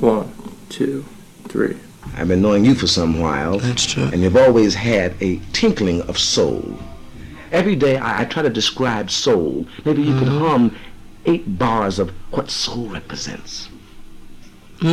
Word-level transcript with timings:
One, 0.00 0.32
two, 0.68 1.04
three. 1.48 1.76
I've 2.16 2.28
been 2.28 2.42
knowing 2.42 2.64
you 2.64 2.74
for 2.74 2.86
some 2.86 3.20
while. 3.20 3.58
That's 3.58 3.86
true. 3.86 4.04
And 4.04 4.22
you've 4.22 4.36
always 4.36 4.74
had 4.74 5.14
a 5.20 5.38
tinkling 5.52 6.02
of 6.02 6.18
soul. 6.18 6.78
Every 7.52 7.76
day 7.76 7.96
I, 7.96 8.22
I 8.22 8.24
try 8.24 8.42
to 8.42 8.50
describe 8.50 9.10
soul. 9.10 9.66
Maybe 9.84 10.02
you 10.02 10.18
could 10.18 10.28
mm-hmm. 10.28 10.44
hum 10.44 10.76
eight 11.26 11.58
bars 11.58 11.98
of 11.98 12.10
what 12.30 12.50
soul 12.50 12.88
represents. 12.88 13.68
Hey, 14.80 14.86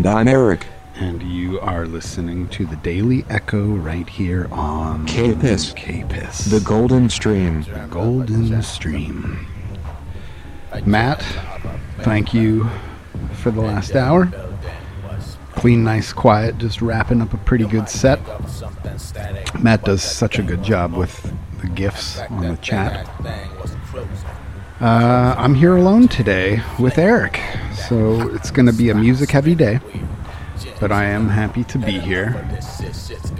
And 0.00 0.06
I'm 0.06 0.28
Eric. 0.28 0.66
and 0.94 1.22
you 1.22 1.60
are 1.60 1.84
listening 1.84 2.48
to 2.48 2.64
the 2.64 2.76
Daily 2.76 3.22
Echo 3.28 3.66
right 3.66 4.08
here 4.08 4.48
on 4.50 5.04
K-Piss. 5.04 5.74
K-Piss. 5.76 6.46
The 6.46 6.60
Golden 6.60 7.10
Stream. 7.10 7.66
Golden 7.90 8.62
Stream. 8.62 9.46
Matt, 10.86 11.22
thank 11.98 12.32
you 12.32 12.66
for 13.34 13.50
the 13.50 13.60
last 13.60 13.94
hour. 13.94 14.32
Clean, 15.52 15.84
nice, 15.84 16.14
quiet, 16.14 16.56
just 16.56 16.80
wrapping 16.80 17.20
up 17.20 17.34
a 17.34 17.36
pretty 17.36 17.66
good 17.66 17.90
set. 17.90 18.20
Matt 19.62 19.84
does 19.84 20.02
such 20.02 20.38
a 20.38 20.42
good 20.42 20.62
job 20.62 20.94
with 20.94 21.30
the 21.60 21.68
gifts 21.68 22.20
on 22.20 22.48
the 22.48 22.56
chat. 22.56 23.06
Uh, 24.80 25.34
I'm 25.36 25.54
here 25.54 25.76
alone 25.76 26.08
today 26.08 26.62
with 26.78 26.96
Eric, 26.96 27.38
so 27.74 28.30
it's 28.34 28.50
going 28.50 28.64
to 28.64 28.72
be 28.72 28.88
a 28.88 28.94
music 28.94 29.30
heavy 29.30 29.54
day, 29.54 29.78
but 30.80 30.90
I 30.90 31.04
am 31.04 31.28
happy 31.28 31.62
to 31.64 31.78
be 31.78 32.00
here. 32.00 32.44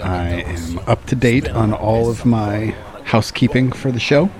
I 0.02 0.28
am 0.28 0.78
up 0.86 1.06
to 1.06 1.16
date 1.16 1.48
on 1.48 1.72
all 1.72 2.10
of 2.10 2.26
my 2.26 2.76
housekeeping 3.04 3.72
for 3.72 3.90
the 3.90 3.98
show. 3.98 4.30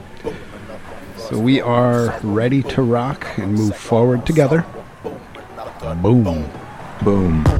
So 1.16 1.38
we 1.38 1.60
are 1.60 2.20
ready 2.22 2.62
to 2.62 2.82
rock 2.82 3.26
and 3.38 3.54
move 3.54 3.76
forward 3.76 4.26
together. 4.26 4.66
Boom. 6.02 6.50
Boom. 7.02 7.59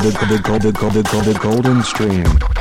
The, 0.00 1.38
Golden 1.42 1.82
Stream. 1.82 2.59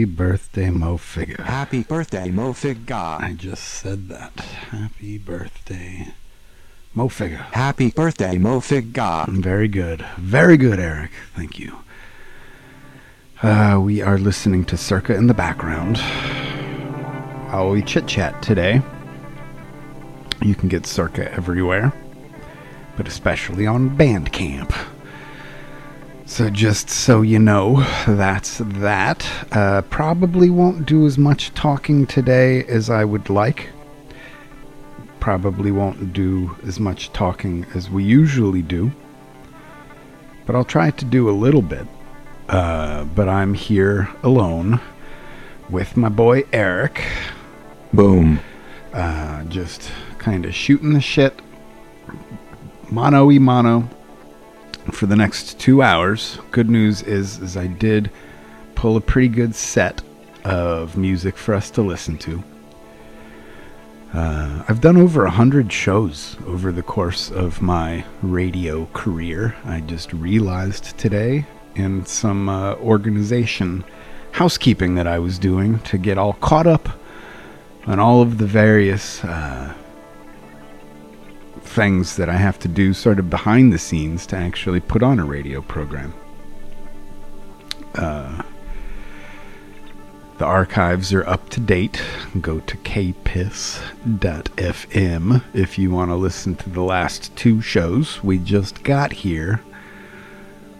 Happy 0.00 0.10
birthday, 0.10 0.70
Mo 0.70 0.96
Figga. 0.96 1.40
Happy 1.40 1.82
birthday, 1.82 2.30
Mo 2.30 2.54
Figga. 2.54 3.20
I 3.20 3.34
just 3.34 3.62
said 3.62 4.08
that. 4.08 4.32
Happy 4.70 5.18
birthday, 5.18 6.14
Mo 6.94 7.10
Figga. 7.10 7.36
Happy 7.52 7.90
birthday, 7.90 8.38
Mo 8.38 8.60
Figga. 8.60 9.28
Very 9.28 9.68
good. 9.68 10.00
Very 10.16 10.56
good, 10.56 10.80
Eric. 10.80 11.10
Thank 11.36 11.58
you. 11.58 11.80
Uh, 13.42 13.78
we 13.84 14.00
are 14.00 14.16
listening 14.16 14.64
to 14.64 14.76
Cerca 14.76 15.14
in 15.14 15.26
the 15.26 15.34
background 15.34 15.98
while 17.50 17.68
we 17.68 17.82
chit 17.82 18.06
chat 18.06 18.40
today. 18.42 18.80
You 20.40 20.54
can 20.54 20.70
get 20.70 20.84
Cerca 20.84 21.30
everywhere, 21.36 21.92
but 22.96 23.06
especially 23.06 23.66
on 23.66 23.98
Bandcamp. 23.98 24.74
So, 26.30 26.48
just 26.48 26.88
so 26.88 27.22
you 27.22 27.40
know, 27.40 27.82
that's 28.06 28.58
that. 28.58 29.28
Uh, 29.50 29.82
probably 29.82 30.48
won't 30.48 30.86
do 30.86 31.04
as 31.04 31.18
much 31.18 31.52
talking 31.54 32.06
today 32.06 32.64
as 32.64 32.88
I 32.88 33.04
would 33.04 33.28
like. 33.28 33.70
Probably 35.18 35.72
won't 35.72 36.12
do 36.12 36.56
as 36.64 36.78
much 36.78 37.12
talking 37.12 37.66
as 37.74 37.90
we 37.90 38.04
usually 38.04 38.62
do 38.62 38.92
but 40.50 40.56
I'll 40.56 40.64
try 40.64 40.90
to 40.90 41.04
do 41.04 41.30
a 41.30 41.30
little 41.30 41.62
bit. 41.62 41.86
Uh, 42.48 43.04
but 43.04 43.28
I'm 43.28 43.54
here 43.54 44.08
alone 44.24 44.80
with 45.68 45.96
my 45.96 46.08
boy 46.08 46.42
Eric, 46.52 47.04
Boom. 47.92 48.40
uh, 48.92 49.44
just 49.44 49.92
kind 50.18 50.44
of 50.44 50.52
shooting 50.52 50.92
the 50.92 51.00
shit, 51.00 51.40
mono 52.90 53.30
e 53.30 53.38
mono, 53.38 53.88
for 54.92 55.06
the 55.06 55.16
next 55.16 55.58
two 55.58 55.82
hours. 55.82 56.38
Good 56.50 56.70
news 56.70 57.02
is, 57.02 57.38
is 57.38 57.56
I 57.56 57.66
did 57.66 58.10
pull 58.74 58.96
a 58.96 59.00
pretty 59.00 59.28
good 59.28 59.54
set 59.54 60.02
of 60.44 60.96
music 60.96 61.36
for 61.36 61.54
us 61.54 61.70
to 61.72 61.82
listen 61.82 62.16
to. 62.18 62.42
Uh, 64.12 64.64
I've 64.68 64.80
done 64.80 64.96
over 64.96 65.24
a 65.24 65.30
hundred 65.30 65.72
shows 65.72 66.36
over 66.46 66.72
the 66.72 66.82
course 66.82 67.30
of 67.30 67.62
my 67.62 68.04
radio 68.22 68.86
career. 68.86 69.54
I 69.64 69.80
just 69.80 70.12
realized 70.12 70.98
today 70.98 71.46
in 71.76 72.04
some 72.06 72.48
uh, 72.48 72.74
organization 72.76 73.84
housekeeping 74.32 74.96
that 74.96 75.06
I 75.06 75.18
was 75.18 75.38
doing 75.38 75.78
to 75.80 75.98
get 75.98 76.18
all 76.18 76.32
caught 76.34 76.66
up 76.66 76.88
on 77.86 77.98
all 78.00 78.20
of 78.20 78.38
the 78.38 78.46
various 78.46 79.22
uh, 79.24 79.74
things 81.70 82.16
that 82.16 82.28
I 82.28 82.36
have 82.36 82.58
to 82.60 82.68
do 82.68 82.92
sort 82.92 83.20
of 83.20 83.30
behind 83.30 83.72
the 83.72 83.78
scenes 83.78 84.26
to 84.26 84.36
actually 84.36 84.80
put 84.80 85.04
on 85.04 85.20
a 85.20 85.24
radio 85.24 85.62
program. 85.62 86.12
Uh, 87.94 88.42
the 90.38 90.44
archives 90.44 91.12
are 91.12 91.24
up 91.28 91.48
to 91.50 91.60
date. 91.60 92.02
Go 92.40 92.58
to 92.60 92.76
kpiss.fm 92.78 93.84
if 95.54 95.78
you 95.78 95.90
want 95.90 96.10
to 96.10 96.16
listen 96.16 96.56
to 96.56 96.70
the 96.70 96.82
last 96.82 97.36
two 97.36 97.60
shows 97.60 98.24
we 98.24 98.38
just 98.38 98.82
got 98.82 99.12
here. 99.12 99.60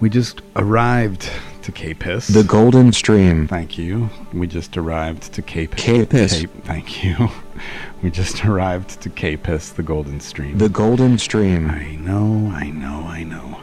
We 0.01 0.11
just 0.11 0.43
arrived 0.57 1.31
to 1.71 1.95
kpiss. 1.95 2.33
The 2.33 2.45
Golden 2.45 2.93
Stream. 2.93 3.47
Thank 3.47 3.79
you. 3.79 4.11
We 4.33 4.47
just 4.47 4.77
arrived 4.77 5.33
to 5.35 5.43
Cape 5.43 5.77
K-Piss. 5.77 6.41
Cape- 6.41 6.65
Thank 6.65 7.05
you. 7.05 7.29
We 8.03 8.11
just 8.11 8.43
arrived 8.47 9.03
to 9.03 9.11
Cape-Piss, 9.11 9.73
the 9.73 9.83
Golden 9.83 10.21
Stream. 10.21 10.57
The 10.57 10.71
Golden 10.71 11.19
Stream. 11.19 11.71
I 11.71 11.97
know, 11.97 12.51
I 12.51 12.71
know, 12.71 13.03
I 13.07 13.23
know. 13.25 13.61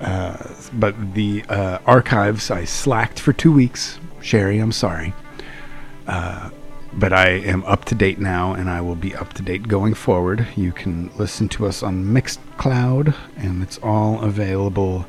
Uh, 0.00 0.36
but 0.72 1.14
the 1.14 1.44
uh, 1.48 1.78
archives, 1.86 2.50
I 2.50 2.64
slacked 2.64 3.20
for 3.20 3.32
two 3.32 3.52
weeks. 3.52 4.00
Sherry, 4.20 4.58
I'm 4.58 4.72
sorry. 4.72 5.14
Uh, 6.08 6.50
but 6.92 7.12
I 7.12 7.28
am 7.28 7.62
up 7.66 7.84
to 7.86 7.94
date 7.94 8.18
now, 8.18 8.54
and 8.54 8.68
I 8.68 8.80
will 8.80 8.96
be 8.96 9.14
up 9.14 9.34
to 9.34 9.42
date 9.42 9.68
going 9.68 9.94
forward. 9.94 10.46
You 10.56 10.72
can 10.72 11.12
listen 11.16 11.48
to 11.50 11.66
us 11.66 11.80
on 11.82 12.12
Mixed 12.12 12.40
Cloud, 12.56 13.14
and 13.36 13.62
it's 13.62 13.78
all 13.78 14.20
available 14.22 15.06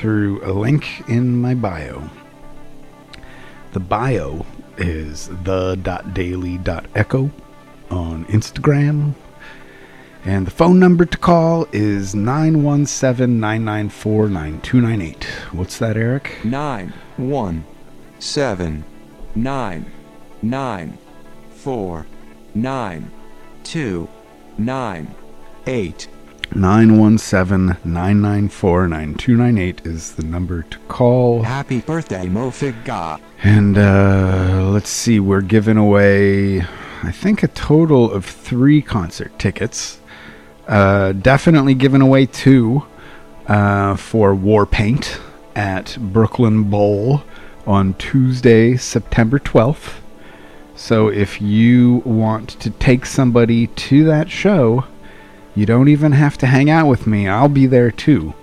through 0.00 0.42
a 0.42 0.52
link 0.52 1.06
in 1.10 1.38
my 1.38 1.54
bio. 1.54 2.08
The 3.72 3.80
bio 3.80 4.46
is 4.78 5.28
the.daily.echo 5.44 7.30
on 7.90 8.24
Instagram. 8.24 9.12
And 10.24 10.46
the 10.46 10.50
phone 10.50 10.78
number 10.78 11.04
to 11.04 11.18
call 11.18 11.66
is 11.70 12.14
917 12.14 13.38
994 13.40 14.28
9298. 14.30 15.24
What's 15.52 15.78
that, 15.78 15.98
Eric? 15.98 16.38
Nine, 26.54 26.98
one, 26.98 27.16
seven, 27.16 27.76
nine, 27.84 28.20
nine, 28.20 28.48
four, 28.48 28.88
nine, 28.88 29.14
two, 29.14 29.36
nine, 29.36 29.56
eight. 29.56 29.84
917 29.84 29.84
994 29.84 29.84
9298 29.84 29.86
is 29.86 30.12
the 30.14 30.24
number 30.24 30.62
to 30.62 30.78
call. 30.88 31.42
Happy 31.44 31.80
birthday, 31.80 32.28
Mo 32.28 32.50
Figga. 32.50 33.20
And 33.44 33.78
uh, 33.78 34.68
let's 34.72 34.90
see, 34.90 35.20
we're 35.20 35.42
giving 35.42 35.76
away, 35.76 36.62
I 37.04 37.12
think, 37.12 37.44
a 37.44 37.48
total 37.48 38.10
of 38.10 38.24
three 38.24 38.82
concert 38.82 39.38
tickets. 39.38 40.00
Uh, 40.66 41.12
definitely 41.12 41.74
giving 41.74 42.02
away 42.02 42.26
two 42.26 42.82
uh, 43.46 43.94
for 43.94 44.34
Warpaint 44.34 45.20
at 45.54 45.96
Brooklyn 46.00 46.64
Bowl 46.64 47.22
on 47.64 47.94
Tuesday, 47.94 48.76
September 48.76 49.38
12th. 49.38 50.00
So 50.74 51.08
if 51.08 51.40
you 51.40 52.02
want 52.04 52.48
to 52.60 52.70
take 52.70 53.06
somebody 53.06 53.68
to 53.68 54.02
that 54.04 54.30
show, 54.30 54.86
you 55.54 55.66
don't 55.66 55.88
even 55.88 56.12
have 56.12 56.38
to 56.38 56.46
hang 56.46 56.70
out 56.70 56.88
with 56.88 57.06
me. 57.06 57.28
I'll 57.28 57.48
be 57.48 57.66
there 57.66 57.90
too. 57.90 58.34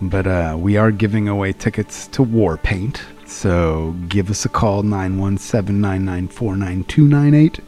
But 0.00 0.26
uh, 0.26 0.56
we 0.58 0.76
are 0.76 0.90
giving 0.90 1.28
away 1.28 1.52
tickets 1.52 2.06
to 2.08 2.22
Warpaint. 2.22 3.00
So 3.26 3.94
give 4.08 4.30
us 4.30 4.44
a 4.44 4.48
call 4.48 4.82
917 4.82 5.80
994 5.80 6.56
9298. 6.56 7.60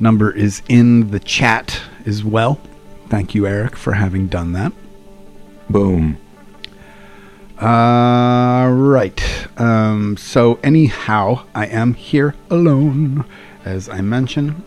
Number 0.00 0.32
is 0.32 0.62
in 0.68 1.10
the 1.10 1.20
chat 1.20 1.80
as 2.06 2.24
well. 2.24 2.60
Thank 3.08 3.34
you, 3.34 3.46
Eric, 3.46 3.76
for 3.76 3.92
having 3.92 4.26
done 4.26 4.52
that. 4.52 4.72
Boom. 5.70 6.18
Uh, 7.60 8.68
right. 8.70 9.22
Um, 9.56 10.16
so, 10.16 10.58
anyhow, 10.62 11.44
I 11.54 11.66
am 11.66 11.94
here 11.94 12.34
alone. 12.50 13.24
As 13.64 13.88
I 13.88 14.00
mentioned, 14.00 14.62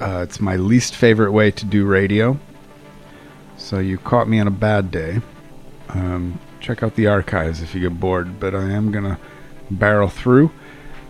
uh, 0.00 0.20
it's 0.22 0.40
my 0.40 0.56
least 0.56 0.94
favorite 0.94 1.32
way 1.32 1.50
to 1.50 1.64
do 1.64 1.86
radio. 1.86 2.38
So, 3.68 3.80
you 3.80 3.98
caught 3.98 4.30
me 4.30 4.40
on 4.40 4.46
a 4.46 4.50
bad 4.50 4.90
day. 4.90 5.20
Um, 5.90 6.40
check 6.58 6.82
out 6.82 6.94
the 6.94 7.06
archives 7.06 7.60
if 7.60 7.74
you 7.74 7.82
get 7.82 8.00
bored, 8.00 8.40
but 8.40 8.54
I 8.54 8.70
am 8.70 8.90
going 8.90 9.04
to 9.04 9.18
barrel 9.70 10.08
through. 10.08 10.50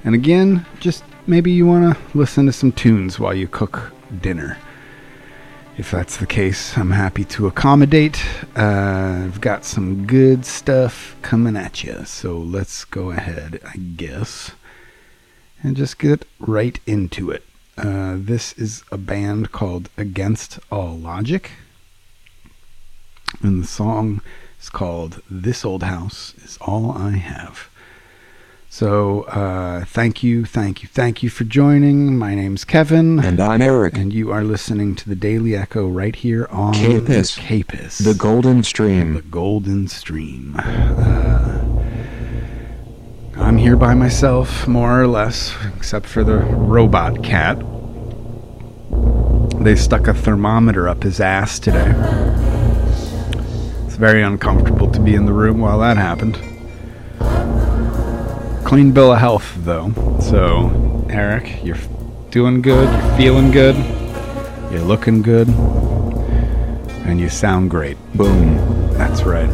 And 0.03 0.13
again, 0.13 0.67
just 0.81 1.05
maybe 1.29 1.53
you 1.53 1.67
want 1.67 1.97
to 1.97 2.19
listen 2.19 2.47
to 2.47 2.53
some 2.53 2.73
tunes 2.73 3.21
while 3.21 3.33
you 3.33 3.47
cook 3.47 3.93
dinner. 4.21 4.59
If 5.77 5.93
that's 5.93 6.17
the 6.17 6.27
case, 6.27 6.77
I'm 6.77 6.91
happy 6.91 7.25
to 7.27 7.47
accommodate. 7.47 8.21
Uh, 8.57 9.27
I've 9.27 9.41
got 9.41 9.65
some 9.65 10.05
good 10.05 10.45
stuff 10.45 11.15
coming 11.23 11.57
at 11.57 11.85
you, 11.85 12.05
so 12.07 12.39
let's 12.39 12.85
go 12.85 13.13
ahead, 13.13 13.61
I 13.65 13.77
guess, 13.77 14.51
and 15.63 15.77
just 15.77 16.01
get 16.01 16.27
right 16.41 16.81
into 16.87 17.31
it. 17.31 17.45
Uh, 17.77 18.17
this 18.19 18.53
is 18.55 18.83
a 18.91 18.99
band 18.99 19.53
called 19.53 19.91
Against 19.97 20.59
All 20.73 20.99
Logic, 20.99 21.53
and 23.43 23.63
the 23.63 23.67
song 23.67 24.21
is 24.61 24.69
called 24.69 25.23
This 25.31 25.65
Old 25.65 25.83
House 25.83 26.35
Is 26.45 26.59
All 26.61 26.93
I 26.93 27.13
Have. 27.13 27.71
So, 28.71 29.23
uh, 29.23 29.85
thank 29.87 30.23
you, 30.23 30.45
thank 30.45 30.83
you, 30.83 30.89
thank 30.89 31.23
you 31.23 31.31
for 31.31 31.45
joining. 31.45 32.19
My 32.19 32.35
name's 32.35 32.65
Kevin. 32.65 33.19
And 33.19 33.41
I'm 33.41 33.63
Eric. 33.63 33.97
And 33.97 34.13
you 34.13 34.31
are 34.31 34.45
listening 34.45 34.95
to 34.97 35.09
the 35.09 35.17
Daily 35.17 35.57
Echo 35.57 35.89
right 35.89 36.15
here 36.15 36.47
on 36.51 36.75
K-Piss. 36.75 37.37
K-Piss, 37.37 37.99
The 37.99 38.15
Golden 38.15 38.63
Stream. 38.63 39.15
the 39.15 39.23
Golden 39.23 39.89
Stream. 39.89 40.55
Uh, 40.59 41.65
I'm 43.37 43.57
here 43.57 43.77
by 43.77 43.95
myself, 43.95 44.69
more 44.69 45.01
or 45.01 45.07
less, 45.07 45.55
except 45.77 46.07
for 46.07 46.23
the 46.23 46.37
robot 46.37 47.25
cat. 47.25 47.59
They 49.65 49.77
stuck 49.77 50.07
a 50.09 50.15
thermometer 50.15 50.89
up 50.89 51.03
his 51.03 51.21
ass 51.21 51.59
today 51.59 51.95
very 53.99 54.23
uncomfortable 54.23 54.89
to 54.89 55.01
be 55.01 55.17
in 55.17 55.27
the 55.27 55.33
room 55.33 55.59
while 55.59 55.81
that 55.81 55.97
happened. 55.97 56.37
Clean 58.65 58.93
bill 58.93 59.13
of 59.13 59.19
health, 59.19 59.53
though. 59.59 59.93
So, 60.21 61.05
Eric, 61.11 61.65
you're 61.65 61.79
doing 62.31 62.63
good, 62.63 62.89
you're 62.89 63.17
feeling 63.17 63.51
good, 63.51 63.75
you're 64.71 64.83
looking 64.83 65.21
good, 65.21 65.49
and 65.49 67.19
you 67.19 67.29
sound 67.29 67.71
great. 67.71 67.97
Boom. 68.15 68.57
That's 68.93 69.23
right. 69.25 69.51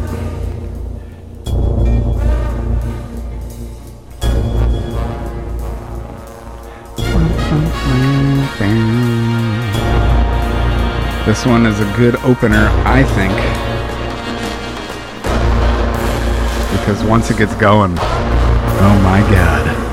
This 11.25 11.43
one 11.47 11.65
is 11.65 11.79
a 11.79 11.97
good 11.97 12.15
opener, 12.17 12.69
I 12.85 13.03
think. 13.15 13.64
Because 16.79 17.03
once 17.03 17.31
it 17.31 17.37
gets 17.37 17.55
going, 17.55 17.95
oh 17.97 19.01
my 19.03 19.21
god. 19.31 19.84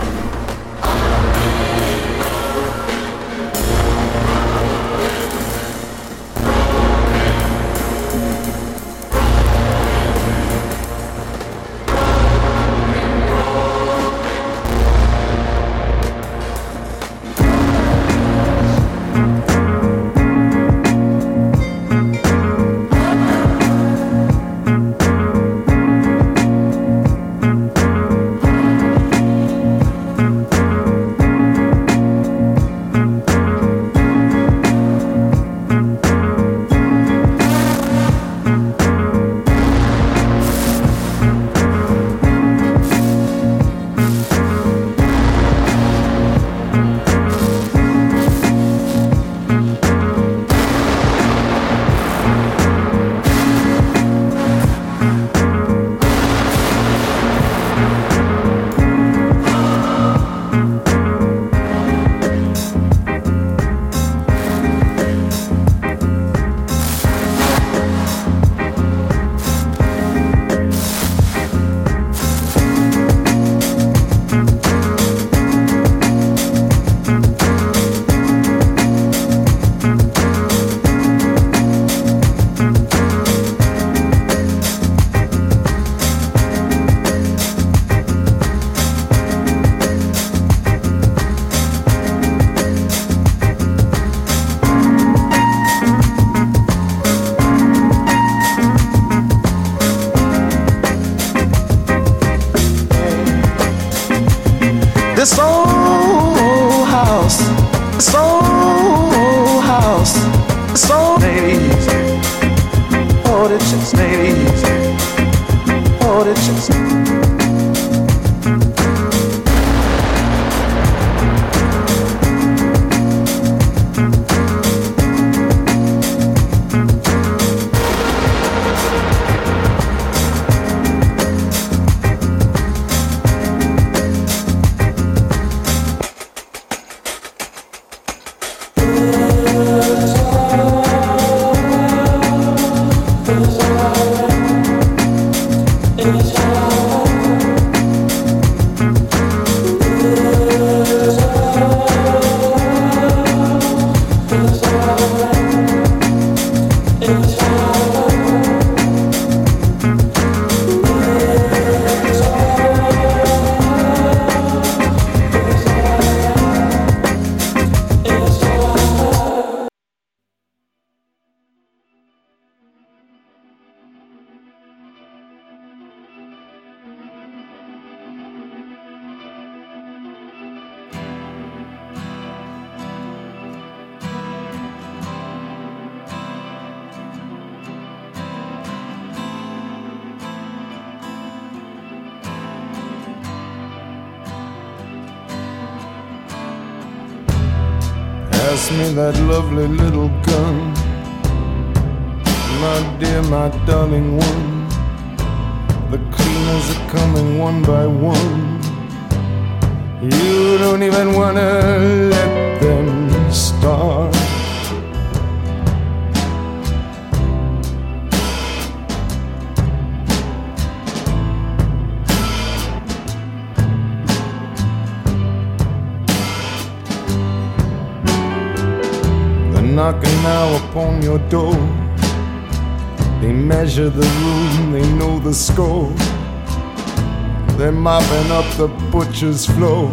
Floor 239.20 239.92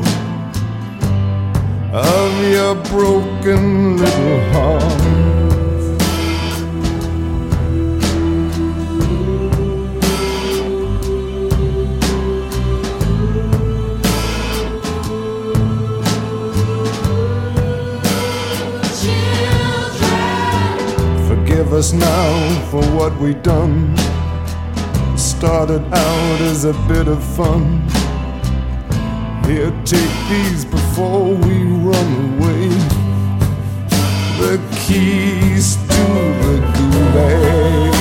of 1.93 2.51
your 2.51 2.75
broken 2.85 3.97
little 3.97 4.39
heart. 4.51 4.81
Forgive 21.27 21.73
us 21.73 21.93
now 21.93 22.69
for 22.71 22.83
what 22.95 23.15
we've 23.19 23.43
done. 23.43 23.95
Started 25.17 25.83
out 25.93 26.41
as 26.41 26.65
a 26.65 26.73
bit 26.87 27.07
of 27.07 27.23
fun. 27.35 27.98
Here, 29.49 29.71
take 29.83 30.29
these 30.29 30.63
before 30.63 31.33
we 31.33 31.63
run 31.63 32.37
away. 32.37 32.67
The 34.37 34.61
keys 34.85 35.75
to 35.75 35.85
the 35.87 36.61
gulag. 36.75 37.98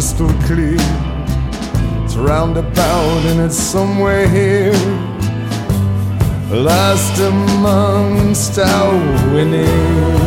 Crystal 0.00 0.32
clear. 0.46 0.78
It's 2.02 2.16
roundabout 2.16 3.22
and 3.26 3.40
it's 3.40 3.54
somewhere 3.54 4.26
here. 4.26 4.72
Last 6.50 7.20
amongst 7.20 8.58
our 8.58 9.34
winning. 9.34 10.19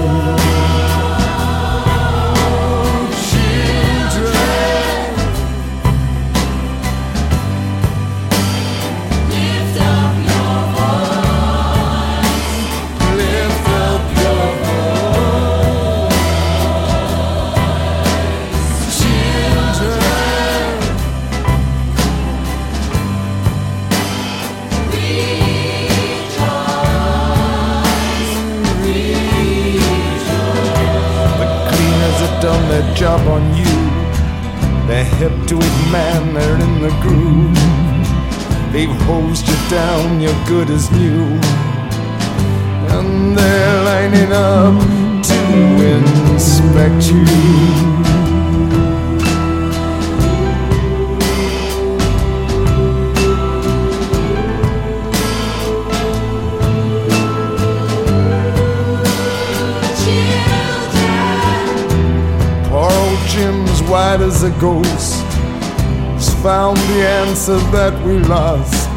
Answer 67.44 67.72
that 67.72 67.94
we 68.06 68.20
lost. 68.20 68.90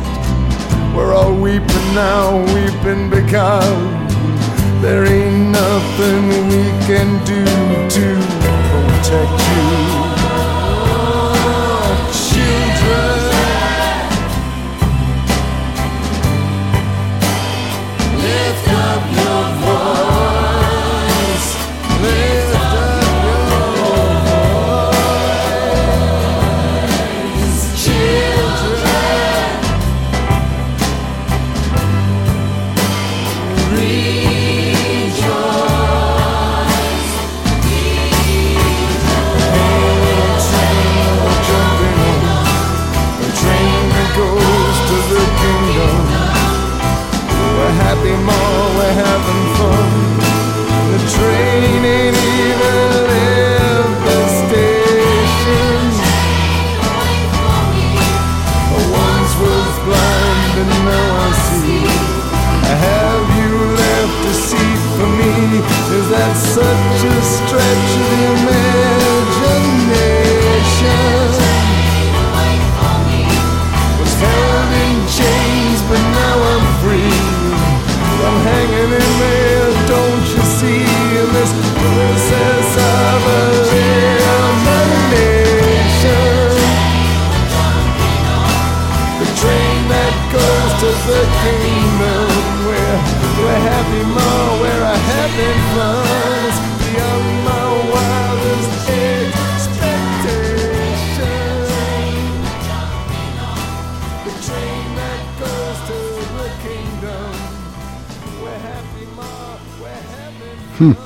We're 0.94 1.12
all 1.14 1.34
weeping 1.34 1.94
now, 1.94 2.38
weeping 2.54 3.10
because 3.10 4.82
there 4.82 5.04
ain't 5.04 5.50
nothing 5.50 6.28
we 6.46 6.62
can 6.86 7.24
do 7.24 7.44
to 7.90 8.06
protect 8.70 10.00
you. 10.00 10.05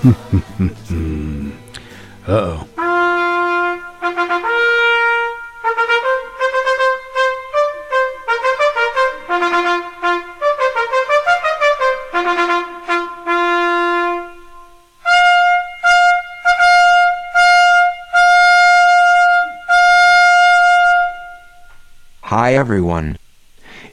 Uh 0.03 0.13
oh. 2.27 2.67
Hi 22.23 22.55
everyone. 22.55 23.19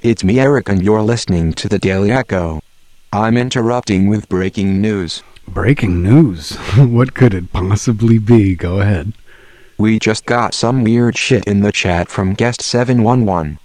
It's 0.02 0.24
me 0.24 0.40
Eric 0.40 0.70
and 0.70 0.82
you're 0.82 1.02
listening 1.02 1.52
to 1.54 1.68
the 1.68 1.78
Daily 1.78 2.12
Echo. 2.12 2.62
I'm 3.12 3.36
interrupting 3.36 4.08
with 4.08 4.30
breaking 4.30 4.80
news. 4.80 5.22
Breaking 5.58 6.04
news. 6.04 6.56
what 6.78 7.16
could 7.16 7.34
it 7.34 7.52
possibly 7.52 8.20
be? 8.20 8.56
Go 8.56 8.80
ahead. 8.80 9.14
We 9.76 9.98
just 9.98 10.28
got 10.28 10.54
some 10.54 10.84
weird 10.84 11.18
shit 11.18 11.48
in 11.48 11.62
the 11.62 11.72
chat 11.72 12.10
from 12.10 12.36
guest 12.36 12.62
711. 12.62 13.58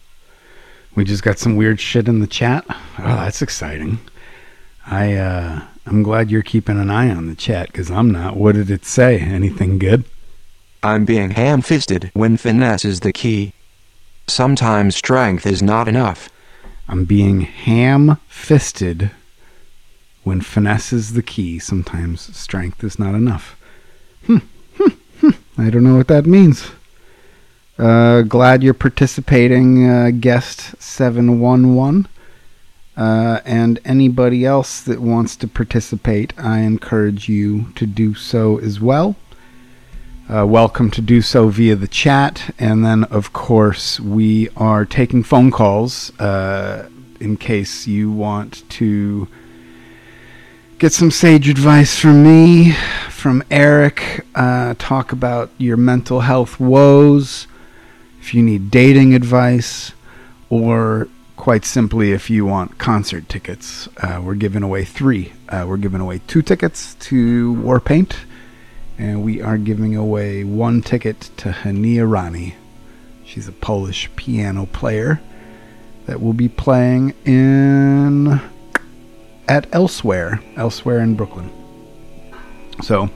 We 0.95 1.05
just 1.05 1.23
got 1.23 1.39
some 1.39 1.55
weird 1.55 1.81
shit 1.81 2.09
in 2.09 2.21
the 2.21 2.27
chat. 2.27 2.65
Oh, 2.99 3.17
that's 3.17 3.43
exciting. 3.43 3.99
I 4.87 5.13
uh 5.17 5.65
I'm 5.85 6.03
glad 6.03 6.31
you're 6.31 6.41
keeping 6.41 6.81
an 6.81 6.89
eye 6.89 7.11
on 7.11 7.27
the 7.27 7.35
chat 7.35 7.71
cuz 7.75 7.91
I'm 7.91 8.11
not. 8.11 8.39
What 8.39 8.55
did 8.55 8.71
it 8.71 8.87
say? 8.87 9.19
Anything 9.19 9.79
good? 9.79 10.05
I'm 10.83 11.05
being 11.05 11.33
ham-fisted 11.33 12.11
when 12.15 12.39
finesse 12.39 12.87
is 12.87 13.01
the 13.01 13.13
key. 13.13 13.53
Sometimes 14.27 14.97
strength 14.97 15.47
is 15.47 15.63
not 15.63 15.89
enough. 15.89 16.31
I'm 16.89 17.05
being 17.05 17.43
ham-fisted 17.43 19.11
when 20.25 20.41
finesse 20.41 20.93
is 20.93 21.13
the 21.13 21.23
key. 21.23 21.59
Sometimes 21.59 22.37
strength 22.37 22.83
is 22.85 22.99
not 22.99 23.15
enough. 23.15 23.57
Hmm. 24.27 24.39
hmm, 24.77 24.95
hmm. 25.21 25.31
I 25.59 25.71
don't 25.71 25.85
know 25.85 25.97
what 25.97 26.09
that 26.09 26.27
means. 26.27 26.71
Uh, 27.79 28.23
glad 28.23 28.63
you're 28.63 28.75
participating, 28.75 29.89
uh, 29.89 30.11
guest 30.21 30.81
711. 30.81 32.07
Uh, 32.95 33.41
and 33.47 33.81
anybody 33.85 34.45
else 34.45 34.83
that 34.83 35.01
wants 35.01 35.35
to 35.37 35.49
participate, 35.49 36.33
I 36.39 36.59
encourage 36.61 37.29
you 37.29 37.73
to 37.77 37.87
do 37.87 38.15
so 38.15 38.59
as 38.59 38.81
well. 38.81 39.17
Uh, 40.29 40.47
welcome 40.47 40.91
to 40.91 41.01
do 41.01 41.21
so 41.23 41.49
via 41.49 41.75
the 41.75 41.89
chat. 41.89 42.55
And 42.59 42.85
then, 42.85 43.05
of 43.05 43.33
course, 43.33 43.99
we 43.99 44.49
are 44.57 44.85
taking 44.85 45.23
phone 45.23 45.51
calls 45.51 46.17
uh, 46.21 46.89
in 47.19 47.37
case 47.37 47.87
you 47.87 48.13
want 48.13 48.69
to 48.71 49.27
get 50.83 50.93
some 50.93 51.13
sage 51.13 51.49
advice 51.49 51.97
from 51.97 52.25
me, 52.25 52.73
from 53.09 53.41
Eric, 53.53 54.27
uh, 54.35 54.75
talk 54.79 55.13
about 55.13 55.49
your 55.57 55.77
mental 55.77 56.23
health 56.23 56.59
woes, 56.59 57.47
if 58.19 58.35
you 58.35 58.43
need 58.43 58.69
dating 58.69 59.15
advice, 59.15 59.93
or 60.51 61.07
quite 61.37 61.65
simply 61.65 62.11
if 62.11 62.29
you 62.29 62.45
want 62.45 62.79
concert 62.79 63.29
tickets. 63.29 63.89
Uh, 63.99 64.21
we're 64.25 64.35
giving 64.35 64.65
away 64.65 64.85
three. 64.85 65.33
Uh, 65.49 65.65
we're 65.69 65.77
giving 65.77 66.01
away 66.01 66.21
two 66.27 66.43
tickets 66.43 66.97
to 66.97 67.55
Warpaint, 67.55 68.17
and 68.99 69.23
we 69.23 69.41
are 69.41 69.59
giving 69.59 69.95
away 69.95 70.43
one 70.43 70.83
ticket 70.83 71.31
to 71.37 71.51
Hania 71.51 72.11
Rani. 72.11 72.57
She's 73.25 73.47
a 73.47 73.53
Polish 73.53 74.11
piano 74.17 74.67
player 74.67 75.21
that 76.07 76.21
will 76.21 76.33
be 76.33 76.49
playing 76.49 77.15
in 77.25 78.41
at 79.49 79.67
Elsewhere, 79.75 80.41
Elsewhere 80.57 81.01
in 81.01 81.15
Brooklyn. 81.15 81.51
So, 82.83 83.11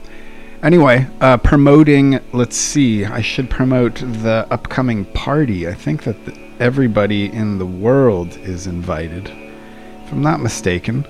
anyway, 0.61 1.07
uh, 1.21 1.37
promoting. 1.37 2.19
Let's 2.33 2.55
see. 2.55 3.05
I 3.05 3.21
should 3.21 3.49
promote 3.49 3.95
the 3.95 4.47
upcoming 4.51 5.05
party. 5.05 5.67
I 5.67 5.73
think 5.73 6.03
that 6.03 6.25
the, 6.25 6.37
everybody 6.59 7.25
in 7.31 7.57
the 7.57 7.65
world 7.65 8.37
is 8.37 8.67
invited, 8.67 9.29
if 9.29 10.11
I'm 10.11 10.21
not 10.21 10.39
mistaken. 10.39 11.05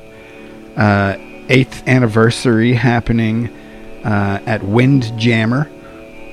Uh, 0.76 1.18
eighth 1.50 1.88
anniversary 1.88 2.74
happening 2.74 3.48
uh, 4.04 4.42
at 4.46 4.64
Wind 4.64 5.18
Jammer, 5.20 5.70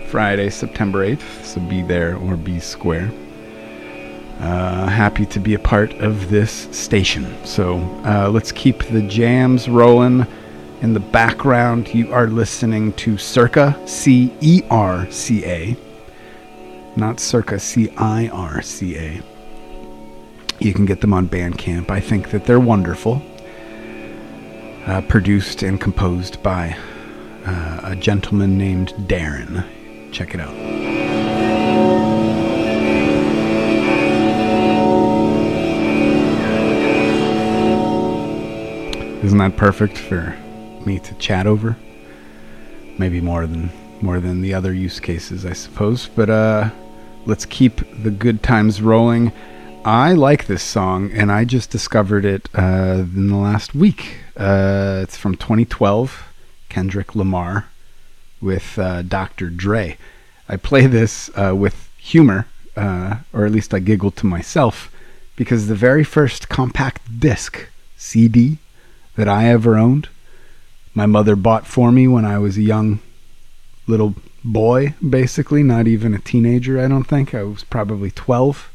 Friday, 0.09 0.51
September 0.51 1.07
8th. 1.07 1.44
So 1.44 1.61
be 1.61 1.83
there 1.83 2.16
or 2.16 2.37
be 2.37 2.61
square. 2.61 3.11
Uh, 4.44 4.87
happy 4.88 5.24
to 5.24 5.40
be 5.40 5.54
a 5.54 5.59
part 5.59 5.90
of 5.94 6.28
this 6.28 6.68
station. 6.70 7.24
So 7.46 7.78
uh, 8.04 8.28
let's 8.30 8.52
keep 8.52 8.85
the 8.85 9.00
jams 9.00 9.70
rolling. 9.70 10.26
In 10.83 10.92
the 10.92 11.00
background, 11.00 11.94
you 11.94 12.12
are 12.12 12.26
listening 12.26 12.92
to 12.94 13.14
Cerca 13.14 13.88
C 13.88 14.30
E 14.42 14.62
R 14.68 15.11
C 15.11 15.46
A, 15.46 15.74
not 16.94 17.20
Circa 17.20 17.59
C 17.59 17.88
I 17.96 18.28
R 18.28 18.61
C 18.61 18.98
A. 18.98 19.22
You 20.59 20.74
can 20.74 20.85
get 20.85 21.00
them 21.00 21.14
on 21.14 21.26
Bandcamp. 21.26 21.90
I 21.90 22.00
think 22.00 22.30
that 22.30 22.44
they're 22.44 22.61
wonderful. 22.61 23.22
Uh, 24.85 25.00
produced 25.09 25.62
and 25.62 25.80
composed 25.80 26.42
by 26.42 26.76
uh, 27.46 27.80
a 27.85 27.96
gentleman 27.96 28.59
named 28.59 28.92
Darren. 29.09 29.64
Check 30.12 30.35
it 30.35 30.40
out. 30.40 32.13
Isn't 39.24 39.38
that 39.38 39.56
perfect 39.56 39.96
for 39.96 40.37
me 40.84 40.98
to 40.98 41.14
chat 41.14 41.46
over? 41.46 41.78
Maybe 42.98 43.22
more 43.22 43.46
than 43.46 43.70
more 44.02 44.20
than 44.20 44.42
the 44.42 44.52
other 44.52 44.74
use 44.74 45.00
cases, 45.00 45.46
I 45.46 45.54
suppose. 45.54 46.08
But 46.08 46.28
uh, 46.28 46.68
let's 47.24 47.46
keep 47.46 47.76
the 48.02 48.10
good 48.10 48.42
times 48.42 48.82
rolling. 48.82 49.32
I 49.82 50.12
like 50.12 50.46
this 50.46 50.62
song, 50.62 51.10
and 51.12 51.32
I 51.32 51.46
just 51.46 51.70
discovered 51.70 52.26
it 52.26 52.50
uh, 52.54 53.06
in 53.16 53.28
the 53.28 53.37
last 53.37 53.74
week. 53.74 54.18
Uh, 54.37 55.00
it's 55.02 55.16
from 55.16 55.37
2012, 55.37 56.22
Kendrick 56.68 57.14
Lamar 57.14 57.70
with 58.42 58.78
uh, 58.78 59.00
Dr. 59.00 59.48
Dre. 59.48 59.96
I 60.50 60.58
play 60.58 60.87
this 60.87 61.30
uh, 61.34 61.54
with 61.56 61.88
humor, 61.96 62.46
uh, 62.76 63.20
or 63.32 63.46
at 63.46 63.52
least 63.52 63.72
I 63.72 63.78
giggle 63.78 64.10
to 64.10 64.26
myself, 64.26 64.94
because 65.34 65.66
the 65.66 65.74
very 65.74 66.04
first 66.04 66.50
compact 66.50 67.20
disc 67.20 67.70
CD 67.96 68.58
that 69.16 69.29
I 69.29 69.48
ever 69.48 69.77
owned, 69.77 70.09
my 70.94 71.07
mother 71.07 71.37
bought 71.37 71.66
for 71.66 71.90
me 71.92 72.07
when 72.09 72.24
I 72.24 72.38
was 72.38 72.57
a 72.57 72.62
young 72.62 73.00
little 73.87 74.14
boy, 74.44 74.94
basically, 75.07 75.62
not 75.62 75.87
even 75.87 76.14
a 76.14 76.18
teenager, 76.18 76.79
I 76.79 76.88
don't 76.88 77.05
think. 77.05 77.35
I 77.35 77.42
was 77.42 77.64
probably 77.64 78.11
12. 78.11 78.70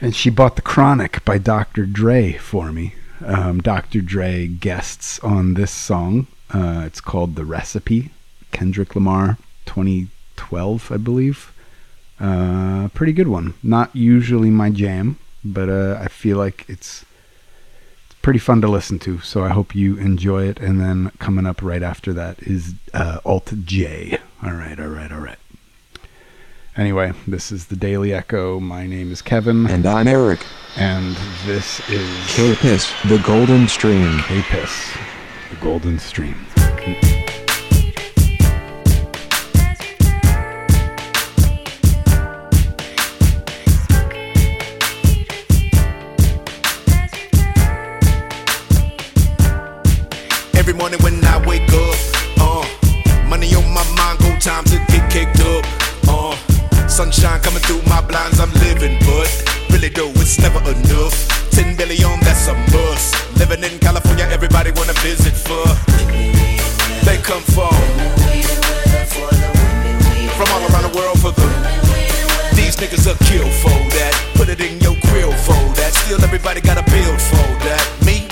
And 0.00 0.14
she 0.14 0.30
bought 0.30 0.56
The 0.56 0.62
Chronic 0.62 1.24
by 1.24 1.38
Dr. 1.38 1.86
Dre 1.86 2.32
for 2.34 2.70
me. 2.70 2.94
Um, 3.24 3.60
Dr. 3.60 4.02
Dre 4.02 4.46
guests 4.46 5.18
on 5.20 5.54
this 5.54 5.70
song. 5.70 6.26
Uh, 6.52 6.82
it's 6.84 7.00
called 7.00 7.34
The 7.34 7.44
Recipe. 7.44 8.10
Kendrick 8.52 8.94
Lamar, 8.94 9.38
2012, 9.64 10.92
I 10.92 10.96
believe. 10.98 11.52
Uh, 12.20 12.88
pretty 12.94 13.12
good 13.12 13.28
one. 13.28 13.54
Not 13.62 13.94
usually 13.96 14.50
my 14.50 14.70
jam, 14.70 15.18
but 15.44 15.68
uh, 15.68 15.98
I 16.00 16.08
feel 16.08 16.36
like 16.36 16.64
it's 16.68 17.04
pretty 18.26 18.38
fun 18.40 18.60
to 18.60 18.66
listen 18.66 18.98
to. 18.98 19.20
So 19.20 19.44
I 19.44 19.50
hope 19.50 19.72
you 19.72 19.96
enjoy 19.98 20.48
it. 20.48 20.58
And 20.58 20.80
then 20.80 21.12
coming 21.20 21.46
up 21.46 21.62
right 21.62 21.80
after 21.80 22.12
that 22.14 22.42
is 22.42 22.74
uh, 22.92 23.20
Alt 23.24 23.52
J. 23.64 24.18
All 24.42 24.50
right, 24.50 24.80
all 24.80 24.88
right, 24.88 25.12
all 25.12 25.20
right. 25.20 25.38
Anyway, 26.76 27.12
this 27.28 27.52
is 27.52 27.66
the 27.66 27.76
Daily 27.76 28.12
Echo. 28.12 28.58
My 28.58 28.84
name 28.84 29.12
is 29.12 29.22
Kevin. 29.22 29.68
And 29.68 29.86
I'm 29.86 30.08
Eric. 30.08 30.44
And 30.76 31.14
this 31.44 31.78
is 31.88 32.34
K-Piss, 32.34 32.92
the 33.04 33.18
Golden 33.24 33.68
Stream. 33.68 34.18
K-Piss, 34.22 34.96
the 35.50 35.56
Golden 35.60 36.00
Stream. 36.00 36.34
Sunshine 56.96 57.38
coming 57.42 57.60
through 57.60 57.82
my 57.82 58.00
blinds, 58.00 58.40
I'm 58.40 58.50
living, 58.64 58.96
but 59.04 59.28
really 59.68 59.90
though 59.90 60.08
it's 60.16 60.40
never 60.40 60.60
enough. 60.64 61.12
Ten 61.50 61.76
billion, 61.76 62.18
that's 62.20 62.48
a 62.48 62.54
must. 62.72 63.12
Living 63.36 63.62
in 63.68 63.78
California, 63.80 64.24
everybody 64.32 64.70
wanna 64.72 64.94
visit 65.04 65.36
for. 65.36 65.66
They 67.04 67.18
come 67.20 67.44
from 67.52 67.76
from 70.36 70.48
all 70.56 70.64
around 70.72 70.88
the 70.88 70.94
world 70.96 71.20
for 71.20 71.32
the. 71.36 71.46
These 72.56 72.76
niggas 72.80 73.04
are 73.12 73.18
kill 73.28 73.48
for 73.60 73.76
that. 73.96 74.14
Put 74.34 74.48
it 74.48 74.60
in 74.60 74.80
your 74.80 74.96
grill 75.04 75.32
for 75.32 75.60
that. 75.76 75.92
Still 75.92 76.24
everybody 76.24 76.62
gotta 76.62 76.84
build 76.90 77.20
for 77.20 77.44
that. 77.60 77.65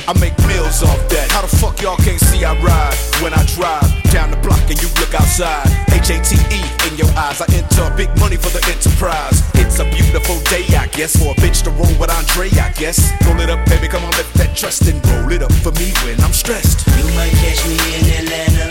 I 0.06 0.12
make 0.20 0.36
meals 0.44 0.82
off 0.84 1.00
that. 1.08 1.32
How 1.32 1.40
the 1.40 1.48
fuck 1.48 1.80
y'all 1.80 1.96
can't 1.96 2.20
see 2.20 2.44
I 2.44 2.52
ride 2.60 2.92
when 3.24 3.32
I 3.32 3.40
drive 3.56 3.88
down 4.12 4.30
the 4.30 4.36
block 4.44 4.60
and 4.68 4.76
you 4.76 4.88
look 5.00 5.14
outside? 5.16 5.64
H 5.96 6.12
A 6.12 6.20
T 6.20 6.36
E 6.52 6.60
in 6.84 6.96
your 7.00 7.08
eyes. 7.16 7.40
I 7.40 7.48
enter 7.56 7.88
big 7.96 8.12
money 8.20 8.36
for 8.36 8.52
the 8.52 8.60
enterprise. 8.68 9.40
It's 9.56 9.80
a 9.80 9.88
beautiful 9.88 10.36
day, 10.52 10.68
I 10.76 10.92
guess, 10.92 11.16
for 11.16 11.32
a 11.32 11.36
bitch 11.40 11.64
to 11.64 11.70
roll 11.70 11.88
with 11.96 12.12
Andre, 12.12 12.52
I 12.60 12.72
guess. 12.76 13.00
Roll 13.24 13.40
it 13.40 13.48
up, 13.48 13.64
baby, 13.64 13.88
come 13.88 14.04
on, 14.04 14.12
lift 14.20 14.34
that 14.34 14.54
trust 14.54 14.84
and 14.84 15.00
roll 15.08 15.32
it 15.32 15.42
up 15.42 15.52
for 15.64 15.72
me 15.80 15.88
when 16.04 16.20
I'm 16.20 16.36
stressed. 16.36 16.84
You 17.00 17.08
might 17.16 17.32
catch 17.40 17.64
me 17.64 17.80
in 17.96 18.04
Atlanta, 18.20 18.68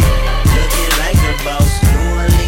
looking 0.54 0.91
like 1.02 1.17
a 1.17 1.34
boss. 1.41 1.72
New 1.82 2.43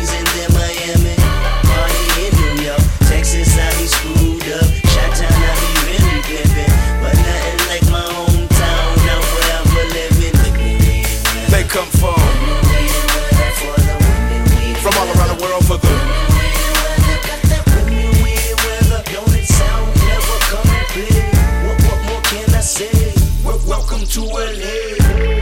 to 24.15 24.21
LA. 24.21 24.95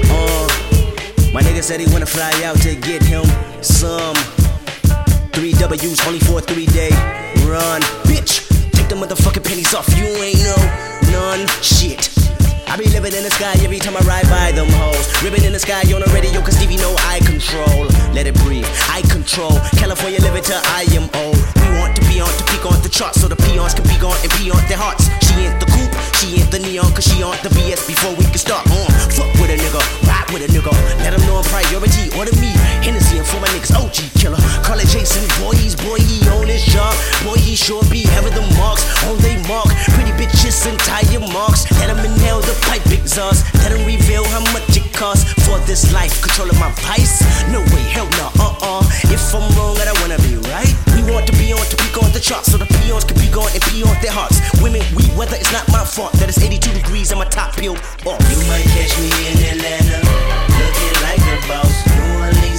Uh, 0.09 0.49
my 1.31 1.45
nigga 1.45 1.62
said 1.62 1.79
he 1.79 1.86
wanna 1.93 2.07
fly 2.07 2.33
out 2.43 2.57
to 2.57 2.73
get 2.73 3.03
him 3.03 3.21
some 3.62 4.15
three 5.29 5.53
W's 5.53 6.01
only 6.07 6.17
for 6.17 6.39
a 6.39 6.41
three 6.41 6.65
day 6.65 6.89
run. 7.45 7.81
Bitch, 8.09 8.41
take 8.71 8.89
the 8.89 8.95
motherfucking 8.95 9.45
pennies 9.45 9.75
off. 9.75 9.86
You 9.93 10.05
ain't 10.25 10.41
no 10.41 10.57
none 11.13 11.45
shit. 11.62 12.09
I 12.65 12.75
be 12.75 12.89
living 12.89 13.13
in 13.13 13.21
the 13.21 13.29
sky 13.29 13.53
every 13.62 13.77
time 13.77 13.95
I 13.95 14.01
ride 14.09 14.25
by 14.33 14.51
them 14.51 14.65
hoes. 14.81 15.05
Ribbon 15.21 15.45
in 15.45 15.53
the 15.53 15.59
sky 15.59 15.86
on 15.93 16.01
the 16.01 16.09
radio, 16.09 16.41
cause 16.41 16.57
Stevie 16.57 16.77
know 16.77 16.95
I 17.05 17.21
control. 17.21 17.86
Let 18.17 18.25
it 18.25 18.33
breathe, 18.41 18.65
I 18.89 19.05
control. 19.13 19.53
California 19.77 20.17
living 20.25 20.41
till 20.41 20.57
I 20.73 20.89
am 20.97 21.05
old. 21.21 21.38
We 21.62 21.69
want 21.77 21.93
to 21.93 22.01
be 22.09 22.17
on 22.17 22.33
to 22.33 22.43
peak 22.49 22.65
on 22.65 22.81
the 22.81 22.89
charts 22.89 23.21
so 23.21 23.29
the 23.29 23.38
peons 23.38 23.77
can 23.77 23.86
be 23.86 24.01
gone 24.01 24.17
and 24.25 24.31
pee 24.33 24.49
on 24.49 24.57
their 24.65 24.81
hearts. 24.81 25.05
She 25.21 25.45
ain't 25.45 25.62
the 25.62 25.69
coupe, 25.69 25.92
the 26.41 26.60
neon, 26.60 26.89
cause 26.93 27.06
she 27.06 27.22
on 27.22 27.38
the 27.43 27.50
BS 27.50 27.86
before 27.86 28.13
we 28.15 28.26
can 28.26 28.41
start 28.41 28.65
on. 28.72 28.89
Fuck 29.13 29.30
with 29.38 29.54
a 29.54 29.58
nigga, 29.58 29.82
ride 30.08 30.26
with 30.34 30.41
a 30.41 30.50
nigga. 30.50 30.74
Let 31.04 31.13
him 31.13 31.22
know 31.28 31.38
I'm 31.38 31.46
priority, 31.46 32.10
order 32.17 32.34
me. 32.41 32.50
Hennessy 32.82 33.17
and 33.17 33.28
for 33.28 33.39
my 33.39 33.48
niggas, 33.54 33.76
OG 33.76 34.13
killer. 34.17 34.41
Call 34.65 34.80
it 34.80 34.88
Jason, 34.88 35.22
boy, 35.41 35.54
he's 35.58 35.76
boy, 35.76 36.00
he 36.00 36.26
on 36.30 36.48
his 36.48 36.65
job. 36.65 36.93
Boy, 37.24 37.38
he 37.38 37.56
sure 37.56 37.84
be 37.91 38.04
having 38.04 38.34
the 38.34 38.46
marks 38.58 38.86
on 39.06 39.17
they 39.19 39.38
mark. 39.46 39.69
Pretty 39.93 40.12
bitches 40.17 40.65
and 40.65 40.80
tire 40.80 41.22
marks. 41.34 41.69
Let 41.78 41.93
him 41.93 42.02
inhale 42.02 42.41
the 42.41 42.56
pipe 42.65 42.86
exhaust. 42.89 43.46
Let 43.62 43.72
him 43.72 43.86
reveal 43.86 44.26
how 44.26 44.41
much 44.54 44.78
it 44.78 44.83
costs 44.93 45.25
for 45.45 45.60
this 45.65 45.91
life. 45.93 46.21
Controlling 46.21 46.58
my 46.60 46.71
vice? 46.86 47.21
No 47.49 47.60
way, 47.73 47.84
hell 47.89 48.08
no, 48.21 48.29
uh 48.39 48.56
uh. 48.62 48.84
If 49.10 49.34
I'm 49.34 49.45
wrong, 49.58 49.77
I 49.82 49.86
don't 49.86 49.99
wanna 50.01 50.21
be 50.21 50.38
right. 50.49 50.69
We 50.95 51.01
want 51.12 51.25
to 51.27 51.34
be 51.34 51.51
on 51.53 51.65
to 51.65 51.75
peak 51.75 51.97
on 51.97 52.12
the 52.13 52.19
charts 52.19 52.51
so 52.51 52.58
the 52.58 52.69
peons 52.77 53.03
can 53.03 53.17
be 53.17 53.27
gone 53.29 53.49
and 53.53 53.62
pee 53.69 53.84
on 53.84 53.97
their 54.01 54.13
hearts. 54.13 54.38
Women, 54.62 54.82
we 54.95 55.10
weather 55.17 55.36
it's 55.36 55.51
not 55.51 55.67
my 55.69 55.84
fault 55.84 56.13
that 56.21 56.29
it's 56.29 56.39
82 56.41 56.73
degrees 56.73 57.12
and 57.12 57.19
my 57.19 57.25
top 57.25 57.56
peeled 57.58 57.82
off. 58.06 58.21
You 58.29 58.39
might 58.47 58.65
catch 58.77 58.93
me 59.01 59.10
in 59.10 59.58
Atlanta, 59.58 59.97
looking 60.62 60.95
like 61.01 61.23
a 61.25 61.38
boss. 61.49 61.73
New 61.89 62.21
Orleans 62.21 62.53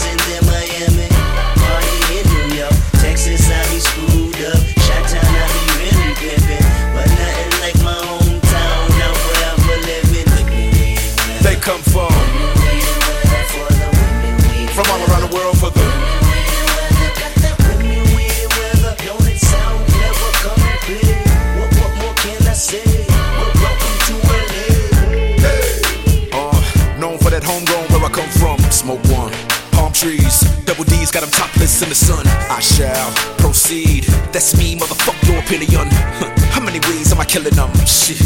got 31.14 31.20
them 31.20 31.30
topless 31.30 31.80
in 31.80 31.88
the 31.88 31.94
sun. 31.94 32.26
I 32.50 32.58
shall 32.58 33.12
proceed. 33.38 34.02
That's 34.34 34.58
me, 34.58 34.74
motherfuck 34.74 35.14
your 35.28 35.38
opinion. 35.38 35.86
How 36.50 36.60
many 36.60 36.80
ways 36.90 37.12
am 37.12 37.20
I 37.20 37.24
killing 37.24 37.54
them? 37.54 37.70
Shit, 37.86 38.18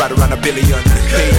right 0.00 0.10
around 0.10 0.32
a 0.32 0.36
billion. 0.36 0.82
Hey, 1.06 1.30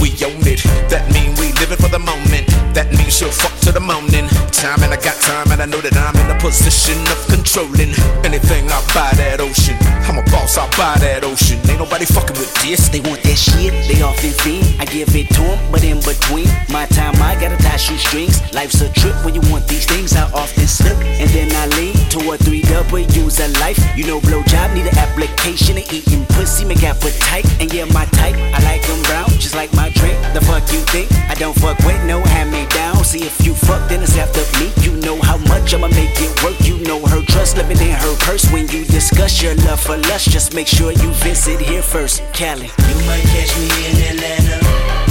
we 0.00 0.14
own 0.22 0.46
it. 0.46 0.62
That 0.94 1.10
mean 1.10 1.34
we 1.42 1.47
living 1.60 1.78
for 1.78 1.88
the 1.88 1.98
moment. 1.98 2.46
That 2.74 2.90
means 2.94 3.16
she'll 3.16 3.30
fuck 3.30 3.54
to 3.66 3.72
the 3.72 3.80
morning. 3.80 4.26
Time 4.54 4.82
and 4.82 4.92
I 4.92 4.98
got 4.98 5.18
time 5.22 5.50
and 5.50 5.60
I 5.62 5.66
know 5.66 5.80
that 5.80 5.94
I'm 5.96 6.14
in 6.18 6.30
a 6.30 6.38
position 6.38 6.98
of 7.10 7.18
controlling 7.26 7.94
anything 8.22 8.70
out 8.70 8.86
buy 8.94 9.10
that 9.18 9.40
ocean. 9.40 9.76
I'm 10.06 10.18
a 10.18 10.24
boss 10.30 10.58
out 10.58 10.70
buy 10.76 10.96
that 11.02 11.24
ocean. 11.24 11.58
Ain't 11.68 11.78
nobody 11.78 12.06
fucking 12.06 12.38
with 12.38 12.52
this. 12.62 12.88
They 12.88 13.00
want 13.00 13.22
that 13.22 13.38
shit, 13.38 13.74
they 13.90 14.02
often 14.02 14.30
fiend. 14.42 14.66
I 14.80 14.84
give 14.86 15.14
it 15.14 15.28
to 15.34 15.42
'em, 15.42 15.58
but 15.70 15.82
in 15.82 16.00
between 16.00 16.48
my 16.70 16.86
time, 16.86 17.14
I 17.22 17.34
gotta 17.34 17.58
tie 17.58 17.76
shoestrings. 17.76 18.40
Life's 18.52 18.80
a 18.80 18.88
trip 18.90 19.16
when 19.24 19.34
you 19.34 19.42
want 19.50 19.66
these 19.68 19.86
things. 19.86 20.14
I 20.14 20.30
often 20.32 20.66
slip, 20.66 20.96
and 21.20 21.28
then 21.30 21.50
I 21.54 21.66
lean 21.76 21.96
to 22.14 22.18
a 22.32 22.36
three 22.38 22.62
W's 22.62 23.40
of 23.40 23.50
life. 23.60 23.78
You 23.96 24.06
know, 24.06 24.20
blowjob 24.20 24.74
need 24.74 24.86
an 24.86 24.98
application 24.98 25.76
and 25.76 25.86
eating 25.92 26.24
pussy 26.34 26.64
make 26.64 26.82
appetite. 26.84 27.46
And 27.60 27.72
yeah, 27.72 27.84
my 27.86 28.06
type, 28.20 28.36
I 28.54 28.58
like 28.64 28.86
them 28.86 29.02
brown, 29.02 29.30
just 29.38 29.54
like 29.54 29.72
my 29.74 29.90
drink. 29.90 30.16
The 30.34 30.40
fuck 30.40 30.64
you 30.72 30.80
think? 30.92 31.08
I 31.28 31.34
don't 31.34 31.47
fuck 31.52 31.78
with 31.86 32.02
no 32.04 32.20
hand 32.20 32.50
me 32.50 32.66
down. 32.66 33.04
See 33.04 33.22
if 33.22 33.46
you 33.46 33.54
fuck, 33.54 33.88
then 33.88 34.02
it's 34.02 34.16
after 34.16 34.44
me. 34.58 34.72
You 34.82 34.96
know 35.00 35.20
how 35.22 35.38
much 35.48 35.72
I'ma 35.74 35.88
make 35.88 36.16
it 36.20 36.32
work. 36.42 36.58
You 36.60 36.78
know 36.84 37.00
her 37.06 37.22
trust 37.22 37.56
living 37.56 37.80
in 37.80 37.94
her 37.94 38.16
purse. 38.18 38.50
When 38.50 38.68
you 38.68 38.84
discuss 38.84 39.42
your 39.42 39.54
love 39.66 39.80
for 39.80 39.96
lust, 40.08 40.30
just 40.30 40.54
make 40.54 40.66
sure 40.66 40.92
you 40.92 41.10
visit 41.24 41.60
here 41.60 41.82
first. 41.82 42.22
Cali. 42.32 42.70
You 42.88 42.96
might 43.06 43.24
catch 43.32 43.52
me 43.58 43.68
in 43.88 43.96
Atlanta, 44.10 44.56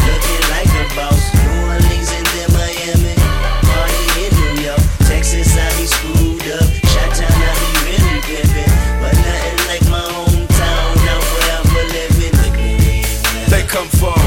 looking 0.06 0.44
like 0.54 0.72
a 0.82 0.86
boss. 0.96 1.22
New 1.34 1.54
Orleans 1.72 2.12
and 2.18 2.28
then 2.36 2.50
Miami, 2.54 3.16
party 3.66 4.06
in 4.22 4.32
New 4.38 4.54
York, 4.68 4.84
Texas 5.10 5.56
I 5.58 5.68
be 5.78 5.86
screwed 5.88 6.48
up, 6.60 6.68
Chi-Town 6.92 7.34
I 7.34 7.54
be 7.62 7.70
really 7.88 8.20
pimping, 8.28 8.74
but 9.02 9.16
nothing 9.26 9.60
like 9.72 9.86
my 9.90 10.04
hometown. 10.06 10.90
Now 11.08 11.20
forever 11.30 11.84
living. 11.96 12.34
Look 12.42 12.56
me 12.62 13.02
in 13.02 13.50
They 13.50 13.64
come 13.64 13.88
from 13.88 14.27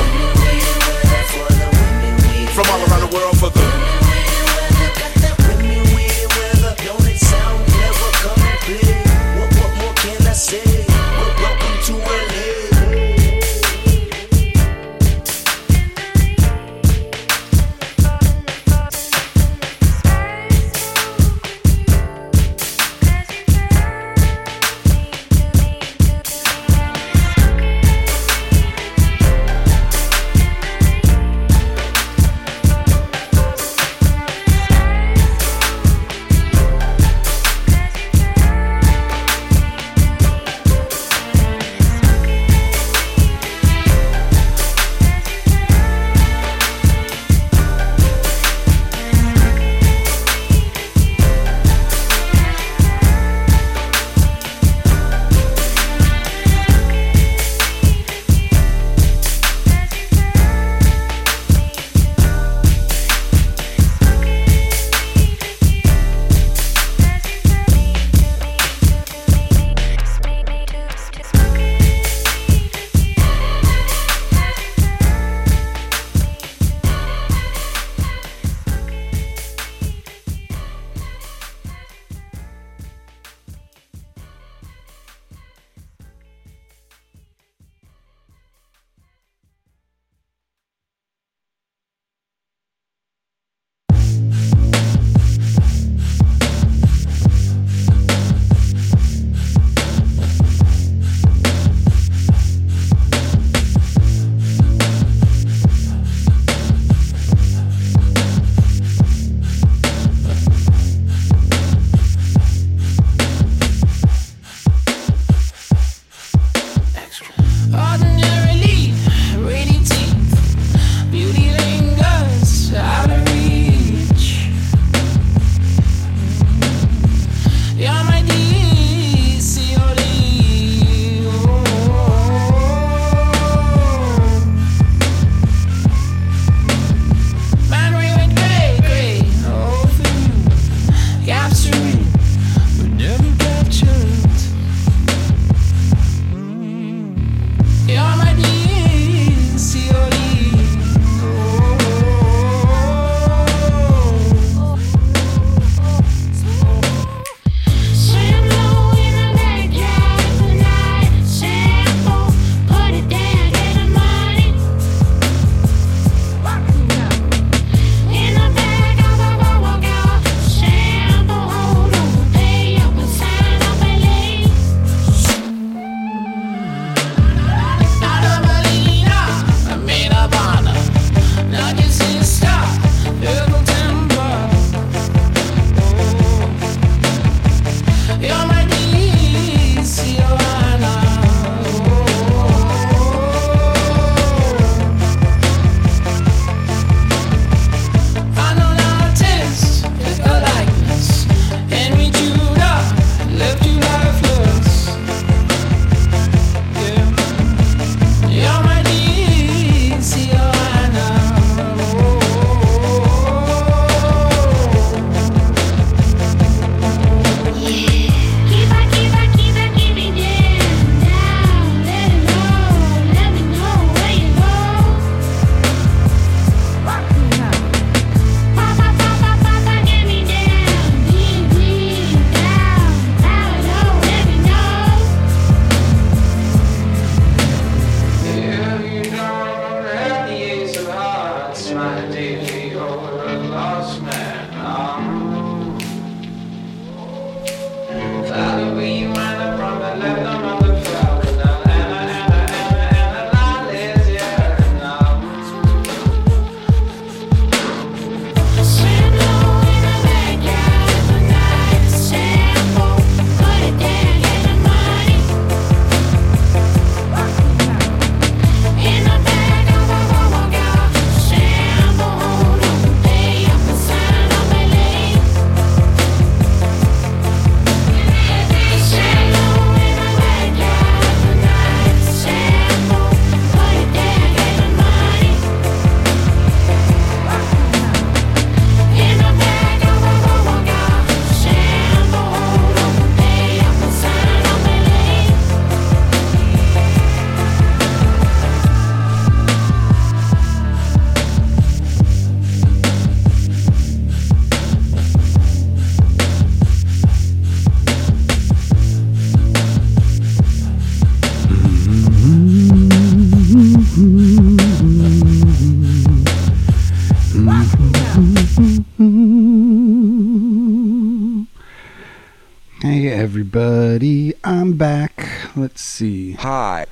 everybody. 323.20 324.32
I'm 324.44 324.78
back. 324.78 325.28
Let's 325.54 325.82
see. 325.82 326.32
Hi. 326.32 326.86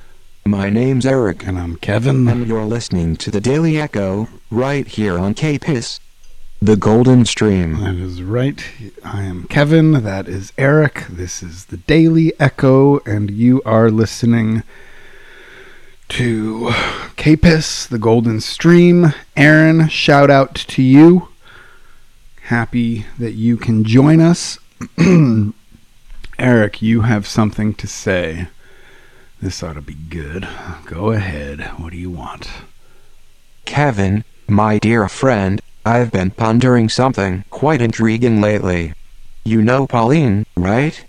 My 0.45 0.69
name's 0.69 1.03
Eric. 1.03 1.47
And 1.47 1.57
I'm 1.57 1.77
Kevin. 1.77 2.27
And 2.27 2.47
you're 2.47 2.65
listening 2.65 3.15
to 3.15 3.31
the 3.31 3.41
Daily 3.41 3.81
Echo, 3.81 4.27
right 4.51 4.85
here 4.85 5.17
on 5.17 5.33
K-Piss. 5.33 5.99
The 6.61 6.75
Golden 6.75 7.25
Stream. 7.25 7.79
That 7.79 7.95
is 7.95 8.21
right. 8.21 8.63
I 9.03 9.23
am 9.23 9.45
Kevin. 9.45 10.03
That 10.03 10.27
is 10.27 10.53
Eric. 10.55 11.07
This 11.09 11.41
is 11.41 11.65
the 11.65 11.77
Daily 11.77 12.31
Echo, 12.39 12.99
and 13.07 13.31
you 13.31 13.63
are 13.65 13.89
listening 13.89 14.61
to 16.09 16.71
K-Piss, 17.15 17.87
the 17.87 17.97
Golden 17.97 18.39
Stream. 18.39 19.15
Aaron, 19.35 19.89
shout 19.89 20.29
out 20.29 20.53
to 20.53 20.83
you. 20.83 21.29
Happy 22.43 23.07
that 23.17 23.33
you 23.33 23.57
can 23.57 23.83
join 23.83 24.21
us. 24.21 24.59
Eric, 26.39 26.81
you 26.81 27.01
have 27.01 27.27
something 27.27 27.73
to 27.73 27.85
say. 27.85 28.47
This 29.41 29.61
ought 29.61 29.73
to 29.73 29.81
be 29.81 29.93
good. 29.93 30.47
Go 30.85 31.11
ahead. 31.11 31.59
What 31.77 31.91
do 31.91 31.97
you 31.97 32.09
want? 32.09 32.49
Kevin, 33.65 34.23
my 34.47 34.79
dear 34.79 35.09
friend, 35.09 35.59
I've 35.85 36.13
been 36.13 36.31
pondering 36.31 36.87
something 36.87 37.43
quite 37.49 37.81
intriguing 37.81 38.39
lately. 38.39 38.93
You 39.43 39.61
know 39.61 39.85
Pauline, 39.85 40.45
right? 40.55 41.03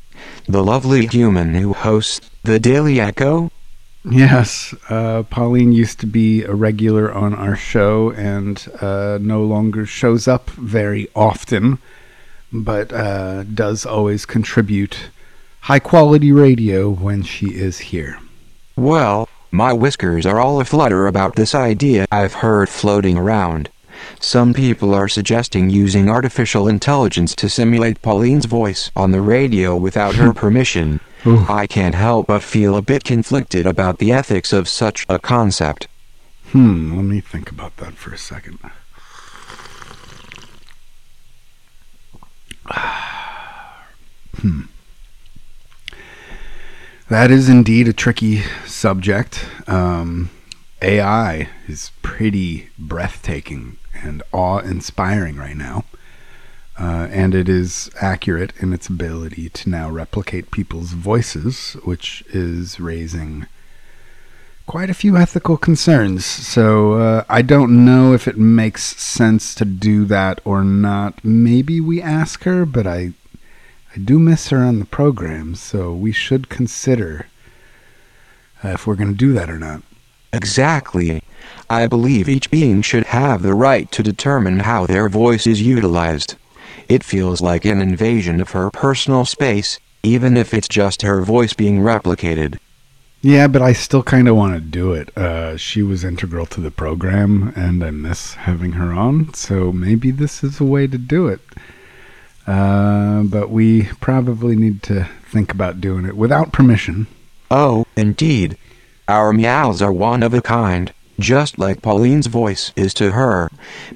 The 0.48 0.64
lovely 0.64 1.06
human 1.06 1.54
who 1.54 1.74
hosts 1.74 2.28
the 2.42 2.58
Daily 2.58 3.00
Echo? 3.00 3.52
Yes, 4.04 4.74
uh, 4.88 5.22
Pauline 5.22 5.72
used 5.72 6.00
to 6.00 6.06
be 6.06 6.42
a 6.42 6.54
regular 6.54 7.12
on 7.12 7.34
our 7.34 7.54
show 7.54 8.10
and 8.10 8.66
uh, 8.80 9.18
no 9.20 9.44
longer 9.44 9.86
shows 9.86 10.26
up 10.26 10.50
very 10.50 11.08
often, 11.14 11.78
but 12.52 12.92
uh, 12.92 13.44
does 13.44 13.86
always 13.86 14.26
contribute 14.26 15.10
high 15.60 15.78
quality 15.78 16.32
radio 16.32 16.90
when 16.90 17.22
she 17.22 17.46
is 17.48 17.78
here. 17.78 18.18
Well, 18.76 19.28
my 19.50 19.72
whiskers 19.72 20.26
are 20.26 20.38
all 20.40 20.60
aflutter 20.60 21.06
about 21.06 21.36
this 21.36 21.54
idea 21.54 22.06
I've 22.10 22.34
heard 22.34 22.68
floating 22.68 23.16
around. 23.18 23.68
Some 24.18 24.54
people 24.54 24.94
are 24.94 25.08
suggesting 25.08 25.68
using 25.70 26.08
artificial 26.08 26.66
intelligence 26.68 27.34
to 27.36 27.48
simulate 27.48 28.00
Pauline's 28.00 28.46
voice 28.46 28.90
on 28.96 29.10
the 29.10 29.20
radio 29.20 29.76
without 29.76 30.14
her 30.14 30.32
permission. 30.42 31.00
Ooh. 31.26 31.44
I 31.48 31.66
can't 31.66 31.94
help 31.94 32.28
but 32.28 32.42
feel 32.42 32.76
a 32.76 32.82
bit 32.82 33.04
conflicted 33.04 33.66
about 33.66 33.98
the 33.98 34.12
ethics 34.12 34.52
of 34.54 34.68
such 34.68 35.04
a 35.08 35.18
concept. 35.18 35.86
Hmm, 36.52 36.96
let 36.96 37.04
me 37.04 37.20
think 37.20 37.50
about 37.50 37.76
that 37.76 37.94
for 37.94 38.12
a 38.14 38.18
second. 38.18 38.58
hmm. 44.36 44.62
That 47.10 47.32
is 47.32 47.48
indeed 47.48 47.88
a 47.88 47.92
tricky 47.92 48.42
subject. 48.66 49.44
Um, 49.66 50.30
AI 50.80 51.48
is 51.66 51.90
pretty 52.02 52.68
breathtaking 52.78 53.78
and 53.92 54.22
awe 54.30 54.58
inspiring 54.58 55.34
right 55.34 55.56
now. 55.56 55.86
Uh, 56.78 57.08
and 57.10 57.34
it 57.34 57.48
is 57.48 57.90
accurate 58.00 58.52
in 58.60 58.72
its 58.72 58.86
ability 58.86 59.48
to 59.48 59.68
now 59.68 59.90
replicate 59.90 60.52
people's 60.52 60.92
voices, 60.92 61.72
which 61.84 62.22
is 62.28 62.78
raising 62.78 63.48
quite 64.68 64.88
a 64.88 64.94
few 64.94 65.16
ethical 65.16 65.56
concerns. 65.56 66.24
So 66.24 66.92
uh, 66.92 67.24
I 67.28 67.42
don't 67.42 67.84
know 67.84 68.12
if 68.12 68.28
it 68.28 68.38
makes 68.38 68.84
sense 69.02 69.52
to 69.56 69.64
do 69.64 70.04
that 70.04 70.40
or 70.44 70.62
not. 70.62 71.24
Maybe 71.24 71.80
we 71.80 72.00
ask 72.00 72.44
her, 72.44 72.64
but 72.64 72.86
I 72.86 73.14
I 73.94 73.98
do 73.98 74.18
miss 74.18 74.50
her 74.50 74.58
on 74.58 74.78
the 74.78 74.84
program, 74.84 75.54
so 75.54 75.92
we 75.92 76.12
should 76.12 76.48
consider 76.48 77.26
uh, 78.64 78.68
if 78.68 78.86
we're 78.86 78.94
going 78.94 79.10
to 79.10 79.16
do 79.16 79.32
that 79.32 79.50
or 79.50 79.58
not. 79.58 79.82
Exactly. 80.32 81.22
I 81.68 81.86
believe 81.86 82.28
each 82.28 82.50
being 82.50 82.82
should 82.82 83.06
have 83.06 83.42
the 83.42 83.54
right 83.54 83.90
to 83.90 84.02
determine 84.02 84.60
how 84.60 84.86
their 84.86 85.08
voice 85.08 85.46
is 85.46 85.62
utilized. 85.62 86.36
It 86.88 87.02
feels 87.02 87.40
like 87.40 87.64
an 87.64 87.80
invasion 87.80 88.40
of 88.40 88.50
her 88.50 88.70
personal 88.70 89.24
space, 89.24 89.78
even 90.02 90.36
if 90.36 90.54
it's 90.54 90.68
just 90.68 91.02
her 91.02 91.22
voice 91.22 91.52
being 91.52 91.78
replicated. 91.78 92.58
Yeah, 93.22 93.48
but 93.48 93.60
I 93.60 93.72
still 93.72 94.02
kind 94.02 94.28
of 94.28 94.36
want 94.36 94.54
to 94.54 94.60
do 94.60 94.92
it. 94.92 95.16
Uh, 95.16 95.56
she 95.56 95.82
was 95.82 96.04
integral 96.04 96.46
to 96.46 96.60
the 96.60 96.70
program, 96.70 97.52
and 97.54 97.84
I 97.84 97.90
miss 97.90 98.34
having 98.34 98.72
her 98.72 98.92
on, 98.92 99.34
so 99.34 99.72
maybe 99.72 100.10
this 100.10 100.42
is 100.42 100.60
a 100.60 100.64
way 100.64 100.86
to 100.86 100.96
do 100.96 101.26
it. 101.26 101.40
Uh, 102.50 103.22
but 103.22 103.48
we 103.48 103.84
probably 104.00 104.56
need 104.56 104.82
to 104.82 105.08
think 105.30 105.52
about 105.52 105.80
doing 105.80 106.04
it 106.04 106.16
without 106.16 106.50
permission. 106.50 107.06
Oh, 107.48 107.86
indeed. 107.96 108.58
Our 109.06 109.32
meows 109.32 109.80
are 109.80 109.92
one 109.92 110.24
of 110.24 110.34
a 110.34 110.42
kind, 110.42 110.92
just 111.20 111.60
like 111.60 111.80
Pauline's 111.80 112.26
voice 112.26 112.72
is 112.74 112.92
to 112.94 113.12
her. 113.12 113.50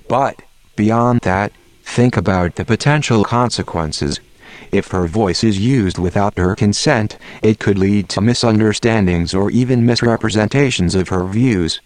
But, 0.06 0.40
beyond 0.76 1.22
that, 1.22 1.50
think 1.82 2.16
about 2.16 2.54
the 2.54 2.64
potential 2.64 3.24
consequences. 3.24 4.20
If 4.70 4.92
her 4.92 5.08
voice 5.08 5.42
is 5.42 5.58
used 5.58 5.98
without 5.98 6.38
her 6.38 6.54
consent, 6.54 7.18
it 7.42 7.58
could 7.58 7.76
lead 7.76 8.08
to 8.10 8.20
misunderstandings 8.20 9.34
or 9.34 9.50
even 9.50 9.84
misrepresentations 9.84 10.94
of 10.94 11.08
her 11.08 11.24
views. 11.24 11.80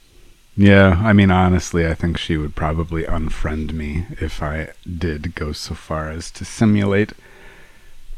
Yeah, 0.61 1.01
I 1.05 1.13
mean, 1.13 1.31
honestly, 1.31 1.87
I 1.87 1.95
think 1.95 2.19
she 2.19 2.37
would 2.37 2.57
probably 2.57 3.05
unfriend 3.05 3.73
me 3.75 4.07
if 4.21 4.43
I 4.43 4.71
did 4.99 5.37
go 5.37 5.53
so 5.53 5.77
far 5.77 6.11
as 6.11 6.33
to 6.33 6.45
simulate 6.45 7.13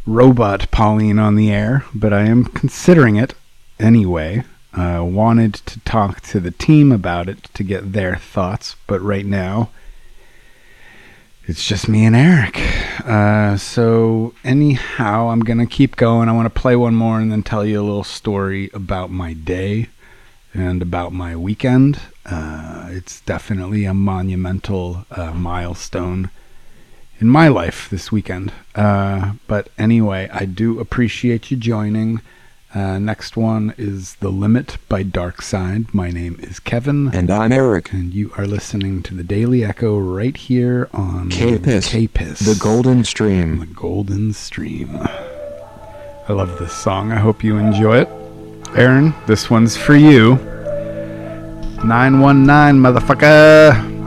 robot 0.07 0.71
Pauline 0.71 1.19
on 1.19 1.37
the 1.37 1.53
air, 1.53 1.85
but 1.95 2.15
I 2.15 2.23
am 2.23 2.47
considering 2.47 3.17
it 3.17 3.35
anyway. 3.79 4.45
Uh, 4.73 5.05
wanted 5.05 5.53
to 5.53 5.81
talk 5.81 6.23
to 6.23 6.41
the 6.41 6.51
team 6.51 6.91
about 6.93 7.29
it 7.29 7.45
to 7.53 7.63
get 7.63 7.93
their 7.93 8.17
thoughts, 8.17 8.75
but 8.87 9.03
right 9.03 9.27
now 9.27 9.69
it's 11.45 11.69
just 11.69 11.91
me 11.91 12.07
and 12.07 12.17
Eric. 12.17 12.59
Uh, 13.05 13.59
so, 13.59 14.33
anyhow, 14.45 15.29
I'm 15.29 15.41
going 15.41 15.59
to 15.59 15.67
keep 15.67 15.95
going. 15.95 16.31
I 16.31 16.33
want 16.33 16.47
to 16.47 16.61
play 16.61 16.75
one 16.75 16.95
more 16.95 17.21
and 17.21 17.31
then 17.31 17.43
tell 17.43 17.67
you 17.67 17.83
a 17.83 17.85
little 17.85 18.03
story 18.03 18.71
about 18.73 19.11
my 19.11 19.35
day 19.35 19.89
and 20.55 20.81
about 20.81 21.13
my 21.13 21.37
weekend. 21.37 22.01
Uh, 22.31 22.89
it's 22.91 23.21
definitely 23.23 23.85
a 23.85 23.95
monumental 23.95 25.05
uh, 25.11 25.33
milestone 25.33 26.31
in 27.19 27.29
my 27.29 27.49
life 27.49 27.89
this 27.91 28.11
weekend. 28.13 28.53
Uh, 28.75 29.33
but 29.47 29.69
anyway, 29.79 30.29
I 30.33 30.45
do 30.45 30.81
appreciate 30.81 31.51
you 31.51 31.57
joining. 31.57 32.21
Uh, 32.73 33.01
next 33.01 33.37
one 33.37 33.75
is 33.77 34.15
The 34.17 34.29
Limit 34.29 34.79
by 34.89 35.03
Dark 35.03 35.43
Side. 35.43 35.93
My 35.93 36.11
name 36.11 36.39
is 36.41 36.61
Kevin. 36.61 37.13
And 37.13 37.29
I'm 37.29 37.51
Eric. 37.51 37.93
And 37.93 38.15
you 38.15 38.33
are 38.39 38.47
listening 38.47 39.03
to 39.05 39.15
the 39.15 39.25
Daily 39.25 39.65
Echo 39.65 39.99
right 39.99 40.37
here 40.37 40.89
on 40.93 41.31
K-Piss. 41.31 41.89
K-Piss. 41.89 42.39
The 42.39 42.59
Golden 42.63 43.03
Stream. 43.03 43.59
The 43.59 43.67
Golden 43.67 44.33
Stream. 44.33 44.97
I 45.01 46.33
love 46.33 46.61
this 46.61 46.73
song. 46.73 47.11
I 47.11 47.17
hope 47.17 47.43
you 47.43 47.57
enjoy 47.57 48.03
it. 48.03 48.09
Aaron, 48.77 49.15
this 49.27 49.51
one's 49.51 49.77
for 49.77 49.97
you. 49.97 50.39
919, 51.83 52.79
motherfucker. 52.79 54.00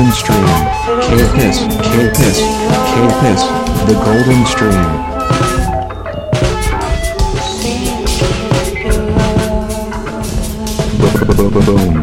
Golden 0.00 0.16
Stream. 0.16 0.46
K-Piss, 1.10 1.58
K-Piss, 1.92 2.38
K-Piss, 2.90 3.42
The 3.84 3.94
Golden 4.02 4.46
Stream. 4.46 4.84
Boom. 11.66 12.02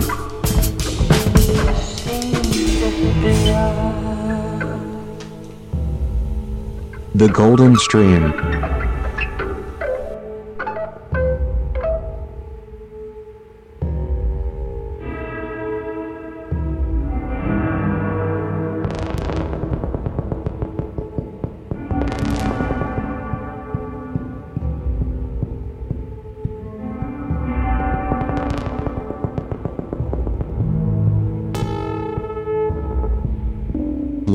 The 7.15 7.27
Golden 7.33 7.75
Stream. 7.77 8.76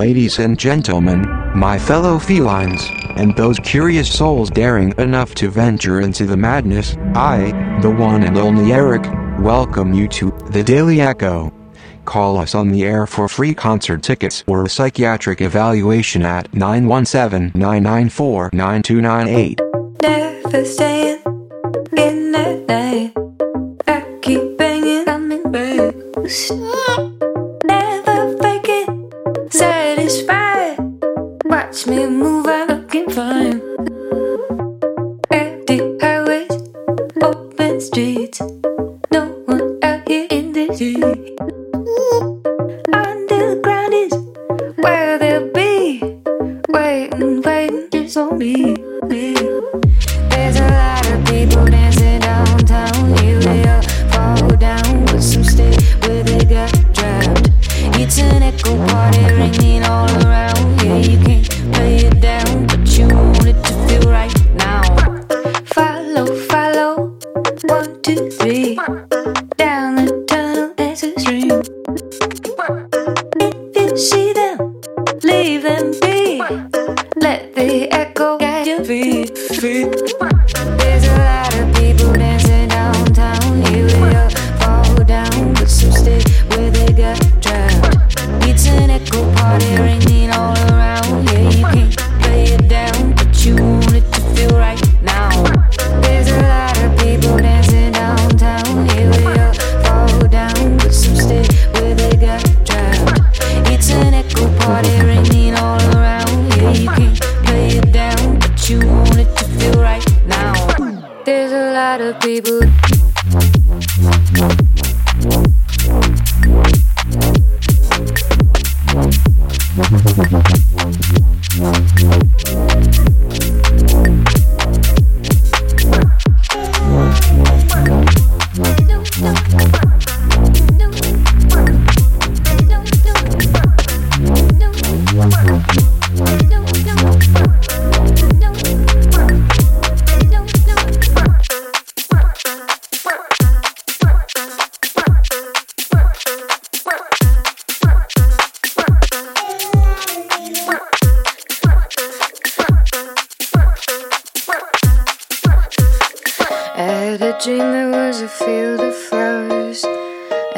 ladies 0.03 0.41
and 0.41 0.59
gentlemen, 0.59 1.23
my 1.55 1.79
fellow 1.79 2.19
felines, 2.19 2.83
and 3.15 3.37
those 3.37 3.57
curious 3.61 4.13
souls 4.13 4.51
daring 4.51 4.93
enough 4.99 5.33
to 5.33 5.49
venture 5.49 6.01
into 6.01 6.27
the 6.27 6.37
madness, 6.37 6.97
I, 7.15 7.53
the 7.83 7.91
one 7.91 8.25
and 8.25 8.37
only 8.37 8.73
Eric, 8.73 9.05
welcome 9.39 9.95
you 9.95 10.09
to 10.09 10.33
The 10.51 10.65
Daily 10.65 11.01
Echo. 11.01 11.53
Call 12.05 12.37
us 12.37 12.53
on 12.57 12.71
the 12.71 12.83
air 12.83 13.07
for 13.07 13.29
free 13.29 13.55
concert 13.55 14.03
tickets 14.03 14.43
or 14.49 14.65
a 14.65 14.69
psychiatric 14.69 15.41
evaluation 15.41 16.23
at 16.23 16.53
917 16.53 17.53
994 17.55 18.51
9298. 18.53 19.61
Never 20.03 20.65
staying 20.65 21.22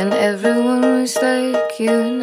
and 0.05 0.13
everyone 0.13 0.83
was 0.83 1.17
like 1.17 1.81
you 1.81 2.14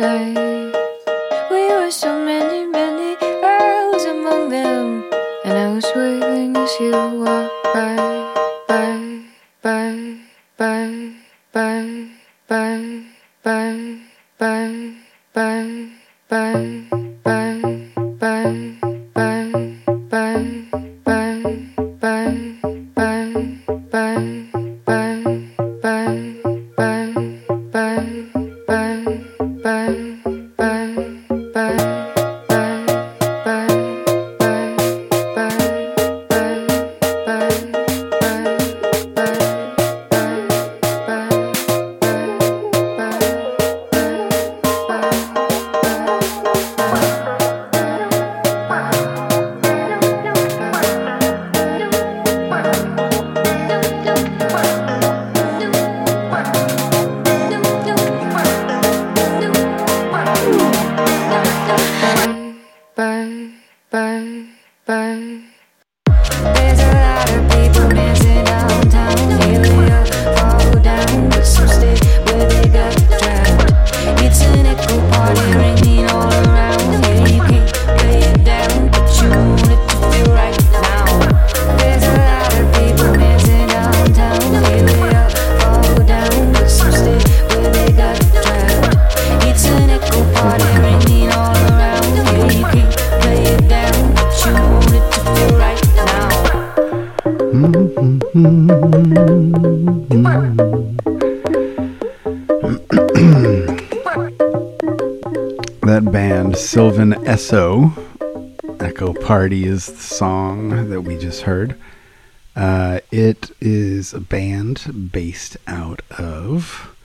Sylvan 107.41 107.91
Esso, 107.91 108.79
Echo 108.79 109.13
Party 109.13 109.65
is 109.65 109.87
the 109.87 109.97
song 109.97 110.89
that 110.89 111.01
we 111.01 111.17
just 111.17 111.41
heard. 111.41 111.75
Uh, 112.55 112.99
it 113.11 113.51
is 113.59 114.13
a 114.13 114.19
band 114.19 115.09
based 115.11 115.57
out 115.65 116.01
of 116.17 116.95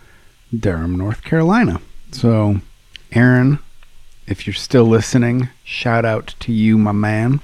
Durham, 0.57 0.97
North 0.97 1.25
Carolina. 1.25 1.81
So, 2.13 2.61
Aaron, 3.13 3.61
if 4.27 4.47
you're 4.47 4.55
still 4.55 4.85
listening, 4.85 5.49
shout 5.65 6.05
out 6.05 6.35
to 6.41 6.53
you, 6.53 6.77
my 6.77 6.93
man. 6.93 7.41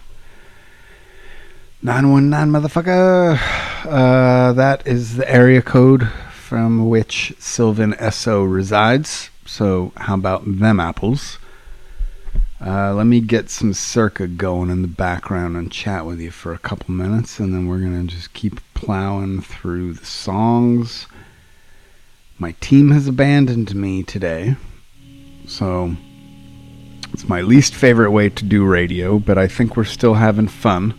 919 1.82 2.52
motherfucker. 2.52 3.38
Uh, 3.86 4.52
that 4.52 4.86
is 4.86 5.16
the 5.16 5.30
area 5.30 5.62
code 5.62 6.10
from 6.30 6.88
which 6.88 7.32
Sylvan 7.38 7.94
Esso 7.94 8.44
resides. 8.44 9.30
So, 9.46 9.92
how 9.96 10.14
about 10.14 10.58
them 10.58 10.78
apples? 10.78 11.38
Uh, 12.64 12.94
let 12.94 13.06
me 13.06 13.20
get 13.20 13.50
some 13.50 13.72
Cerca 13.72 14.36
going 14.36 14.70
in 14.70 14.82
the 14.82 14.88
background 14.88 15.56
and 15.56 15.72
chat 15.72 16.06
with 16.06 16.20
you 16.20 16.30
for 16.30 16.52
a 16.52 16.58
couple 16.58 16.94
minutes, 16.94 17.40
and 17.40 17.52
then 17.52 17.66
we're 17.66 17.80
going 17.80 18.06
to 18.06 18.14
just 18.14 18.32
keep 18.34 18.60
plowing 18.74 19.40
through 19.40 19.94
the 19.94 20.06
songs. 20.06 21.08
My 22.38 22.52
team 22.60 22.92
has 22.92 23.08
abandoned 23.08 23.74
me 23.74 24.04
today, 24.04 24.54
so 25.44 25.96
it's 27.12 27.28
my 27.28 27.40
least 27.40 27.74
favorite 27.74 28.12
way 28.12 28.28
to 28.28 28.44
do 28.44 28.64
radio, 28.64 29.18
but 29.18 29.38
I 29.38 29.48
think 29.48 29.76
we're 29.76 29.82
still 29.82 30.14
having 30.14 30.46
fun. 30.46 30.94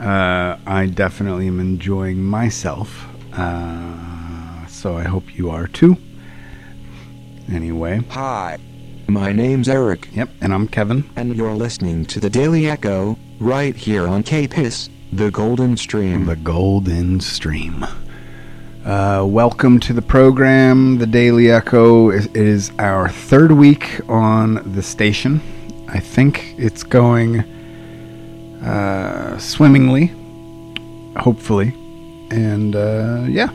Uh, 0.00 0.58
I 0.66 0.86
definitely 0.86 1.46
am 1.46 1.60
enjoying 1.60 2.24
myself, 2.24 3.06
uh, 3.34 4.66
so 4.66 4.96
I 4.96 5.04
hope 5.04 5.38
you 5.38 5.50
are 5.50 5.68
too. 5.68 5.96
Anyway. 7.48 8.00
Hi. 8.10 8.58
My 9.08 9.32
name's 9.32 9.68
Eric. 9.68 10.08
Yep, 10.12 10.30
and 10.40 10.54
I'm 10.54 10.68
Kevin. 10.68 11.08
And 11.16 11.36
you're 11.36 11.54
listening 11.54 12.04
to 12.06 12.20
the 12.20 12.30
Daily 12.30 12.68
Echo, 12.68 13.18
right 13.40 13.74
here 13.74 14.06
on 14.06 14.22
K-Piss, 14.22 14.88
the 15.12 15.30
Golden 15.30 15.76
Stream. 15.76 16.24
The 16.26 16.36
Golden 16.36 17.20
Stream. 17.20 17.84
Uh, 18.84 19.24
welcome 19.28 19.80
to 19.80 19.92
the 19.92 20.02
program, 20.02 20.98
the 20.98 21.06
Daily 21.06 21.50
Echo. 21.50 22.10
It 22.10 22.34
is 22.36 22.72
our 22.78 23.08
third 23.08 23.52
week 23.52 24.00
on 24.08 24.72
the 24.72 24.82
station. 24.82 25.40
I 25.88 26.00
think 26.00 26.54
it's 26.56 26.82
going 26.82 27.40
uh, 28.62 29.38
swimmingly, 29.38 30.06
hopefully. 31.16 31.74
And 32.30 32.74
uh, 32.74 33.24
yeah, 33.28 33.50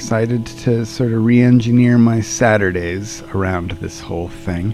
excited 0.00 0.46
to 0.46 0.86
sort 0.86 1.12
of 1.12 1.22
re 1.22 1.42
engineer 1.42 1.98
my 1.98 2.22
Saturdays 2.22 3.22
around 3.34 3.72
this 3.82 4.00
whole 4.00 4.28
thing. 4.30 4.72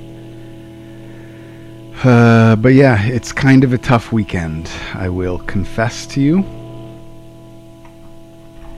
Uh, 2.05 2.55
but 2.55 2.75
yeah, 2.75 3.05
it's 3.07 3.33
kind 3.33 3.65
of 3.65 3.73
a 3.73 3.79
tough 3.79 4.13
weekend, 4.13 4.71
I 4.95 5.09
will 5.09 5.41
confess 5.41 6.07
to 6.15 6.21
you. 6.21 6.45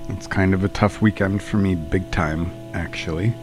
It's 0.09 0.27
kind 0.27 0.55
of 0.55 0.65
a 0.65 0.71
tough 0.71 1.03
weekend 1.03 1.43
for 1.43 1.59
me, 1.59 1.75
big 1.75 2.11
time, 2.13 2.51
actually. 2.73 3.35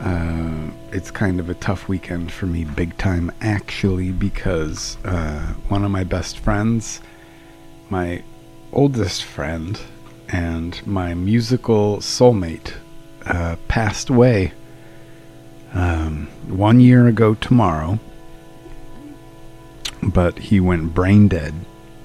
Uh, 0.00 0.70
it's 0.90 1.10
kind 1.10 1.38
of 1.38 1.50
a 1.50 1.54
tough 1.54 1.86
weekend 1.86 2.32
for 2.32 2.46
me, 2.46 2.64
big 2.64 2.96
time, 2.96 3.30
actually, 3.42 4.10
because 4.10 4.96
uh, 5.04 5.52
one 5.68 5.84
of 5.84 5.90
my 5.90 6.02
best 6.02 6.38
friends, 6.38 7.02
my 7.90 8.22
oldest 8.72 9.22
friend, 9.24 9.78
and 10.28 10.86
my 10.86 11.14
musical 11.14 11.98
soulmate 11.98 12.74
uh, 13.26 13.56
passed 13.68 14.08
away 14.08 14.52
um, 15.72 16.26
one 16.46 16.80
year 16.80 17.06
ago 17.06 17.34
tomorrow. 17.34 17.98
But 20.02 20.38
he 20.38 20.60
went 20.60 20.94
brain 20.94 21.28
dead 21.28 21.54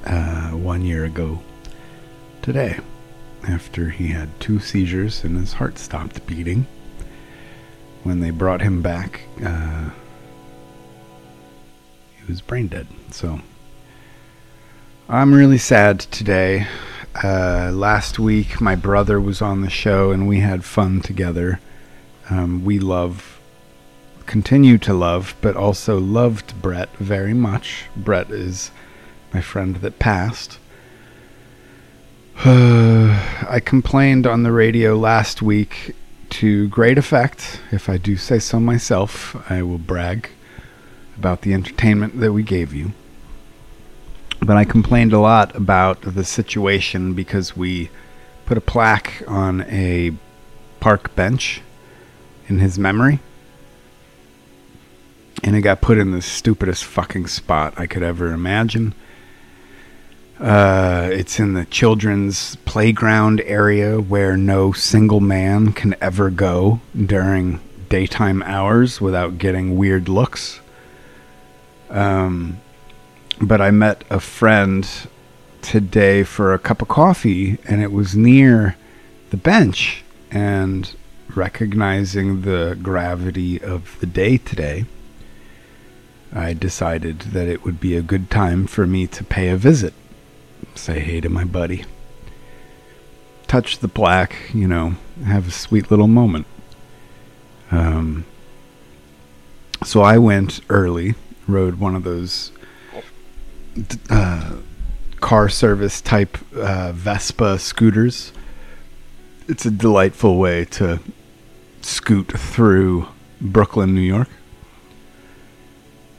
uh, 0.06 0.50
one 0.52 0.82
year 0.82 1.06
ago 1.06 1.42
today 2.42 2.80
after 3.48 3.90
he 3.90 4.08
had 4.08 4.40
two 4.40 4.60
seizures 4.60 5.24
and 5.24 5.38
his 5.38 5.54
heart 5.54 5.78
stopped 5.78 6.26
beating. 6.26 6.66
When 8.04 8.20
they 8.20 8.32
brought 8.32 8.62
him 8.62 8.82
back, 8.82 9.22
uh, 9.44 9.90
he 12.18 12.26
was 12.28 12.42
brain 12.42 12.68
dead. 12.68 12.88
So 13.12 13.40
I'm 15.08 15.34
really 15.34 15.58
sad 15.58 16.00
today. 16.00 16.68
Uh, 17.22 17.70
last 17.72 18.18
week, 18.18 18.60
my 18.60 18.76
brother 18.76 19.22
was 19.22 19.42
on 19.42 19.62
the 19.62 19.70
show 19.70 20.12
and 20.12 20.28
we 20.28 20.40
had 20.40 20.66
fun 20.66 21.00
together. 21.00 21.60
Um, 22.30 22.66
we 22.66 22.80
love, 22.80 23.40
continue 24.26 24.78
to 24.80 24.94
love, 24.94 25.36
but 25.42 25.56
also 25.56 26.00
loved 26.00 26.60
Brett 26.62 26.90
very 26.98 27.34
much. 27.34 27.86
Brett 27.96 28.32
is 28.32 28.72
my 29.32 29.42
friend 29.42 29.76
that 29.78 30.00
passed. 30.00 30.58
I 32.46 33.62
complained 33.64 34.26
on 34.26 34.42
the 34.42 34.52
radio 34.52 34.98
last 34.98 35.42
week 35.42 35.96
to 36.32 36.68
great 36.70 36.98
effect. 36.98 37.62
If 37.72 37.90
I 37.90 37.98
do 37.98 38.18
say 38.18 38.40
so 38.40 38.60
myself, 38.60 39.36
I 39.52 39.62
will 39.62 39.78
brag 39.78 40.30
about 41.16 41.42
the 41.42 41.54
entertainment 41.54 42.20
that 42.20 42.34
we 42.34 42.42
gave 42.42 42.74
you. 42.74 42.94
But 44.46 44.58
I 44.58 44.66
complained 44.66 45.14
a 45.14 45.20
lot 45.20 45.56
about 45.56 46.02
the 46.02 46.26
situation 46.26 47.14
because 47.14 47.56
we 47.56 47.90
put 48.46 48.58
a 48.58 48.62
plaque 48.62 49.24
on 49.26 49.62
a 49.62 50.12
park 50.82 51.16
bench 51.16 51.62
in 52.50 52.60
his 52.60 52.78
memory. 52.78 53.20
And 55.44 55.56
it 55.56 55.62
got 55.62 55.82
put 55.82 55.98
in 55.98 56.12
the 56.12 56.22
stupidest 56.22 56.84
fucking 56.84 57.28
spot 57.28 57.74
I 57.78 57.88
could 57.88 58.04
ever 58.04 58.34
imagine. 58.34 58.94
Uh, 60.40 61.10
it's 61.12 61.40
in 61.40 61.54
the 61.54 61.66
children's 61.66 62.58
playground 62.66 63.40
area 63.46 64.02
where 64.02 64.36
no 64.36 64.74
single 64.74 65.22
man 65.22 65.72
can 65.72 65.96
ever 66.02 66.30
go 66.30 66.82
during 66.98 67.62
daytime 67.88 68.44
hours 68.44 69.00
without 69.00 69.38
getting 69.38 69.78
weird 69.78 70.10
looks. 70.10 70.60
Um, 71.90 72.60
but 73.46 73.62
I 73.62 73.72
met 73.72 74.04
a 74.10 74.20
friend 74.20 74.88
today 75.62 76.24
for 76.24 76.54
a 76.54 76.60
cup 76.60 76.82
of 76.82 76.88
coffee, 76.88 77.58
and 77.66 77.82
it 77.82 77.92
was 77.92 78.16
near 78.16 78.76
the 79.30 79.38
bench. 79.38 80.04
And 80.32 80.94
recognizing 81.36 82.42
the 82.42 82.78
gravity 82.82 83.62
of 83.62 83.98
the 84.00 84.06
day 84.06 84.38
today, 84.38 84.86
I 86.34 86.54
decided 86.54 87.20
that 87.20 87.48
it 87.48 87.64
would 87.64 87.80
be 87.80 87.96
a 87.96 88.02
good 88.02 88.30
time 88.32 88.66
for 88.68 88.88
me 88.88 89.08
to 89.08 89.24
pay 89.24 89.50
a 89.50 89.58
visit, 89.58 89.94
say 90.74 91.00
hey 91.00 91.22
to 91.22 91.30
my 91.30 91.44
buddy, 91.44 91.86
touch 93.48 93.80
the 93.80 93.88
plaque, 93.88 94.36
you 94.54 94.68
know, 94.68 94.96
have 95.26 95.48
a 95.48 95.52
sweet 95.52 95.92
little 95.92 96.08
moment. 96.08 96.48
Um, 97.70 98.26
so 99.84 100.02
I 100.02 100.18
went 100.18 100.62
early, 100.70 101.16
rode 101.48 101.80
one 101.80 101.96
of 101.96 102.04
those 102.04 102.52
uh, 104.10 104.56
car 105.20 105.50
service 105.50 106.02
type 106.02 106.38
uh, 106.56 106.92
Vespa 106.92 107.58
scooters. 107.60 108.34
It's 109.48 109.66
a 109.66 109.72
delightful 109.72 110.38
way 110.38 110.66
to 110.66 111.00
scoot 111.82 112.32
through 112.38 113.08
Brooklyn, 113.42 113.94
New 113.94 114.02
York. 114.02 114.30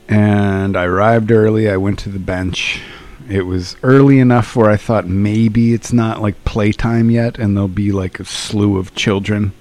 And 0.07 0.77
I 0.77 0.85
arrived 0.85 1.31
early. 1.31 1.69
I 1.69 1.77
went 1.77 1.99
to 1.99 2.09
the 2.09 2.19
bench. 2.19 2.81
It 3.27 3.43
was 3.43 3.75
early 3.81 4.19
enough 4.19 4.55
where 4.55 4.69
I 4.69 4.77
thought 4.77 5.07
maybe 5.07 5.73
it's 5.73 5.91
not 5.91 6.21
like 6.21 6.45
playtime 6.45 7.09
yet, 7.09 7.39
and 7.39 7.55
there'll 7.55 7.67
be 7.67 7.91
like 7.91 8.19
a 8.19 8.25
slew 8.25 8.77
of 8.77 8.93
children, 8.93 9.53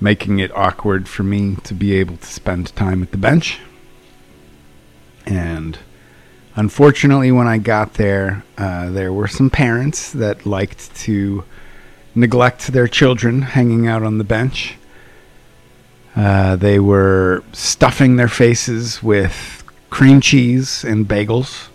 making 0.00 0.38
it 0.38 0.54
awkward 0.56 1.06
for 1.06 1.22
me 1.22 1.56
to 1.64 1.74
be 1.74 1.92
able 1.94 2.16
to 2.16 2.26
spend 2.26 2.74
time 2.74 3.02
at 3.02 3.10
the 3.10 3.18
bench. 3.18 3.60
And 5.26 5.78
unfortunately, 6.56 7.32
when 7.32 7.46
I 7.46 7.58
got 7.58 7.94
there, 7.94 8.44
uh, 8.58 8.90
there 8.90 9.12
were 9.12 9.28
some 9.28 9.50
parents 9.50 10.12
that 10.12 10.46
liked 10.46 10.94
to 10.96 11.44
neglect 12.14 12.68
their 12.68 12.88
children 12.88 13.42
hanging 13.42 13.86
out 13.86 14.02
on 14.02 14.18
the 14.18 14.24
bench. 14.24 14.76
Uh, 16.16 16.54
they 16.56 16.78
were 16.78 17.42
stuffing 17.52 18.16
their 18.16 18.28
faces 18.28 19.02
with 19.02 19.64
cream 19.90 20.20
cheese 20.20 20.84
and 20.84 21.06
bagels 21.06 21.68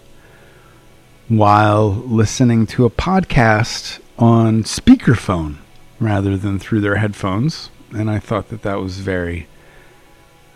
while 1.27 1.89
listening 1.89 2.65
to 2.65 2.85
a 2.85 2.89
podcast 2.89 3.99
on 4.17 4.63
speakerphone 4.63 5.57
rather 5.99 6.37
than 6.37 6.57
through 6.57 6.81
their 6.81 6.95
headphones. 6.95 7.69
And 7.91 8.09
I 8.09 8.19
thought 8.19 8.49
that 8.49 8.61
that 8.63 8.79
was 8.79 8.99
very 8.99 9.47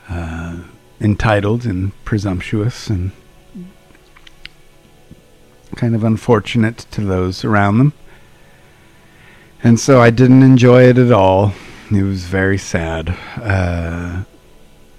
uh, 0.09 0.63
entitled 1.01 1.65
and 1.65 1.91
presumptuous 2.05 2.87
and 2.87 3.11
kind 5.75 5.95
of 5.95 6.03
unfortunate 6.03 6.79
to 6.91 7.01
those 7.01 7.43
around 7.43 7.77
them. 7.77 7.93
And 9.63 9.79
so 9.79 10.01
I 10.01 10.09
didn't 10.09 10.43
enjoy 10.43 10.83
it 10.83 10.97
at 10.97 11.11
all. 11.11 11.53
It 11.89 12.03
was 12.03 12.25
very 12.25 12.57
sad. 12.57 13.17
Uh, 13.37 14.23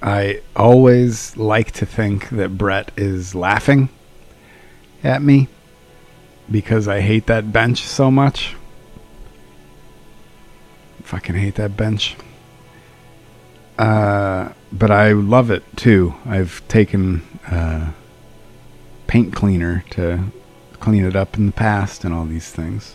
I 0.02 0.40
always 0.54 1.36
like 1.36 1.72
to 1.72 1.86
think 1.86 2.28
that 2.30 2.56
Brett 2.56 2.90
is 2.96 3.34
laughing 3.34 3.88
at 5.02 5.22
me 5.22 5.48
because 6.50 6.88
I 6.88 7.00
hate 7.00 7.26
that 7.26 7.52
bench 7.52 7.82
so 7.84 8.10
much. 8.10 8.54
Fucking 11.02 11.36
hate 11.36 11.56
that 11.56 11.76
bench. 11.76 12.16
Uh, 13.78 14.52
but 14.72 14.90
I 14.90 15.12
love 15.12 15.50
it 15.50 15.62
too. 15.76 16.14
I've 16.24 16.66
taken 16.68 17.22
uh, 17.46 17.92
paint 19.06 19.34
cleaner 19.34 19.84
to 19.90 20.24
clean 20.84 21.06
it 21.06 21.16
up 21.16 21.38
in 21.38 21.46
the 21.46 21.52
past 21.52 22.04
and 22.04 22.12
all 22.12 22.26
these 22.26 22.50
things. 22.50 22.94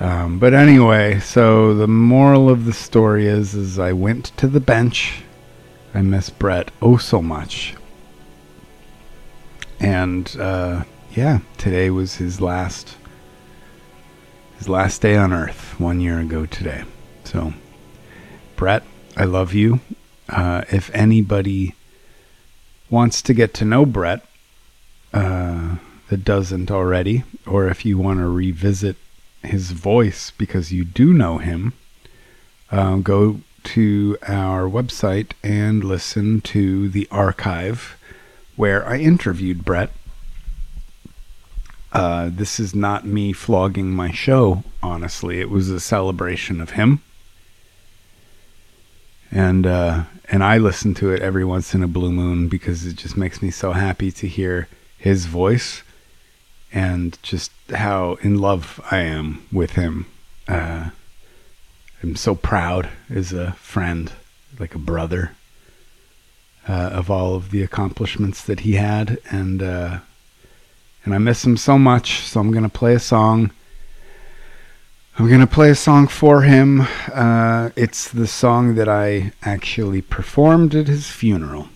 Um, 0.00 0.38
but 0.38 0.54
anyway, 0.54 1.20
so 1.20 1.74
the 1.74 1.86
moral 1.86 2.48
of 2.48 2.64
the 2.64 2.72
story 2.72 3.26
is, 3.26 3.54
is 3.54 3.78
I 3.78 3.92
went 3.92 4.34
to 4.38 4.48
the 4.48 4.58
bench. 4.58 5.24
I 5.94 6.00
miss 6.00 6.30
Brett 6.30 6.70
oh 6.80 6.96
so 6.96 7.20
much. 7.20 7.74
And 9.78 10.34
uh, 10.40 10.84
yeah, 11.14 11.40
today 11.58 11.90
was 11.90 12.16
his 12.16 12.40
last 12.40 12.96
his 14.56 14.70
last 14.70 15.02
day 15.02 15.16
on 15.16 15.34
Earth 15.34 15.78
one 15.78 16.00
year 16.00 16.18
ago 16.18 16.46
today. 16.46 16.84
So, 17.24 17.52
Brett, 18.56 18.84
I 19.18 19.24
love 19.24 19.52
you. 19.52 19.80
Uh, 20.30 20.62
if 20.70 20.90
anybody 20.94 21.74
wants 22.88 23.20
to 23.20 23.34
get 23.34 23.52
to 23.54 23.66
know 23.66 23.84
Brett 23.84 24.24
uh, 25.12 25.76
that 26.12 26.24
doesn't 26.26 26.70
already, 26.70 27.24
or 27.46 27.68
if 27.68 27.86
you 27.86 27.96
want 27.96 28.18
to 28.18 28.28
revisit 28.28 28.96
his 29.42 29.70
voice 29.70 30.30
because 30.36 30.70
you 30.70 30.84
do 30.84 31.14
know 31.14 31.38
him, 31.38 31.72
um, 32.70 33.00
go 33.00 33.40
to 33.64 34.18
our 34.28 34.68
website 34.68 35.30
and 35.42 35.82
listen 35.82 36.42
to 36.42 36.90
the 36.90 37.08
archive 37.10 37.96
where 38.56 38.86
I 38.86 38.98
interviewed 38.98 39.64
Brett. 39.64 39.90
Uh, 41.94 42.28
this 42.30 42.60
is 42.60 42.74
not 42.74 43.06
me 43.06 43.32
flogging 43.32 43.90
my 43.92 44.12
show, 44.12 44.64
honestly. 44.82 45.40
It 45.40 45.48
was 45.48 45.70
a 45.70 45.80
celebration 45.80 46.60
of 46.60 46.72
him. 46.72 47.00
And 49.30 49.66
uh, 49.66 50.02
and 50.28 50.44
I 50.44 50.58
listen 50.58 50.92
to 50.96 51.10
it 51.10 51.22
every 51.22 51.46
once 51.46 51.74
in 51.74 51.82
a 51.82 51.88
blue 51.88 52.12
moon 52.12 52.48
because 52.48 52.84
it 52.84 52.96
just 52.96 53.16
makes 53.16 53.40
me 53.40 53.50
so 53.50 53.72
happy 53.72 54.12
to 54.12 54.28
hear 54.28 54.68
his 54.98 55.24
voice 55.24 55.82
and 56.72 57.18
just 57.22 57.52
how 57.70 58.14
in 58.22 58.38
love 58.38 58.80
I 58.90 58.98
am 58.98 59.46
with 59.52 59.72
him. 59.72 60.06
Uh, 60.48 60.90
I'm 62.02 62.16
so 62.16 62.34
proud 62.34 62.88
as 63.10 63.32
a 63.32 63.52
friend, 63.52 64.12
like 64.58 64.74
a 64.74 64.78
brother, 64.78 65.32
uh, 66.68 66.90
of 66.92 67.10
all 67.10 67.34
of 67.34 67.50
the 67.50 67.62
accomplishments 67.62 68.42
that 68.44 68.60
he 68.60 68.72
had, 68.72 69.18
and 69.30 69.62
uh, 69.62 69.98
and 71.04 71.14
I 71.14 71.18
miss 71.18 71.44
him 71.44 71.56
so 71.56 71.78
much. 71.78 72.20
So 72.20 72.40
I'm 72.40 72.52
gonna 72.52 72.68
play 72.68 72.94
a 72.94 73.00
song. 73.00 73.50
I'm 75.18 75.28
gonna 75.28 75.46
play 75.46 75.70
a 75.70 75.74
song 75.74 76.08
for 76.08 76.42
him. 76.42 76.86
Uh, 77.12 77.70
it's 77.76 78.08
the 78.08 78.26
song 78.26 78.74
that 78.76 78.88
I 78.88 79.32
actually 79.42 80.00
performed 80.00 80.74
at 80.74 80.88
his 80.88 81.10
funeral. 81.10 81.68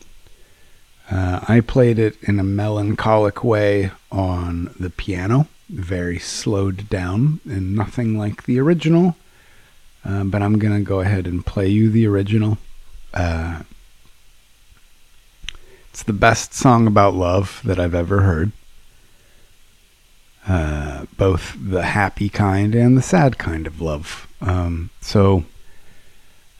Uh, 1.10 1.40
I 1.46 1.60
played 1.60 1.98
it 1.98 2.16
in 2.22 2.40
a 2.40 2.44
melancholic 2.44 3.44
way 3.44 3.92
on 4.10 4.74
the 4.78 4.90
piano, 4.90 5.46
very 5.68 6.18
slowed 6.18 6.88
down 6.88 7.40
and 7.44 7.76
nothing 7.76 8.18
like 8.18 8.44
the 8.44 8.58
original. 8.58 9.16
Uh, 10.04 10.24
but 10.24 10.42
I'm 10.42 10.58
going 10.58 10.74
to 10.74 10.84
go 10.84 11.00
ahead 11.00 11.26
and 11.26 11.44
play 11.44 11.68
you 11.68 11.90
the 11.90 12.06
original. 12.06 12.58
Uh, 13.14 13.62
it's 15.90 16.02
the 16.02 16.12
best 16.12 16.54
song 16.54 16.86
about 16.86 17.14
love 17.14 17.60
that 17.64 17.78
I've 17.80 17.94
ever 17.94 18.20
heard. 18.20 18.52
Uh, 20.46 21.06
both 21.16 21.56
the 21.60 21.82
happy 21.82 22.28
kind 22.28 22.74
and 22.74 22.96
the 22.96 23.02
sad 23.02 23.38
kind 23.38 23.66
of 23.66 23.80
love. 23.80 24.28
Um, 24.40 24.90
so 25.00 25.44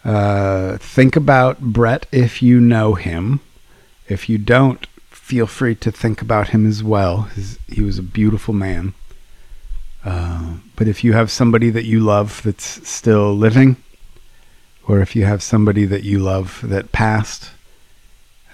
uh, 0.05 0.79
think 0.79 1.15
about 1.15 1.61
Brett 1.61 2.07
if 2.11 2.43
you 2.43 2.61
know 2.61 2.95
him. 2.95 3.41
If 4.09 4.29
you 4.29 4.39
don't, 4.39 4.87
feel 5.11 5.47
free 5.47 5.75
to 5.77 5.91
think 5.91 6.23
about 6.23 6.49
him 6.49 6.67
as 6.67 6.83
well. 6.83 7.23
His, 7.23 7.59
he 7.69 7.83
was 7.83 7.99
a 7.99 8.03
beautiful 8.03 8.55
man. 8.55 8.95
Uh, 10.05 10.59
but 10.77 10.87
if 10.87 11.03
you 11.03 11.15
have 11.15 11.31
somebody 11.31 11.71
that 11.71 11.85
you 11.85 11.99
love 11.99 12.43
that's 12.45 12.89
still 12.89 13.35
living, 13.35 13.77
or 14.87 15.01
if 15.01 15.17
you 15.17 15.25
have 15.25 15.43
somebody 15.43 15.85
that 15.85 16.05
you 16.05 16.21
love 16.21 16.61
that 16.63 16.93
passed, 16.93 17.51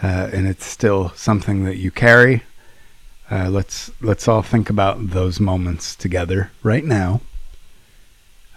uh, 0.02 0.30
and 0.32 0.48
it's 0.48 0.64
still 0.64 1.10
something 1.10 1.64
that 1.64 1.76
you 1.76 1.90
carry, 1.90 2.42
uh, 3.30 3.50
let's 3.50 3.90
let's 4.00 4.26
all 4.26 4.42
think 4.42 4.70
about 4.70 5.10
those 5.10 5.40
moments 5.40 5.94
together 5.94 6.50
right 6.62 6.84
now, 6.84 7.20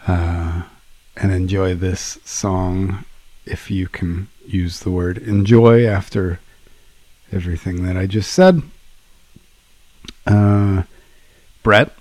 uh, 0.07 0.63
and 1.17 1.31
enjoy 1.33 1.75
this 1.75 2.17
song, 2.23 3.03
if 3.45 3.69
you 3.69 3.87
can 3.87 4.27
use 4.47 4.79
the 4.81 4.91
word 4.91 5.17
enjoy 5.17 5.85
after 5.85 6.39
everything 7.32 7.84
that 7.86 7.97
I 7.97 8.05
just 8.07 8.32
said. 8.32 8.61
Uh, 10.26 10.84
Brett, 11.63 11.91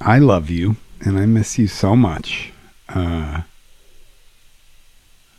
I 0.00 0.18
love 0.18 0.50
you 0.50 0.76
and 1.00 1.18
I 1.18 1.26
miss 1.26 1.58
you 1.58 1.66
so 1.66 1.94
much. 1.96 2.52
Uh, 2.88 3.42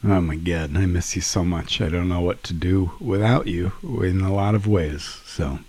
oh 0.03 0.21
my 0.21 0.35
God, 0.35 0.75
I 0.75 0.85
miss 0.85 1.15
you 1.15 1.21
so 1.21 1.43
much. 1.43 1.81
I 1.81 1.89
don't 1.89 2.09
know 2.09 2.21
what 2.21 2.43
to 2.43 2.53
do 2.53 2.91
without 2.99 3.47
you 3.47 3.71
in 3.83 4.21
a 4.21 4.33
lot 4.33 4.55
of 4.55 4.67
ways. 4.67 5.03
So 5.25 5.59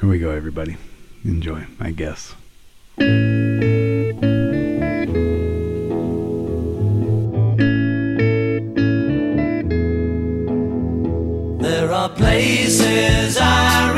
Here 0.00 0.08
we 0.08 0.18
go, 0.18 0.30
everybody. 0.30 0.76
Enjoy, 1.24 1.66
I 1.80 1.90
guess. 1.90 2.34
Places 12.16 13.36
I 13.36 13.97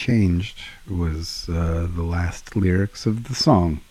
Changed 0.00 0.58
was 0.88 1.46
uh, 1.50 1.86
the 1.94 2.02
last 2.02 2.56
lyrics 2.56 3.04
of 3.04 3.28
the 3.28 3.34
song. 3.34 3.82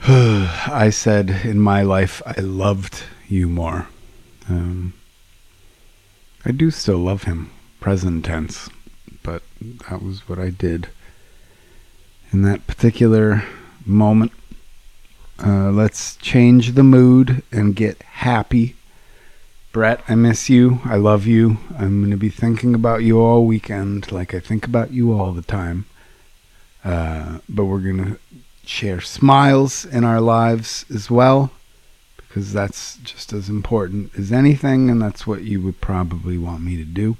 I 0.08 0.90
said, 0.90 1.30
in 1.44 1.60
my 1.60 1.82
life, 1.82 2.20
I 2.26 2.40
loved 2.40 3.04
you 3.28 3.48
more. 3.48 3.86
Um, 4.48 4.94
I 6.44 6.50
do 6.50 6.72
still 6.72 6.98
love 6.98 7.22
him, 7.22 7.52
present 7.78 8.24
tense, 8.24 8.68
but 9.22 9.44
that 9.88 10.02
was 10.02 10.28
what 10.28 10.40
I 10.40 10.50
did 10.50 10.88
in 12.32 12.42
that 12.42 12.66
particular 12.66 13.44
moment. 13.86 14.32
Uh, 15.38 15.70
let's 15.70 16.16
change 16.16 16.72
the 16.72 16.82
mood 16.82 17.44
and 17.52 17.76
get 17.76 18.02
happy. 18.02 18.74
Brett, 19.72 20.02
I 20.06 20.16
miss 20.16 20.50
you. 20.50 20.80
I 20.84 20.96
love 20.96 21.26
you. 21.26 21.56
I'm 21.78 22.00
going 22.00 22.10
to 22.10 22.18
be 22.18 22.28
thinking 22.28 22.74
about 22.74 23.04
you 23.04 23.20
all 23.20 23.46
weekend, 23.46 24.12
like 24.12 24.34
I 24.34 24.38
think 24.38 24.66
about 24.66 24.92
you 24.92 25.18
all 25.18 25.32
the 25.32 25.40
time. 25.40 25.86
Uh, 26.84 27.38
but 27.48 27.64
we're 27.64 27.78
going 27.78 28.04
to 28.04 28.18
share 28.66 29.00
smiles 29.00 29.86
in 29.86 30.04
our 30.04 30.20
lives 30.20 30.84
as 30.94 31.10
well, 31.10 31.52
because 32.16 32.52
that's 32.52 32.98
just 32.98 33.32
as 33.32 33.48
important 33.48 34.14
as 34.14 34.30
anything, 34.30 34.90
and 34.90 35.00
that's 35.00 35.26
what 35.26 35.42
you 35.42 35.62
would 35.62 35.80
probably 35.80 36.36
want 36.36 36.62
me 36.62 36.76
to 36.76 36.84
do. 36.84 37.16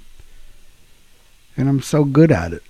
And 1.57 1.67
I'm 1.67 1.81
so 1.81 2.03
good 2.03 2.31
at 2.31 2.53
it. 2.53 2.63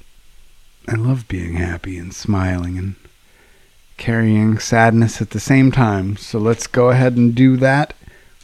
I 0.87 0.95
love 0.95 1.27
being 1.27 1.55
happy 1.55 1.97
and 1.97 2.13
smiling 2.13 2.77
and 2.77 2.95
carrying 3.97 4.59
sadness 4.59 5.21
at 5.21 5.31
the 5.31 5.41
same 5.41 5.73
time. 5.73 6.15
So 6.15 6.39
let's 6.39 6.67
go 6.67 6.89
ahead 6.89 7.17
and 7.17 7.35
do 7.35 7.57
that 7.57 7.93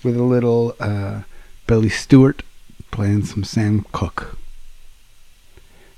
with 0.03 0.17
a 0.17 0.23
little 0.23 0.75
uh, 0.81 1.21
Billy 1.69 1.87
Stewart 1.87 2.41
playing 2.89 3.25
some 3.25 3.43
Sam 3.43 3.85
Cooke. 3.91 4.35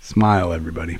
Smile, 0.01 0.51
everybody. 0.51 0.97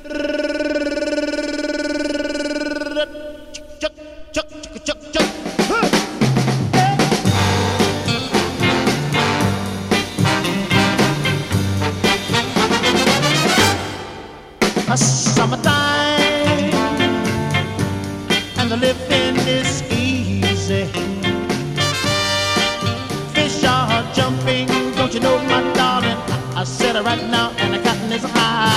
I 26.62 26.64
said 26.64 26.96
it 26.96 27.02
right 27.02 27.28
now, 27.32 27.50
and 27.58 27.74
the 27.74 27.80
cotton 27.80 28.12
is 28.12 28.22
high. 28.24 28.70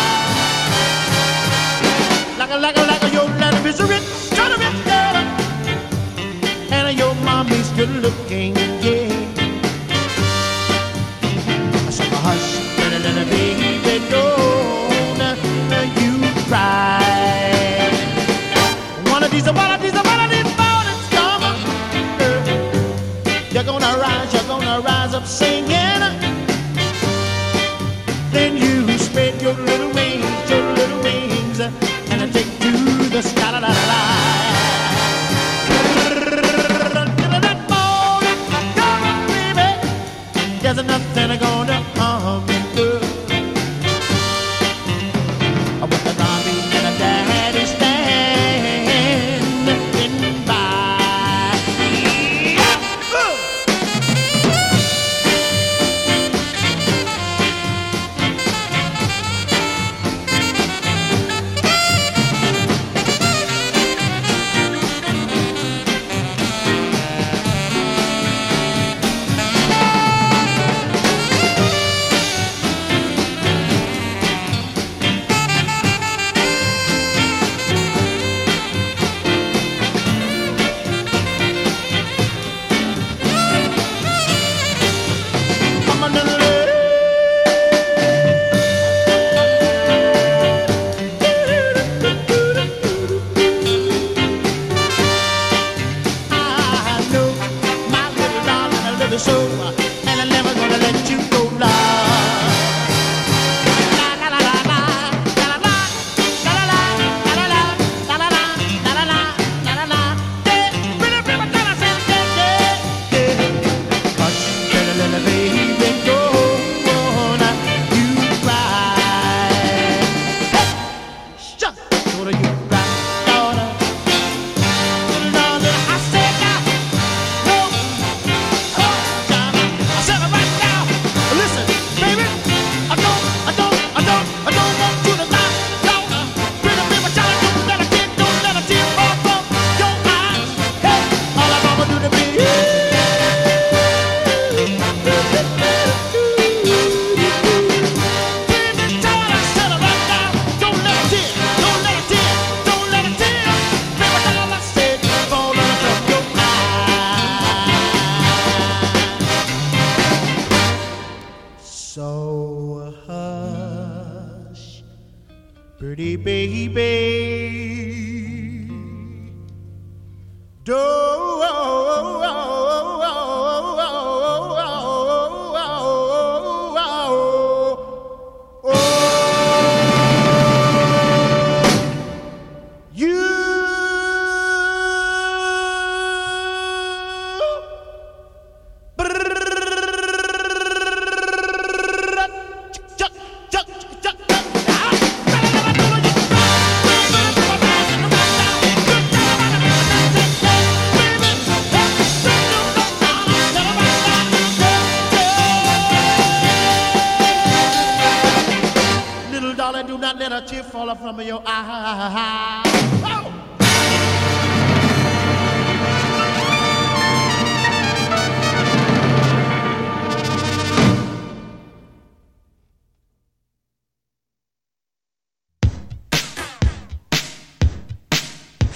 Like 2.39 2.49
a, 2.51 2.57
like 2.57 2.78
a, 2.78 2.80
like 2.80 3.03
a, 3.03 3.11
your 3.12 3.28
daddy 3.37 3.68
is 3.68 3.78
a 3.78 3.85
rich, 3.85 4.09
kind 4.30 4.55
of 4.55 4.59
rich 4.59 4.85
girl, 4.89 5.16
and 6.72 6.99
your 6.99 7.14
mommy's 7.16 7.68
good 7.72 7.91
looking, 8.01 8.57
yeah. 8.80 9.12
So 11.91 12.05
hush, 12.24 12.57
little, 12.78 13.01
little 13.01 13.26
baby, 13.28 14.09
don't 14.09 15.20
uh, 15.20 16.01
you 16.01 16.12
cry. 16.49 17.91
One 19.12 19.22
of 19.24 19.30
these, 19.30 19.45
one 19.45 19.72
of 19.72 19.82
these, 19.82 19.93
one 19.93 20.20
of 20.24 20.30
these 20.30 20.51
mornings 20.57 21.07
come. 21.12 21.45
uh, 21.45 21.55
You're 23.53 23.64
gonna 23.64 23.99
rise, 24.01 24.32
you're 24.32 24.49
gonna 24.49 24.80
rise 24.80 25.12
up 25.12 25.26
singing. 25.26 25.73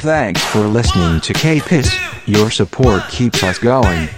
Thanks 0.08 0.42
for 0.42 0.60
listening 0.60 1.20
to 1.20 1.34
K-Piss. 1.34 1.94
Your 2.24 2.50
support 2.50 3.02
keeps 3.10 3.42
us 3.42 3.58
going. 3.58 4.08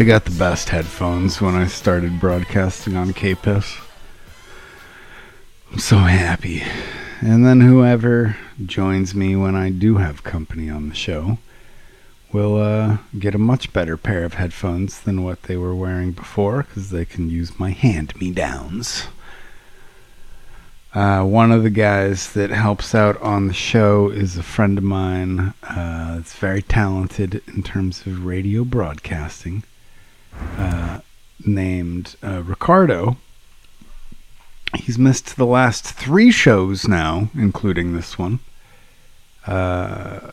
I 0.00 0.04
got 0.04 0.26
the 0.26 0.38
best 0.38 0.68
headphones 0.68 1.40
when 1.40 1.56
I 1.56 1.66
started 1.66 2.20
broadcasting 2.20 2.96
on 2.96 3.12
K-Piss. 3.12 3.78
I'm 5.72 5.80
so 5.80 5.96
happy. 5.96 6.62
And 7.20 7.44
then 7.44 7.62
whoever 7.62 8.36
joins 8.64 9.12
me 9.12 9.34
when 9.34 9.56
I 9.56 9.70
do 9.70 9.96
have 9.96 10.22
company 10.22 10.70
on 10.70 10.88
the 10.88 10.94
show 10.94 11.38
will 12.32 12.58
uh, 12.58 12.98
get 13.18 13.34
a 13.34 13.38
much 13.38 13.72
better 13.72 13.96
pair 13.96 14.22
of 14.24 14.34
headphones 14.34 15.00
than 15.00 15.24
what 15.24 15.42
they 15.42 15.56
were 15.56 15.74
wearing 15.74 16.12
before 16.12 16.62
because 16.62 16.90
they 16.90 17.04
can 17.04 17.28
use 17.28 17.58
my 17.58 17.70
hand 17.70 18.14
me 18.20 18.30
downs. 18.30 19.08
Uh, 20.94 21.24
one 21.24 21.50
of 21.50 21.64
the 21.64 21.70
guys 21.70 22.32
that 22.34 22.50
helps 22.50 22.94
out 22.94 23.20
on 23.20 23.48
the 23.48 23.52
show 23.52 24.10
is 24.10 24.36
a 24.36 24.44
friend 24.44 24.78
of 24.78 24.84
mine 24.84 25.54
uh, 25.64 26.14
that's 26.14 26.34
very 26.34 26.62
talented 26.62 27.42
in 27.48 27.64
terms 27.64 28.06
of 28.06 28.24
radio 28.24 28.62
broadcasting, 28.62 29.64
named 31.54 32.16
uh, 32.22 32.42
Ricardo. 32.42 33.16
He's 34.74 34.98
missed 34.98 35.36
the 35.36 35.46
last 35.46 35.84
three 35.84 36.30
shows 36.30 36.86
now, 36.86 37.30
including 37.34 37.94
this 37.94 38.18
one. 38.18 38.40
Uh, 39.46 40.30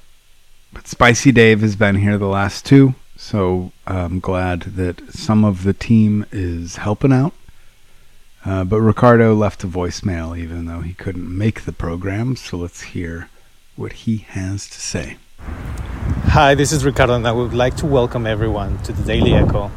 but 0.73 0.87
Spicy 0.87 1.31
Dave 1.31 1.61
has 1.61 1.77
been 1.77 1.95
here 1.95 2.17
the 2.17 2.27
last 2.27 2.65
two, 2.65 2.95
so 3.15 3.71
I'm 3.87 4.19
glad 4.19 4.61
that 4.61 5.13
some 5.13 5.45
of 5.45 5.63
the 5.63 5.73
team 5.73 6.25
is 6.31 6.75
helping 6.77 7.13
out. 7.13 7.33
Uh, 8.43 8.63
but 8.63 8.81
Ricardo 8.81 9.33
left 9.33 9.63
a 9.63 9.67
voicemail 9.67 10.37
even 10.37 10.65
though 10.65 10.81
he 10.81 10.93
couldn't 10.93 11.35
make 11.35 11.61
the 11.61 11.71
program, 11.71 12.35
so 12.35 12.57
let's 12.57 12.81
hear 12.81 13.29
what 13.75 13.93
he 13.93 14.17
has 14.17 14.69
to 14.69 14.79
say. 14.79 15.17
Hi, 16.27 16.53
this 16.55 16.73
is 16.73 16.83
Ricardo, 16.83 17.15
and 17.15 17.27
I 17.27 17.31
would 17.31 17.53
like 17.53 17.77
to 17.77 17.85
welcome 17.85 18.27
everyone 18.27 18.77
to 18.83 18.91
the 18.91 19.03
Daily 19.03 19.33
Echo 19.33 19.71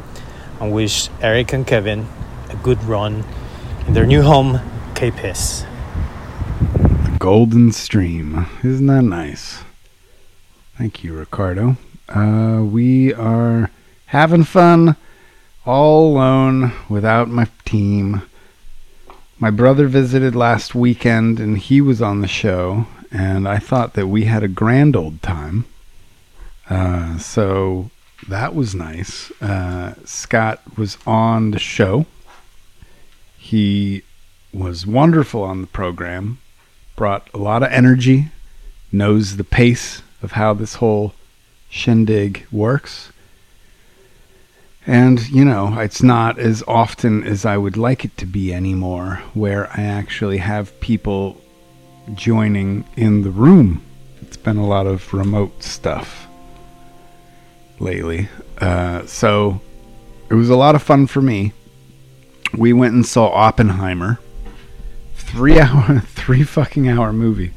and 0.59 0.71
wish 0.71 1.09
Eric 1.21 1.53
and 1.53 1.65
Kevin 1.65 2.07
a 2.49 2.55
good 2.57 2.83
run 2.83 3.23
in 3.87 3.93
their 3.93 4.05
new 4.05 4.21
home, 4.21 4.59
K-Piss. 4.95 5.65
The 6.61 7.15
Golden 7.19 7.71
Stream. 7.71 8.45
Isn't 8.63 8.87
that 8.87 9.03
nice? 9.03 9.63
Thank 10.77 11.03
you, 11.03 11.13
Ricardo. 11.13 11.77
Uh, 12.07 12.63
we 12.63 13.13
are 13.13 13.69
having 14.07 14.43
fun 14.43 14.95
all 15.65 16.13
alone 16.13 16.73
without 16.89 17.29
my 17.29 17.47
team. 17.65 18.23
My 19.37 19.51
brother 19.51 19.87
visited 19.87 20.35
last 20.35 20.73
weekend 20.73 21.39
and 21.39 21.57
he 21.57 21.79
was 21.79 22.01
on 22.01 22.21
the 22.21 22.27
show, 22.27 22.87
and 23.11 23.47
I 23.47 23.57
thought 23.57 23.93
that 23.93 24.07
we 24.07 24.25
had 24.25 24.43
a 24.43 24.47
grand 24.47 24.95
old 24.95 25.21
time. 25.21 25.65
Uh, 26.69 27.17
so 27.17 27.89
that 28.27 28.53
was 28.53 28.75
nice. 28.75 29.31
Uh, 29.41 29.93
Scott 30.05 30.61
was 30.77 30.97
on 31.05 31.51
the 31.51 31.59
show. 31.59 32.05
He 33.37 34.03
was 34.53 34.85
wonderful 34.85 35.43
on 35.43 35.61
the 35.61 35.67
program, 35.67 36.39
brought 36.95 37.29
a 37.33 37.37
lot 37.37 37.63
of 37.63 37.71
energy, 37.71 38.31
knows 38.91 39.37
the 39.37 39.43
pace 39.43 40.01
of 40.21 40.33
how 40.33 40.53
this 40.53 40.75
whole 40.75 41.13
shindig 41.69 42.45
works. 42.51 43.11
And, 44.85 45.29
you 45.29 45.45
know, 45.45 45.79
it's 45.79 46.01
not 46.01 46.39
as 46.39 46.63
often 46.67 47.23
as 47.23 47.45
I 47.45 47.57
would 47.57 47.77
like 47.77 48.03
it 48.03 48.17
to 48.17 48.25
be 48.25 48.53
anymore, 48.53 49.21
where 49.33 49.69
I 49.71 49.83
actually 49.83 50.37
have 50.37 50.77
people 50.79 51.39
joining 52.15 52.85
in 52.97 53.21
the 53.21 53.29
room. 53.29 53.83
It's 54.21 54.37
been 54.37 54.57
a 54.57 54.67
lot 54.67 54.87
of 54.87 55.13
remote 55.13 55.63
stuff 55.63 56.28
lately. 57.79 58.29
Uh, 58.57 59.05
so 59.05 59.61
it 60.29 60.33
was 60.33 60.49
a 60.49 60.55
lot 60.55 60.75
of 60.75 60.83
fun 60.83 61.07
for 61.07 61.21
me. 61.21 61.53
We 62.57 62.73
went 62.73 62.93
and 62.93 63.05
saw 63.05 63.29
Oppenheimer. 63.29 64.19
Three 65.15 65.59
hour, 65.59 65.99
three 65.99 66.43
fucking 66.43 66.87
hour 66.87 67.13
movie. 67.13 67.53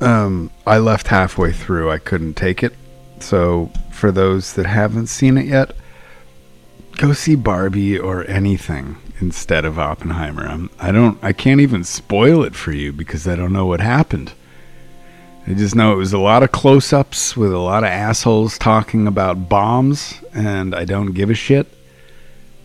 Um, 0.00 0.50
I 0.66 0.78
left 0.78 1.08
halfway 1.08 1.52
through. 1.52 1.90
I 1.90 1.98
couldn't 1.98 2.34
take 2.34 2.62
it. 2.62 2.74
So 3.18 3.70
for 3.90 4.10
those 4.10 4.54
that 4.54 4.66
haven't 4.66 5.08
seen 5.08 5.36
it 5.36 5.46
yet, 5.46 5.76
go 6.96 7.12
see 7.12 7.34
Barbie 7.34 7.98
or 7.98 8.26
anything 8.28 8.96
instead 9.20 9.64
of 9.64 9.78
Oppenheimer. 9.78 10.46
I'm, 10.46 10.70
I 10.78 10.90
don't. 10.92 11.18
I 11.22 11.32
can't 11.32 11.60
even 11.60 11.84
spoil 11.84 12.42
it 12.42 12.54
for 12.54 12.72
you 12.72 12.92
because 12.92 13.28
I 13.28 13.36
don't 13.36 13.52
know 13.52 13.66
what 13.66 13.80
happened. 13.80 14.32
I 15.50 15.54
just 15.54 15.74
know 15.74 15.92
it 15.92 15.96
was 15.96 16.12
a 16.12 16.18
lot 16.18 16.44
of 16.44 16.52
close-ups 16.52 17.36
with 17.36 17.52
a 17.52 17.58
lot 17.58 17.82
of 17.82 17.88
assholes 17.88 18.56
talking 18.56 19.08
about 19.08 19.48
bombs, 19.48 20.14
and 20.32 20.76
I 20.76 20.84
don't 20.84 21.12
give 21.12 21.28
a 21.28 21.34
shit 21.34 21.66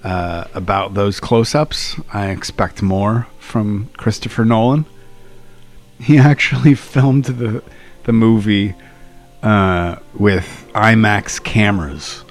uh, 0.04 0.44
about 0.54 0.94
those 0.94 1.20
close-ups. 1.20 2.00
I 2.14 2.30
expect 2.30 2.84
more 2.84 3.26
from 3.40 3.90
Christopher 3.98 4.46
Nolan. 4.46 4.86
He 6.00 6.18
actually 6.20 6.76
filmed 6.76 7.26
the 7.26 7.64
the 8.04 8.14
movie 8.14 8.76
uh, 9.42 9.96
with 10.14 10.70
IMAX 10.76 11.44
cameras. 11.44 12.24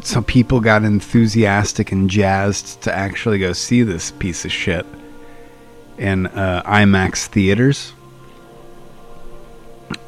So 0.00 0.22
people 0.22 0.60
got 0.60 0.82
enthusiastic 0.82 1.92
and 1.92 2.08
jazzed 2.08 2.80
to 2.84 2.94
actually 2.94 3.38
go 3.38 3.52
see 3.52 3.82
this 3.82 4.12
piece 4.12 4.46
of 4.46 4.50
shit 4.50 4.86
in 5.98 6.28
uh, 6.28 6.62
IMAX 6.64 7.26
theaters. 7.26 7.92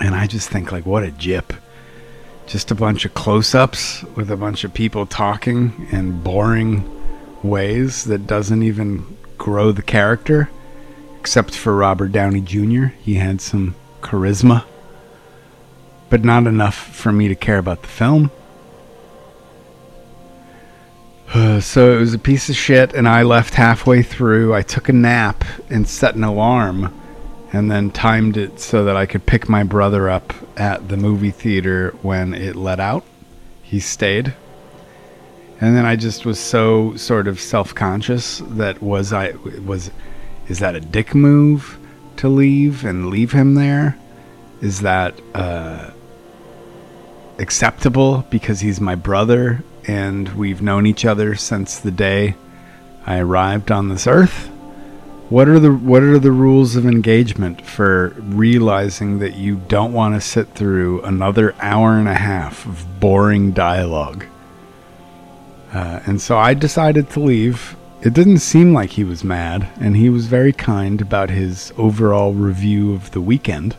And 0.00 0.14
I 0.14 0.26
just 0.26 0.50
think, 0.50 0.72
like, 0.72 0.86
what 0.86 1.02
a 1.02 1.10
jip. 1.10 1.52
Just 2.46 2.70
a 2.70 2.74
bunch 2.74 3.04
of 3.04 3.14
close 3.14 3.54
ups 3.54 4.04
with 4.14 4.30
a 4.30 4.36
bunch 4.36 4.64
of 4.64 4.72
people 4.72 5.06
talking 5.06 5.88
in 5.90 6.22
boring 6.22 6.88
ways 7.42 8.04
that 8.04 8.26
doesn't 8.26 8.62
even 8.62 9.16
grow 9.36 9.72
the 9.72 9.82
character. 9.82 10.50
Except 11.20 11.54
for 11.54 11.74
Robert 11.74 12.12
Downey 12.12 12.40
Jr., 12.40 12.86
he 13.02 13.14
had 13.14 13.40
some 13.40 13.74
charisma, 14.00 14.64
but 16.08 16.24
not 16.24 16.46
enough 16.46 16.74
for 16.74 17.12
me 17.12 17.28
to 17.28 17.34
care 17.34 17.58
about 17.58 17.82
the 17.82 17.88
film. 17.88 18.30
So 21.60 21.94
it 21.94 22.00
was 22.00 22.14
a 22.14 22.18
piece 22.18 22.48
of 22.48 22.56
shit, 22.56 22.94
and 22.94 23.06
I 23.06 23.22
left 23.22 23.54
halfway 23.54 24.02
through. 24.02 24.54
I 24.54 24.62
took 24.62 24.88
a 24.88 24.92
nap 24.92 25.44
and 25.68 25.86
set 25.86 26.14
an 26.14 26.24
alarm, 26.24 26.97
and 27.52 27.70
then 27.70 27.90
timed 27.90 28.36
it 28.36 28.60
so 28.60 28.84
that 28.84 28.96
I 28.96 29.06
could 29.06 29.24
pick 29.24 29.48
my 29.48 29.62
brother 29.62 30.08
up 30.08 30.32
at 30.56 30.88
the 30.88 30.96
movie 30.96 31.30
theater 31.30 31.94
when 32.02 32.34
it 32.34 32.56
let 32.56 32.80
out. 32.80 33.04
He 33.62 33.80
stayed. 33.80 34.34
And 35.60 35.76
then 35.76 35.84
I 35.84 35.96
just 35.96 36.24
was 36.24 36.38
so 36.38 36.94
sort 36.96 37.26
of 37.26 37.40
self-conscious 37.40 38.42
that 38.46 38.80
was 38.82 39.12
I 39.12 39.32
was 39.64 39.90
is 40.48 40.60
that 40.60 40.74
a 40.74 40.80
dick 40.80 41.14
move 41.14 41.78
to 42.18 42.28
leave 42.28 42.84
and 42.84 43.10
leave 43.10 43.32
him 43.32 43.54
there? 43.54 43.98
Is 44.60 44.80
that 44.80 45.20
uh, 45.34 45.90
acceptable 47.38 48.24
because 48.30 48.60
he's 48.60 48.80
my 48.80 48.94
brother 48.94 49.62
and 49.86 50.28
we've 50.36 50.62
known 50.62 50.86
each 50.86 51.04
other 51.04 51.34
since 51.34 51.78
the 51.78 51.90
day 51.90 52.34
I 53.06 53.18
arrived 53.18 53.70
on 53.70 53.88
this 53.88 54.06
earth? 54.06 54.50
What 55.28 55.46
are 55.46 55.60
the 55.60 55.74
what 55.74 56.02
are 56.02 56.18
the 56.18 56.32
rules 56.32 56.74
of 56.74 56.86
engagement 56.86 57.60
for 57.60 58.14
realizing 58.18 59.18
that 59.18 59.36
you 59.36 59.56
don't 59.68 59.92
want 59.92 60.14
to 60.14 60.22
sit 60.22 60.54
through 60.54 61.02
another 61.02 61.54
hour 61.60 61.98
and 61.98 62.08
a 62.08 62.14
half 62.14 62.64
of 62.64 62.98
boring 62.98 63.52
dialogue? 63.52 64.24
Uh, 65.70 66.00
and 66.06 66.18
so 66.18 66.38
I 66.38 66.54
decided 66.54 67.10
to 67.10 67.20
leave. 67.20 67.76
It 68.00 68.14
didn't 68.14 68.38
seem 68.38 68.72
like 68.72 68.90
he 68.90 69.04
was 69.04 69.22
mad, 69.22 69.68
and 69.78 69.98
he 69.98 70.08
was 70.08 70.28
very 70.28 70.52
kind 70.54 70.98
about 71.02 71.28
his 71.28 71.74
overall 71.76 72.32
review 72.32 72.94
of 72.94 73.10
the 73.10 73.20
weekend. 73.20 73.76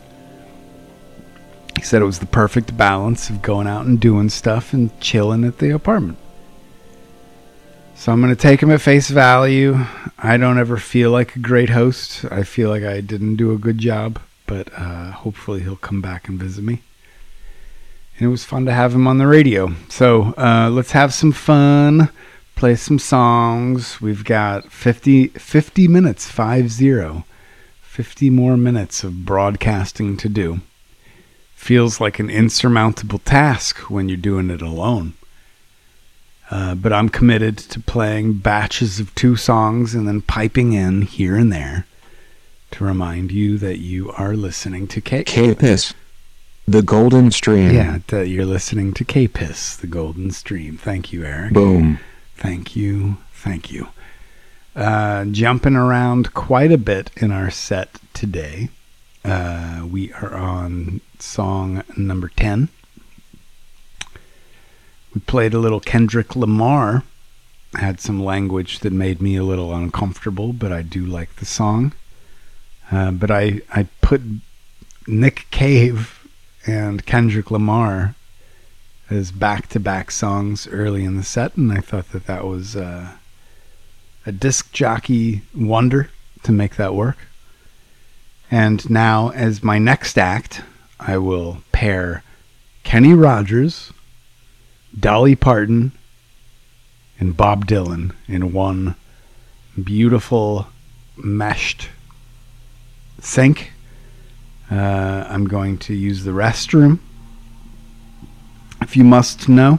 He 1.76 1.82
said 1.82 2.00
it 2.00 2.04
was 2.04 2.20
the 2.20 2.26
perfect 2.26 2.76
balance 2.76 3.28
of 3.28 3.42
going 3.42 3.66
out 3.66 3.86
and 3.86 3.98
doing 3.98 4.28
stuff 4.28 4.72
and 4.72 4.98
chilling 5.00 5.42
at 5.42 5.58
the 5.58 5.70
apartment. 5.70 6.18
So 8.00 8.10
I'm 8.12 8.22
going 8.22 8.34
to 8.34 8.40
take 8.40 8.62
him 8.62 8.70
at 8.70 8.80
face 8.80 9.10
value. 9.10 9.76
I 10.18 10.38
don't 10.38 10.58
ever 10.58 10.78
feel 10.78 11.10
like 11.10 11.36
a 11.36 11.38
great 11.38 11.68
host. 11.68 12.24
I 12.30 12.44
feel 12.44 12.70
like 12.70 12.82
I 12.82 13.02
didn't 13.02 13.36
do 13.36 13.52
a 13.52 13.58
good 13.58 13.76
job, 13.76 14.18
but 14.46 14.72
uh, 14.74 15.10
hopefully 15.10 15.60
he'll 15.60 15.76
come 15.76 16.00
back 16.00 16.26
and 16.26 16.40
visit 16.40 16.64
me. 16.64 16.80
And 18.16 18.26
it 18.26 18.30
was 18.30 18.42
fun 18.42 18.64
to 18.64 18.72
have 18.72 18.94
him 18.94 19.06
on 19.06 19.18
the 19.18 19.26
radio. 19.26 19.74
So 19.90 20.32
uh, 20.38 20.70
let's 20.72 20.92
have 20.92 21.12
some 21.12 21.32
fun, 21.32 22.08
play 22.56 22.74
some 22.74 22.98
songs. 22.98 24.00
We've 24.00 24.24
got 24.24 24.72
50, 24.72 25.28
50 25.28 25.86
minutes, 25.86 26.26
5 26.26 26.70
0. 26.70 27.24
50 27.82 28.30
more 28.30 28.56
minutes 28.56 29.04
of 29.04 29.26
broadcasting 29.26 30.16
to 30.16 30.28
do. 30.30 30.60
Feels 31.54 32.00
like 32.00 32.18
an 32.18 32.30
insurmountable 32.30 33.18
task 33.18 33.90
when 33.90 34.08
you're 34.08 34.16
doing 34.16 34.48
it 34.48 34.62
alone. 34.62 35.12
Uh, 36.50 36.74
but 36.74 36.92
I'm 36.92 37.08
committed 37.08 37.56
to 37.58 37.80
playing 37.80 38.34
batches 38.34 38.98
of 38.98 39.14
two 39.14 39.36
songs 39.36 39.94
and 39.94 40.08
then 40.08 40.20
piping 40.20 40.72
in 40.72 41.02
here 41.02 41.36
and 41.36 41.52
there 41.52 41.86
to 42.72 42.84
remind 42.84 43.30
you 43.30 43.56
that 43.58 43.78
you 43.78 44.10
are 44.12 44.34
listening 44.34 44.88
to 44.88 45.00
K. 45.00 45.24
K-Piss. 45.24 45.94
The 46.66 46.82
Golden 46.82 47.30
Stream. 47.30 47.72
Yeah, 47.72 47.98
that 48.08 48.28
you're 48.28 48.44
listening 48.44 48.94
to 48.94 49.04
K-Piss, 49.04 49.76
the 49.76 49.86
Golden 49.86 50.30
Stream. 50.30 50.76
Thank 50.76 51.12
you, 51.12 51.24
Eric. 51.24 51.52
Boom. 51.52 51.98
Thank 52.36 52.76
you. 52.76 53.18
Thank 53.32 53.70
you. 53.70 53.88
Uh, 54.74 55.24
jumping 55.26 55.74
around 55.74 56.32
quite 56.34 56.70
a 56.72 56.78
bit 56.78 57.10
in 57.16 57.32
our 57.32 57.50
set 57.50 57.98
today. 58.12 58.68
Uh, 59.24 59.86
we 59.90 60.12
are 60.14 60.34
on 60.34 61.00
song 61.18 61.82
number 61.96 62.28
10. 62.36 62.68
We 65.14 65.20
played 65.20 65.54
a 65.54 65.58
little 65.58 65.80
Kendrick 65.80 66.36
Lamar. 66.36 67.04
Had 67.74 68.00
some 68.00 68.22
language 68.22 68.80
that 68.80 68.92
made 68.92 69.22
me 69.22 69.36
a 69.36 69.44
little 69.44 69.72
uncomfortable, 69.72 70.52
but 70.52 70.72
I 70.72 70.82
do 70.82 71.06
like 71.06 71.36
the 71.36 71.46
song. 71.46 71.92
Uh, 72.90 73.12
but 73.12 73.30
I, 73.30 73.60
I 73.72 73.86
put 74.00 74.22
Nick 75.06 75.46
Cave 75.52 76.26
and 76.66 77.06
Kendrick 77.06 77.50
Lamar 77.50 78.16
as 79.08 79.32
back 79.32 79.68
to 79.68 79.80
back 79.80 80.10
songs 80.10 80.66
early 80.68 81.04
in 81.04 81.16
the 81.16 81.22
set, 81.22 81.56
and 81.56 81.72
I 81.72 81.78
thought 81.78 82.10
that 82.10 82.26
that 82.26 82.44
was 82.44 82.76
uh, 82.76 83.12
a 84.26 84.32
disc 84.32 84.72
jockey 84.72 85.42
wonder 85.54 86.10
to 86.42 86.52
make 86.52 86.76
that 86.76 86.94
work. 86.94 87.18
And 88.50 88.88
now, 88.90 89.30
as 89.30 89.62
my 89.62 89.78
next 89.78 90.18
act, 90.18 90.62
I 90.98 91.18
will 91.18 91.62
pair 91.72 92.22
Kenny 92.82 93.14
Rogers, 93.14 93.92
Dolly 94.98 95.36
Parton, 95.36 95.92
and 97.18 97.36
Bob 97.36 97.66
Dylan 97.66 98.14
in 98.26 98.52
one 98.52 98.96
beautiful 99.82 100.68
meshed 101.16 101.88
sink. 103.20 103.72
Uh, 104.70 105.26
I'm 105.28 105.46
going 105.46 105.78
to 105.78 105.94
use 105.94 106.24
the 106.24 106.30
restroom, 106.30 106.98
if 108.80 108.96
you 108.96 109.04
must 109.04 109.48
know. 109.48 109.78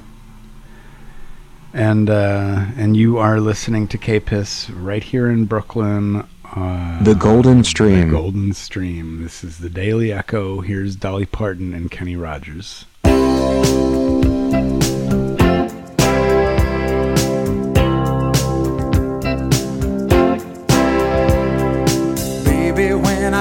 And 1.74 2.10
uh, 2.10 2.66
and 2.76 2.98
you 2.98 3.18
are 3.18 3.40
listening 3.40 3.88
to 3.90 3.98
K-Piss 3.98 4.70
right 4.72 5.02
here 5.02 5.30
in 5.30 5.46
Brooklyn. 5.46 6.28
Uh, 6.44 7.02
The 7.02 7.16
Golden 7.16 7.64
Stream. 7.64 8.10
The 8.10 8.14
Golden 8.14 8.54
Stream. 8.54 9.24
This 9.24 9.42
is 9.42 9.60
the 9.60 9.70
Daily 9.70 10.12
Echo. 10.12 10.60
Here's 10.60 10.98
Dolly 10.98 11.26
Parton 11.26 11.74
and 11.74 11.90
Kenny 11.90 12.18
Rogers. 12.18 12.86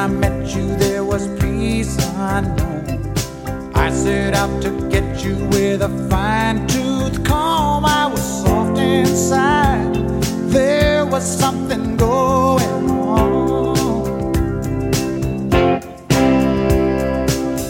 I 0.01 0.07
met 0.07 0.57
you, 0.57 0.77
there 0.77 1.05
was 1.05 1.29
peace 1.39 1.95
unknown. 2.17 3.13
I 3.75 3.91
set 3.91 4.33
out 4.33 4.63
to 4.63 4.89
get 4.89 5.23
you 5.23 5.37
with 5.49 5.83
a 5.83 5.91
fine 6.09 6.67
tooth 6.67 7.23
comb. 7.23 7.85
I 7.85 8.07
was 8.07 8.23
soft 8.43 8.79
inside, 8.79 9.95
there 10.49 11.05
was 11.05 11.23
something 11.23 11.99
going 11.99 12.91
on. 12.91 13.77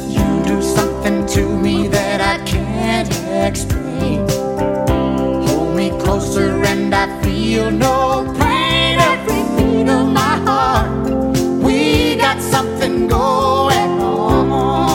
You 0.09 0.44
do 0.44 0.62
something 0.62 1.27
to 1.35 1.59
me 1.59 1.89
that 1.89 2.20
I 2.20 2.39
can't 2.44 3.11
explain. 3.44 4.28
Hold 5.48 5.74
me 5.74 5.90
closer, 5.98 6.62
and 6.62 6.94
I 6.94 7.07
feel 7.24 7.73
no 7.73 8.32
pain. 8.39 8.49
got 12.35 12.40
something 12.40 13.09
going 13.09 14.01
on. 14.01 14.89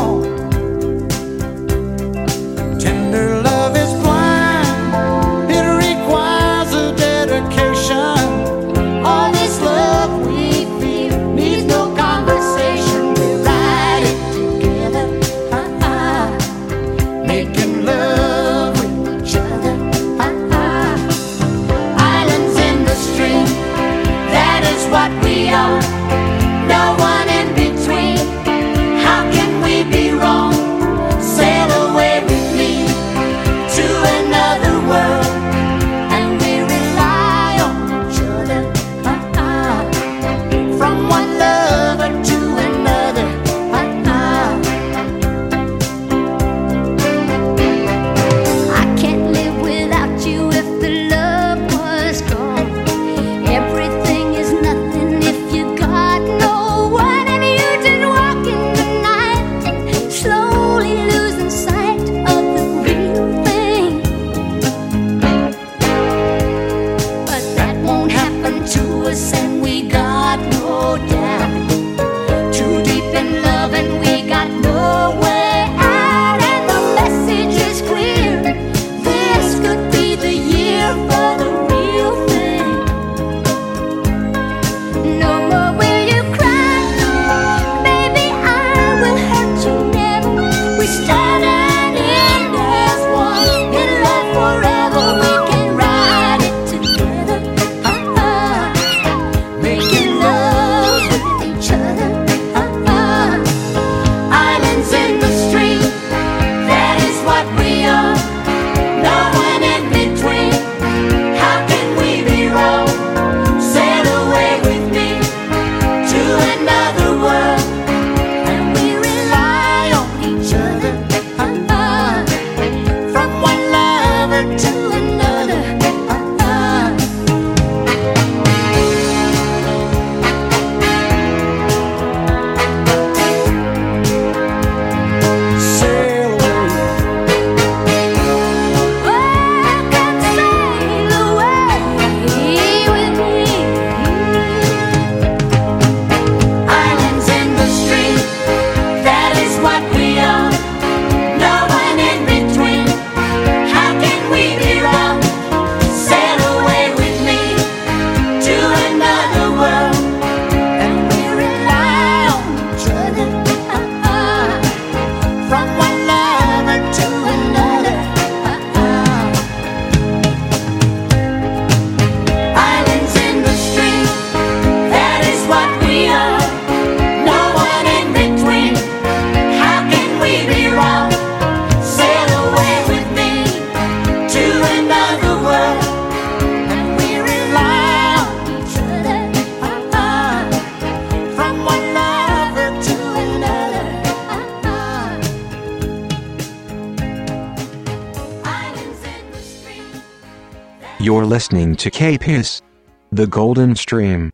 listening 201.45 201.76
to 201.76 201.91
K-Piss, 201.91 202.63
The 203.11 203.27
Golden 203.27 203.76
Stream, 203.76 204.31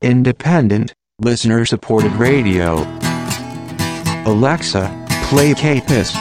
independent, 0.00 0.94
listener 1.18 1.66
supported 1.66 2.12
radio. 2.12 2.76
Alexa, 4.24 4.88
play 5.28 5.52
K-Piss. 5.52 6.14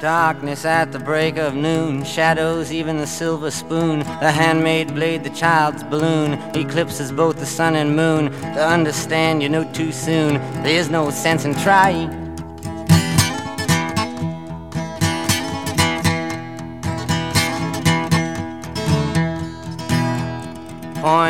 Darkness 0.00 0.64
at 0.64 0.92
the 0.92 1.00
break 1.00 1.38
of 1.38 1.56
noon, 1.56 2.04
shadows, 2.04 2.70
even 2.70 2.98
the 2.98 3.06
silver 3.08 3.50
spoon, 3.50 3.98
the 3.98 4.30
handmade 4.30 4.94
blade, 4.94 5.24
the 5.24 5.30
child's 5.30 5.82
balloon, 5.82 6.34
eclipses 6.54 7.10
both 7.10 7.40
the 7.40 7.46
sun 7.46 7.74
and 7.74 7.96
moon. 7.96 8.30
To 8.54 8.64
understand, 8.64 9.42
you 9.42 9.48
know 9.48 9.64
too 9.72 9.90
soon, 9.90 10.34
there 10.62 10.78
is 10.78 10.88
no 10.88 11.10
sense 11.10 11.44
in 11.44 11.52
trying. 11.56 12.17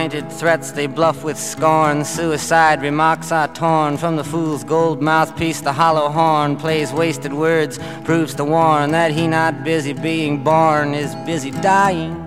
pointed 0.09 0.33
threats 0.33 0.73
they 0.73 0.87
bluff 0.87 1.23
with 1.23 1.39
scorn. 1.39 2.03
Suicide 2.03 2.81
remarks 2.81 3.31
are 3.31 3.47
torn 3.49 3.99
from 3.99 4.17
the 4.17 4.25
fool's 4.25 4.65
gold 4.65 5.03
mouthpiece. 5.03 5.61
The 5.61 5.75
hollow 5.75 6.09
horn 6.09 6.57
plays 6.57 6.95
wasted 6.95 7.35
words, 7.35 7.79
proves 8.05 8.33
to 8.37 8.45
warn 8.45 8.93
that 8.93 9.11
he 9.11 9.27
not 9.27 9.65
busy 9.65 9.93
being 9.93 10.43
born 10.43 10.95
is 10.95 11.15
busy 11.27 11.51
dying. 11.51 12.18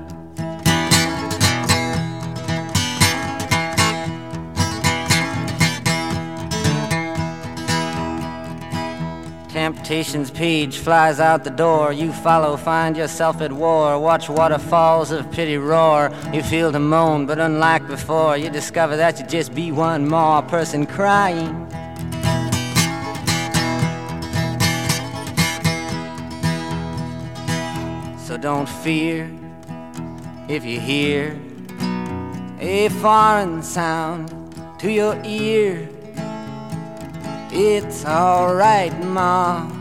Invitations 9.92 10.32
page 10.32 10.78
flies 10.78 11.20
out 11.20 11.44
the 11.44 11.50
door. 11.50 11.92
You 11.92 12.14
follow, 12.14 12.56
find 12.56 12.96
yourself 12.96 13.42
at 13.42 13.52
war. 13.52 14.00
Watch 14.00 14.30
waterfalls 14.30 15.12
of 15.12 15.30
pity 15.34 15.58
roar. 15.58 16.14
You 16.32 16.42
feel 16.44 16.72
the 16.72 16.80
moan, 16.80 17.26
but 17.26 17.40
unlike 17.40 17.86
before, 17.88 18.38
you 18.38 18.50
discover 18.50 18.96
that 18.96 19.20
you 19.20 19.28
just 19.28 19.54
be 19.54 19.70
one 19.74 20.08
more 20.08 20.44
person 20.44 20.86
crying. 20.86 21.68
So 28.18 28.38
don't 28.38 28.70
fear 28.70 29.30
if 30.48 30.64
you 30.64 30.80
hear 30.80 31.38
a 32.62 32.88
foreign 33.02 33.62
sound 33.62 34.56
to 34.80 34.90
your 34.90 35.22
ear. 35.26 35.90
It's 37.52 38.06
alright, 38.06 38.98
Ma. 39.04 39.81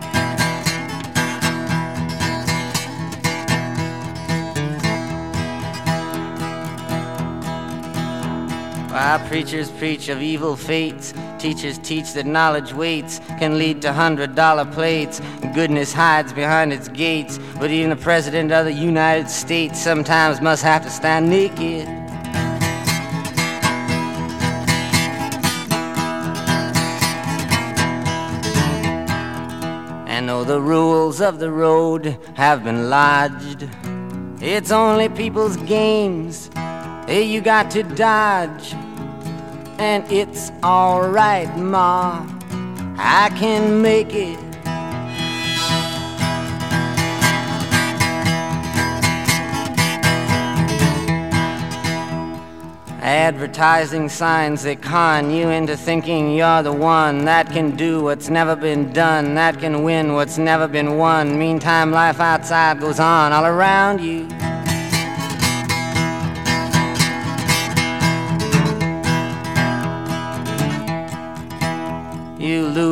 While 9.01 9.17
preachers 9.27 9.71
preach 9.71 10.09
of 10.09 10.21
evil 10.21 10.55
fates, 10.55 11.11
teachers 11.39 11.79
teach 11.79 12.13
that 12.13 12.27
knowledge 12.27 12.71
waits 12.71 13.17
can 13.39 13.57
lead 13.57 13.81
to 13.81 13.91
hundred 13.91 14.35
dollar 14.35 14.63
plates. 14.63 15.19
Goodness 15.55 15.91
hides 15.91 16.31
behind 16.33 16.71
its 16.71 16.87
gates, 16.87 17.39
but 17.59 17.71
even 17.71 17.89
the 17.89 17.95
president 17.95 18.51
of 18.51 18.65
the 18.65 18.71
United 18.71 19.27
States 19.27 19.81
sometimes 19.81 20.39
must 20.39 20.61
have 20.61 20.83
to 20.83 20.91
stand 20.91 21.31
naked. 21.31 21.87
And 30.07 30.29
though 30.29 30.43
the 30.43 30.61
rules 30.61 31.21
of 31.21 31.39
the 31.39 31.49
road 31.49 32.19
have 32.35 32.63
been 32.63 32.91
lodged, 32.91 33.67
it's 34.39 34.69
only 34.69 35.09
people's 35.09 35.57
games. 35.57 36.51
Hey, 37.07 37.23
you 37.23 37.41
got 37.41 37.71
to 37.71 37.81
dodge 37.81 38.75
and 39.81 40.09
it's 40.11 40.51
alright, 40.63 41.57
Ma. 41.57 42.23
I 42.97 43.29
can 43.35 43.81
make 43.81 44.13
it. 44.13 44.37
Advertising 53.01 54.07
signs 54.07 54.61
that 54.63 54.83
con 54.83 55.31
you 55.31 55.49
into 55.49 55.75
thinking 55.75 56.35
you're 56.35 56.61
the 56.61 56.71
one 56.71 57.25
that 57.25 57.49
can 57.49 57.75
do 57.75 58.03
what's 58.03 58.29
never 58.29 58.55
been 58.55 58.93
done, 58.93 59.33
that 59.33 59.59
can 59.59 59.83
win 59.83 60.13
what's 60.13 60.37
never 60.37 60.67
been 60.67 60.97
won. 60.97 61.39
Meantime, 61.39 61.91
life 61.91 62.19
outside 62.19 62.79
goes 62.79 62.99
on 62.99 63.33
all 63.33 63.45
around 63.45 63.99
you. 63.99 64.27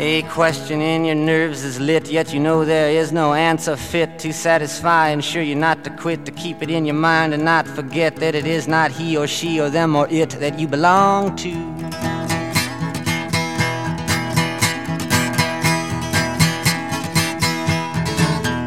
A 0.00 0.22
question 0.22 0.80
in 0.80 1.04
your 1.04 1.16
nerves 1.16 1.64
is 1.64 1.80
lit, 1.80 2.08
yet 2.08 2.32
you 2.32 2.38
know 2.38 2.64
there 2.64 2.88
is 2.88 3.10
no 3.10 3.34
answer 3.34 3.76
fit 3.76 4.20
to 4.20 4.32
satisfy. 4.32 5.08
Ensure 5.08 5.42
you're 5.42 5.58
not 5.58 5.82
to 5.82 5.90
quit, 5.90 6.24
to 6.26 6.30
keep 6.30 6.62
it 6.62 6.70
in 6.70 6.84
your 6.84 6.94
mind 6.94 7.34
and 7.34 7.44
not 7.44 7.66
forget 7.66 8.14
that 8.16 8.36
it 8.36 8.46
is 8.46 8.68
not 8.68 8.92
he 8.92 9.16
or 9.16 9.26
she 9.26 9.60
or 9.60 9.68
them 9.68 9.96
or 9.96 10.06
it 10.08 10.30
that 10.38 10.56
you 10.56 10.68
belong 10.68 11.34
to. 11.34 11.52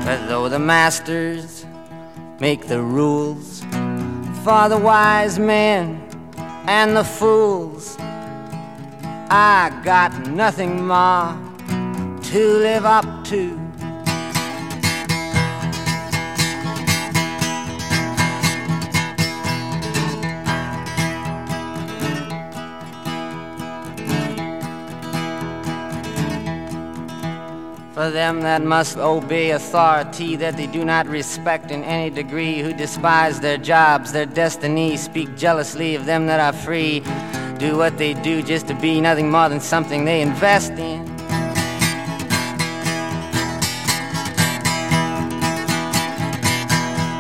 But 0.04 0.28
though 0.28 0.50
the 0.50 0.60
masters 0.60 1.66
make 2.42 2.68
the 2.68 2.82
rules 2.82 3.62
for 4.44 4.68
the 4.68 4.78
wise 4.84 5.40
men 5.40 6.04
and 6.68 6.98
the 6.98 7.06
fools, 7.06 7.98
I 9.34 9.72
got 9.86 10.28
nothing 10.28 10.88
more 10.88 11.40
to 11.70 12.54
live 12.58 12.84
up 12.84 13.06
to. 13.28 13.58
For 27.94 28.10
them 28.10 28.42
that 28.42 28.62
must 28.64 28.98
obey 28.98 29.52
authority 29.52 30.36
that 30.36 30.58
they 30.58 30.68
do 30.68 30.84
not 30.84 31.08
respect 31.08 31.72
in 31.72 31.86
any 31.86 32.10
degree, 32.10 32.60
who 32.60 32.74
despise 32.74 33.40
their 33.40 33.58
jobs, 33.58 34.12
their 34.12 34.26
destiny, 34.26 34.98
speak 34.98 35.38
jealously 35.38 35.96
of 35.96 36.06
them 36.06 36.26
that 36.26 36.42
are 36.42 36.52
free, 36.52 37.02
do 37.62 37.78
what 37.78 37.96
they 38.00 38.16
do 38.16 38.42
just 38.42 38.68
to 38.68 38.74
be 38.74 39.00
nothing 39.00 39.30
more 39.30 39.48
than 39.48 39.60
something 39.60 40.04
they 40.04 40.22
invest 40.22 40.72
in. 40.72 41.06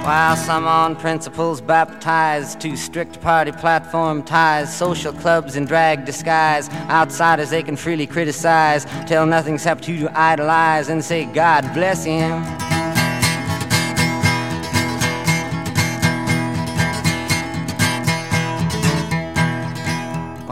While 0.03 0.35
some 0.35 0.65
on 0.65 0.95
principles 0.95 1.61
baptized 1.61 2.59
to 2.61 2.75
strict 2.75 3.21
party 3.21 3.51
platform 3.51 4.23
ties, 4.23 4.75
social 4.75 5.13
clubs 5.13 5.55
in 5.55 5.65
drag 5.65 6.05
disguise, 6.05 6.69
outsiders 6.89 7.51
they 7.51 7.61
can 7.61 7.75
freely 7.75 8.07
criticize, 8.07 8.85
tell 9.05 9.27
nothing 9.27 9.53
except 9.53 9.85
who 9.85 9.99
to 9.99 10.19
idolize 10.19 10.89
and 10.89 11.05
say, 11.05 11.25
God 11.25 11.71
bless 11.75 12.03
him. 12.03 12.70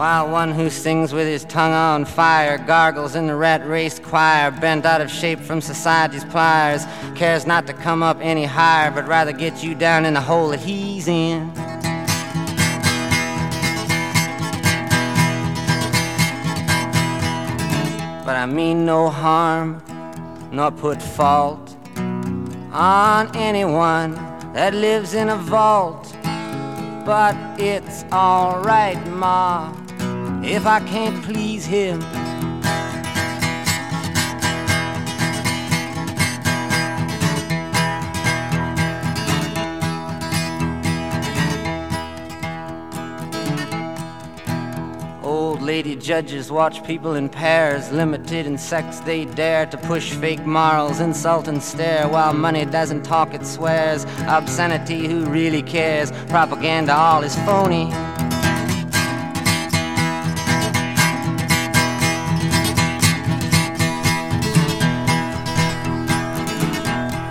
While 0.00 0.30
one 0.30 0.52
who 0.52 0.70
sings 0.70 1.12
with 1.12 1.26
his 1.26 1.44
tongue 1.44 1.74
on 1.74 2.06
fire 2.06 2.56
gargles 2.56 3.16
in 3.16 3.26
the 3.26 3.36
rat 3.36 3.68
race 3.68 3.98
choir, 3.98 4.50
bent 4.50 4.86
out 4.86 5.02
of 5.02 5.10
shape 5.10 5.38
from 5.40 5.60
society's 5.60 6.24
pliers, 6.24 6.86
cares 7.14 7.46
not 7.46 7.66
to 7.66 7.74
come 7.74 8.02
up 8.02 8.16
any 8.22 8.46
higher, 8.46 8.90
but 8.90 9.06
rather 9.06 9.30
get 9.30 9.62
you 9.62 9.74
down 9.74 10.06
in 10.06 10.14
the 10.14 10.20
hole 10.22 10.48
that 10.48 10.60
he's 10.60 11.06
in. 11.06 11.50
But 18.24 18.36
I 18.36 18.46
mean 18.46 18.86
no 18.86 19.10
harm, 19.10 19.82
nor 20.50 20.70
put 20.70 21.02
fault 21.02 21.76
on 22.72 23.36
anyone 23.36 24.14
that 24.54 24.72
lives 24.72 25.12
in 25.12 25.28
a 25.28 25.36
vault. 25.36 26.10
But 27.04 27.36
it's 27.60 28.04
alright, 28.04 28.96
Ma, 29.08 29.74
if 30.42 30.66
I 30.66 30.80
can't 30.80 31.22
please 31.24 31.66
him. 31.66 32.00
Old 45.22 45.62
lady 45.62 45.94
judges 45.94 46.50
watch 46.50 46.82
people 46.84 47.14
in 47.14 47.28
pairs, 47.28 47.92
limited 47.92 48.46
in 48.46 48.56
sex 48.58 49.00
they 49.00 49.26
dare 49.26 49.66
to 49.66 49.76
push 49.76 50.12
fake 50.12 50.44
morals, 50.46 51.00
insult 51.00 51.48
and 51.48 51.62
stare. 51.62 52.08
While 52.08 52.32
money 52.32 52.64
doesn't 52.64 53.02
talk, 53.02 53.34
it 53.34 53.46
swears. 53.46 54.04
Obscenity, 54.26 55.06
who 55.06 55.26
really 55.26 55.62
cares? 55.62 56.10
Propaganda, 56.28 56.94
all 56.94 57.22
is 57.22 57.36
phony. 57.40 57.92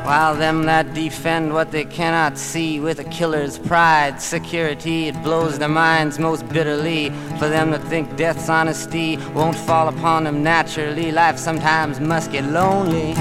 While 0.09 0.33
them 0.33 0.63
that 0.63 0.95
defend 0.95 1.53
what 1.53 1.69
they 1.69 1.85
cannot 1.85 2.35
see 2.35 2.79
with 2.79 2.97
a 2.97 3.03
killer's 3.03 3.59
pride, 3.59 4.19
security, 4.19 5.07
it 5.07 5.21
blows 5.21 5.59
their 5.59 5.69
minds 5.69 6.17
most 6.17 6.49
bitterly. 6.49 7.11
For 7.37 7.47
them 7.47 7.71
to 7.73 7.77
think 7.77 8.15
death's 8.17 8.49
honesty 8.49 9.17
won't 9.35 9.55
fall 9.55 9.87
upon 9.87 10.23
them 10.23 10.41
naturally, 10.41 11.11
life 11.11 11.37
sometimes 11.37 11.99
must 11.99 12.31
get 12.31 12.43
lonely. 12.45 13.13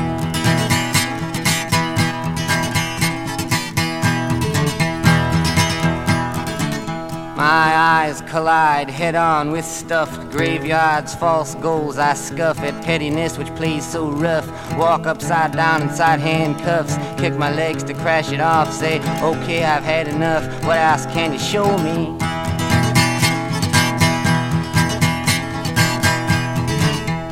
My 7.39 7.73
eyes 7.77 8.20
collide 8.23 8.90
head 8.90 9.15
on 9.15 9.52
with 9.52 9.65
stuffed 9.65 10.32
graveyards, 10.32 11.15
false 11.15 11.55
goals. 11.55 11.97
I 11.97 12.15
scuff 12.15 12.59
at 12.59 12.85
pettiness 12.85 13.39
which 13.39 13.47
plays 13.55 13.86
so 13.86 14.10
rough. 14.10 14.48
Walk 14.77 15.06
upside 15.06 15.52
down 15.52 15.82
inside 15.82 16.19
handcuffs, 16.19 16.97
kick 17.16 17.35
my 17.35 17.55
legs 17.55 17.85
to 17.85 17.94
crash 17.94 18.32
it 18.32 18.40
off. 18.40 18.73
Say, 18.73 18.98
okay, 19.23 19.62
I've 19.62 19.85
had 19.85 20.09
enough. 20.09 20.43
What 20.65 20.78
else 20.78 21.06
can 21.06 21.32
you 21.32 21.39
show 21.39 21.78
me? 21.78 22.09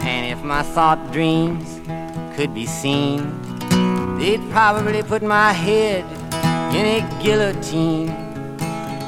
And 0.07 0.25
if 0.31 0.41
my 0.45 0.63
thought 0.63 1.11
dreams 1.11 1.81
could 2.37 2.55
be 2.55 2.65
seen, 2.65 3.41
they'd 4.21 4.51
probably 4.53 5.03
put 5.03 5.25
my 5.25 5.53
head 5.53 6.05
in 6.73 6.87
a 6.87 7.23
guillotine. 7.25 8.26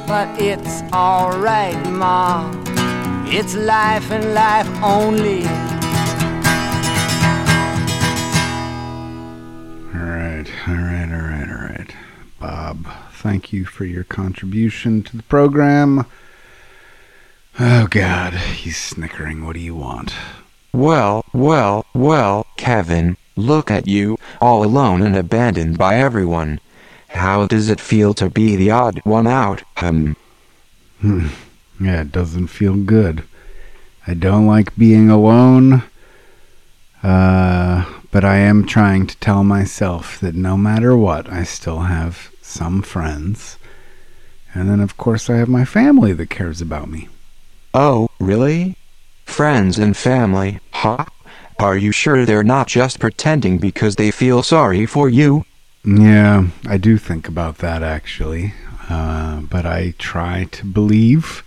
But 0.09 0.41
it's 0.41 0.81
alright, 0.91 1.77
Ma. 1.91 2.51
It's 3.27 3.53
life 3.55 4.09
and 4.09 4.33
life 4.33 4.67
only. 4.83 5.43
All 9.93 10.07
right, 10.09 10.45
all 10.67 10.73
right, 10.73 11.09
all 11.13 11.21
right, 11.21 11.47
all 11.47 11.67
right. 11.67 11.95
Bob, 12.39 12.87
thank 13.11 13.53
you 13.53 13.65
for 13.65 13.85
your 13.85 14.03
contribution 14.03 15.03
to 15.03 15.15
the 15.15 15.21
program. 15.21 16.07
Oh, 17.59 17.85
God, 17.87 18.33
he's 18.33 18.77
snickering. 18.77 19.45
What 19.45 19.53
do 19.53 19.59
you 19.59 19.75
want? 19.75 20.15
Well, 20.73 21.23
well, 21.33 21.85
well, 21.93 22.47
Kevin, 22.57 23.15
look 23.35 23.69
at 23.69 23.87
you, 23.87 24.17
all 24.41 24.63
alone 24.63 25.03
and 25.03 25.15
abandoned 25.15 25.77
by 25.77 25.97
everyone. 25.97 26.59
How 27.09 27.47
does 27.47 27.69
it 27.69 27.79
feel 27.79 28.13
to 28.15 28.29
be 28.29 28.55
the 28.55 28.71
odd 28.71 29.01
one 29.03 29.27
out? 29.27 29.63
Um, 29.77 30.15
Hmm. 31.01 31.27
Yeah, 31.79 32.01
it 32.01 32.11
doesn't 32.11 32.47
feel 32.47 32.75
good. 32.75 33.23
I 34.05 34.13
don't 34.13 34.45
like 34.47 34.75
being 34.75 35.09
alone. 35.09 35.83
Uh, 37.01 37.85
but 38.11 38.25
I 38.25 38.37
am 38.37 38.65
trying 38.65 39.07
to 39.07 39.17
tell 39.17 39.43
myself 39.45 40.19
that 40.19 40.35
no 40.35 40.57
matter 40.57 40.97
what, 40.97 41.29
I 41.31 41.43
still 41.43 41.81
have 41.81 42.29
some 42.41 42.81
friends. 42.81 43.57
And 44.53 44.69
then, 44.69 44.81
of 44.81 44.97
course, 44.97 45.29
I 45.29 45.37
have 45.37 45.47
my 45.47 45.63
family 45.63 46.11
that 46.13 46.29
cares 46.29 46.59
about 46.61 46.89
me. 46.89 47.07
oh, 47.73 48.09
really? 48.19 48.75
Friends 49.25 49.77
and 49.77 49.95
family, 49.95 50.59
huh? 50.71 51.05
Are 51.59 51.77
you 51.77 51.91
sure 51.91 52.25
they're 52.25 52.43
not 52.43 52.67
just 52.67 52.99
pretending 52.99 53.59
because 53.59 53.95
they 53.95 54.11
feel 54.11 54.41
sorry 54.43 54.85
for 54.87 55.07
you? 55.07 55.45
Yeah, 55.85 56.47
I 56.67 56.77
do 56.77 56.97
think 56.97 57.27
about 57.27 57.59
that 57.59 57.83
actually. 57.83 58.53
Uh, 58.89 59.41
but 59.41 59.65
I 59.65 59.93
try 59.97 60.45
to 60.45 60.65
believe. 60.65 61.43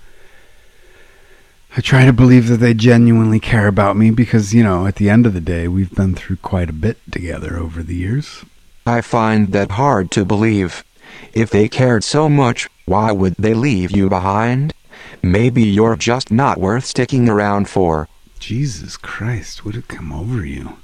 I 1.76 1.80
try 1.80 2.04
to 2.04 2.12
believe 2.12 2.48
that 2.48 2.58
they 2.58 2.74
genuinely 2.74 3.40
care 3.40 3.66
about 3.66 3.96
me 3.96 4.10
because, 4.10 4.54
you 4.54 4.62
know, 4.62 4.86
at 4.86 4.96
the 4.96 5.10
end 5.10 5.26
of 5.26 5.32
the 5.32 5.40
day, 5.40 5.66
we've 5.66 5.94
been 5.94 6.14
through 6.14 6.36
quite 6.36 6.68
a 6.68 6.74
bit 6.74 6.98
together 7.10 7.56
over 7.56 7.82
the 7.82 7.94
years. 7.94 8.44
I 8.86 9.00
find 9.00 9.52
that 9.52 9.72
hard 9.72 10.10
to 10.12 10.24
believe. 10.24 10.84
If 11.32 11.50
they 11.50 11.68
cared 11.68 12.04
so 12.04 12.28
much, 12.28 12.68
why 12.84 13.10
would 13.10 13.36
they 13.38 13.54
leave 13.54 13.90
you 13.90 14.08
behind? 14.08 14.74
Maybe 15.22 15.62
you're 15.62 15.96
just 15.96 16.30
not 16.30 16.58
worth 16.58 16.84
sticking 16.84 17.28
around 17.28 17.68
for. 17.68 18.08
Jesus 18.38 18.96
Christ, 18.96 19.64
what 19.64 19.74
had 19.74 19.88
come 19.88 20.12
over 20.12 20.44
you? 20.44 20.78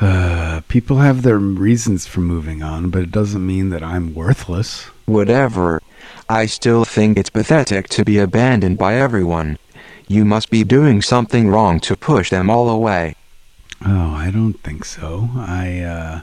Uh, 0.00 0.60
people 0.68 0.98
have 0.98 1.22
their 1.22 1.38
reasons 1.38 2.06
for 2.06 2.20
moving 2.20 2.62
on, 2.62 2.90
but 2.90 3.02
it 3.02 3.10
doesn't 3.10 3.46
mean 3.46 3.70
that 3.70 3.82
I'm 3.82 4.14
worthless. 4.14 4.84
Whatever. 5.06 5.80
I 6.28 6.46
still 6.46 6.84
think 6.84 7.18
it's 7.18 7.30
pathetic 7.30 7.88
to 7.90 8.04
be 8.04 8.18
abandoned 8.18 8.78
by 8.78 8.94
everyone. 8.94 9.58
You 10.08 10.24
must 10.24 10.50
be 10.50 10.64
doing 10.64 11.02
something 11.02 11.48
wrong 11.48 11.78
to 11.80 11.96
push 11.96 12.30
them 12.30 12.50
all 12.50 12.68
away. 12.68 13.14
Oh, 13.84 14.10
I 14.10 14.30
don't 14.30 14.54
think 14.54 14.84
so. 14.84 15.28
I, 15.36 15.80
uh, 15.80 16.20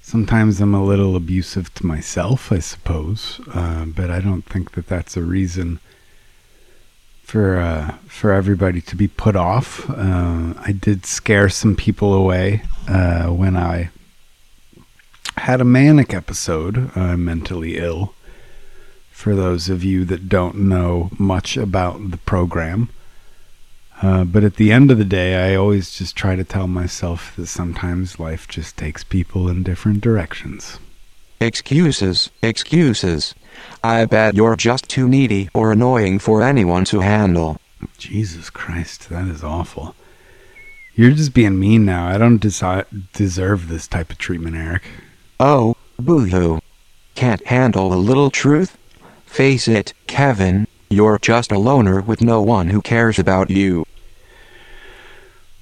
sometimes 0.00 0.60
I'm 0.60 0.74
a 0.74 0.84
little 0.84 1.16
abusive 1.16 1.72
to 1.74 1.86
myself, 1.86 2.52
I 2.52 2.58
suppose, 2.58 3.40
uh, 3.52 3.86
but 3.86 4.10
I 4.10 4.20
don't 4.20 4.44
think 4.44 4.72
that 4.72 4.86
that's 4.86 5.16
a 5.16 5.22
reason 5.22 5.80
for, 7.32 7.56
uh, 7.56 7.96
for 8.08 8.30
everybody 8.30 8.82
to 8.82 8.94
be 8.94 9.08
put 9.08 9.34
off. 9.34 9.88
Uh, 9.88 10.52
I 10.58 10.72
did 10.78 11.06
scare 11.06 11.48
some 11.48 11.74
people 11.74 12.12
away, 12.12 12.62
uh, 12.86 13.28
when 13.28 13.56
I 13.56 13.88
had 15.38 15.62
a 15.62 15.64
manic 15.64 16.12
episode, 16.12 16.94
I'm 16.94 17.24
mentally 17.24 17.78
ill. 17.78 18.12
For 19.12 19.34
those 19.34 19.70
of 19.70 19.82
you 19.82 20.04
that 20.04 20.28
don't 20.28 20.56
know 20.68 21.08
much 21.18 21.56
about 21.56 22.10
the 22.10 22.18
program, 22.18 22.90
uh, 24.02 24.24
but 24.24 24.44
at 24.44 24.56
the 24.56 24.70
end 24.70 24.90
of 24.90 24.98
the 24.98 25.04
day, 25.06 25.52
I 25.52 25.56
always 25.56 25.90
just 25.90 26.14
try 26.14 26.36
to 26.36 26.44
tell 26.44 26.66
myself 26.66 27.34
that 27.36 27.46
sometimes 27.46 28.20
life 28.20 28.46
just 28.46 28.76
takes 28.76 29.04
people 29.04 29.48
in 29.48 29.62
different 29.62 30.02
directions. 30.02 30.78
Excuses, 31.42 32.30
excuses. 32.40 33.34
I 33.82 34.04
bet 34.04 34.36
you're 34.36 34.54
just 34.54 34.88
too 34.88 35.08
needy 35.08 35.48
or 35.52 35.72
annoying 35.72 36.20
for 36.20 36.40
anyone 36.40 36.84
to 36.84 37.00
handle. 37.00 37.60
Jesus 37.98 38.48
Christ, 38.48 39.08
that 39.10 39.26
is 39.26 39.42
awful. 39.42 39.96
You're 40.94 41.10
just 41.10 41.34
being 41.34 41.58
mean 41.58 41.84
now. 41.84 42.06
I 42.06 42.16
don't 42.16 42.38
desi- 42.38 42.86
deserve 43.12 43.66
this 43.66 43.88
type 43.88 44.12
of 44.12 44.18
treatment, 44.18 44.54
Eric. 44.54 44.84
Oh, 45.40 45.74
boo-hoo. 45.98 46.60
Can't 47.16 47.44
handle 47.44 47.92
a 47.92 47.96
little 47.96 48.30
truth? 48.30 48.78
Face 49.26 49.66
it, 49.66 49.94
Kevin, 50.06 50.68
you're 50.90 51.18
just 51.18 51.50
a 51.50 51.58
loner 51.58 52.00
with 52.00 52.20
no 52.20 52.40
one 52.40 52.68
who 52.68 52.80
cares 52.80 53.18
about 53.18 53.50
you. 53.50 53.84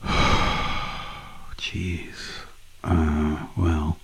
Jeez. 1.56 2.42
Uh, 2.84 3.46
well, 3.56 3.96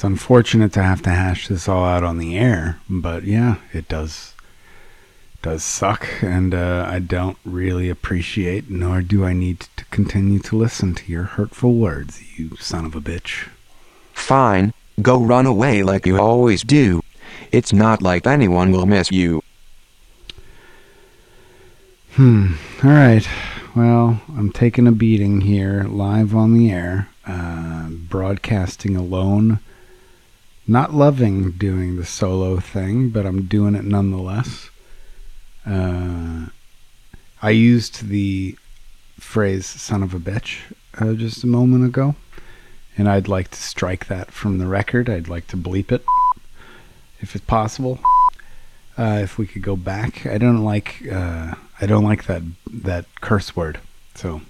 it's 0.00 0.04
unfortunate 0.06 0.72
to 0.72 0.82
have 0.82 1.02
to 1.02 1.10
hash 1.10 1.48
this 1.48 1.68
all 1.68 1.84
out 1.84 2.02
on 2.02 2.16
the 2.16 2.38
air, 2.38 2.80
but 2.88 3.24
yeah, 3.24 3.56
it 3.74 3.86
does 3.86 4.32
does 5.42 5.62
suck, 5.62 6.08
and 6.22 6.54
uh, 6.54 6.86
I 6.88 7.00
don't 7.00 7.36
really 7.44 7.90
appreciate, 7.90 8.70
nor 8.70 9.02
do 9.02 9.26
I 9.26 9.34
need 9.34 9.60
to 9.76 9.84
continue 9.90 10.38
to 10.38 10.56
listen 10.56 10.94
to 10.94 11.12
your 11.12 11.24
hurtful 11.24 11.74
words, 11.74 12.22
you 12.38 12.56
son 12.56 12.86
of 12.86 12.94
a 12.94 13.00
bitch. 13.02 13.50
Fine, 14.14 14.72
go 15.02 15.22
run 15.22 15.44
away 15.44 15.82
like 15.82 16.06
you 16.06 16.18
always 16.18 16.62
do. 16.62 17.02
It's 17.52 17.74
not 17.74 18.00
like 18.00 18.26
anyone 18.26 18.72
will 18.72 18.86
miss 18.86 19.12
you. 19.12 19.42
Hmm. 22.12 22.54
All 22.82 22.90
right. 22.90 23.28
Well, 23.76 24.22
I'm 24.34 24.50
taking 24.50 24.86
a 24.86 24.92
beating 24.92 25.42
here, 25.42 25.84
live 25.84 26.34
on 26.34 26.54
the 26.54 26.70
air, 26.70 27.10
uh, 27.26 27.90
broadcasting 27.90 28.96
alone. 28.96 29.60
Not 30.66 30.94
loving 30.94 31.52
doing 31.52 31.96
the 31.96 32.04
solo 32.04 32.58
thing, 32.60 33.10
but 33.10 33.26
I'm 33.26 33.46
doing 33.46 33.74
it 33.74 33.84
nonetheless. 33.84 34.70
Uh, 35.66 36.46
I 37.42 37.50
used 37.50 38.08
the 38.08 38.56
phrase 39.18 39.66
son 39.66 40.02
of 40.02 40.14
a 40.14 40.18
bitch 40.18 40.60
uh, 40.98 41.14
just 41.14 41.44
a 41.44 41.46
moment 41.46 41.84
ago, 41.84 42.14
and 42.96 43.08
I'd 43.08 43.28
like 43.28 43.50
to 43.50 43.62
strike 43.62 44.06
that 44.06 44.30
from 44.30 44.58
the 44.58 44.66
record. 44.66 45.08
I'd 45.08 45.28
like 45.28 45.46
to 45.48 45.56
bleep 45.56 45.90
it 45.92 46.04
if 47.20 47.34
it's 47.34 47.44
possible. 47.44 48.00
Uh, 48.98 49.20
if 49.22 49.38
we 49.38 49.46
could 49.46 49.62
go 49.62 49.76
back, 49.76 50.26
I 50.26 50.36
don't 50.38 50.64
like 50.64 51.06
uh, 51.10 51.54
I 51.80 51.86
don't 51.86 52.04
like 52.04 52.26
that 52.26 52.42
that 52.70 53.06
curse 53.20 53.56
word. 53.56 53.80
So 54.14 54.42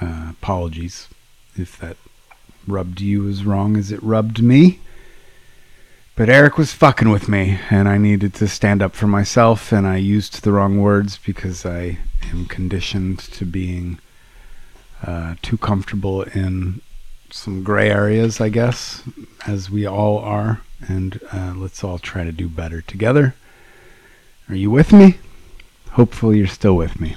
uh, 0.00 0.28
apologies 0.30 1.08
if 1.56 1.78
that 1.80 1.96
rubbed 2.66 3.00
you 3.00 3.28
as 3.28 3.44
wrong 3.44 3.76
as 3.76 3.90
it 3.90 4.02
rubbed 4.02 4.42
me. 4.42 4.78
But 6.18 6.28
Eric 6.28 6.58
was 6.58 6.72
fucking 6.72 7.10
with 7.10 7.28
me, 7.28 7.60
and 7.70 7.88
I 7.88 7.96
needed 7.96 8.34
to 8.34 8.48
stand 8.48 8.82
up 8.82 8.96
for 8.96 9.06
myself, 9.06 9.70
and 9.70 9.86
I 9.86 9.98
used 9.98 10.42
the 10.42 10.50
wrong 10.50 10.80
words 10.80 11.16
because 11.24 11.64
I 11.64 11.98
am 12.32 12.46
conditioned 12.46 13.20
to 13.20 13.44
being 13.44 14.00
uh, 15.00 15.36
too 15.42 15.56
comfortable 15.56 16.22
in 16.22 16.80
some 17.30 17.62
gray 17.62 17.88
areas, 17.88 18.40
I 18.40 18.48
guess, 18.48 19.04
as 19.46 19.70
we 19.70 19.86
all 19.86 20.18
are. 20.18 20.60
And 20.88 21.20
uh, 21.32 21.52
let's 21.54 21.84
all 21.84 22.00
try 22.00 22.24
to 22.24 22.32
do 22.32 22.48
better 22.48 22.80
together. 22.80 23.36
Are 24.48 24.56
you 24.56 24.72
with 24.72 24.92
me? 24.92 25.18
Hopefully, 25.92 26.38
you're 26.38 26.48
still 26.48 26.74
with 26.74 27.00
me. 27.00 27.14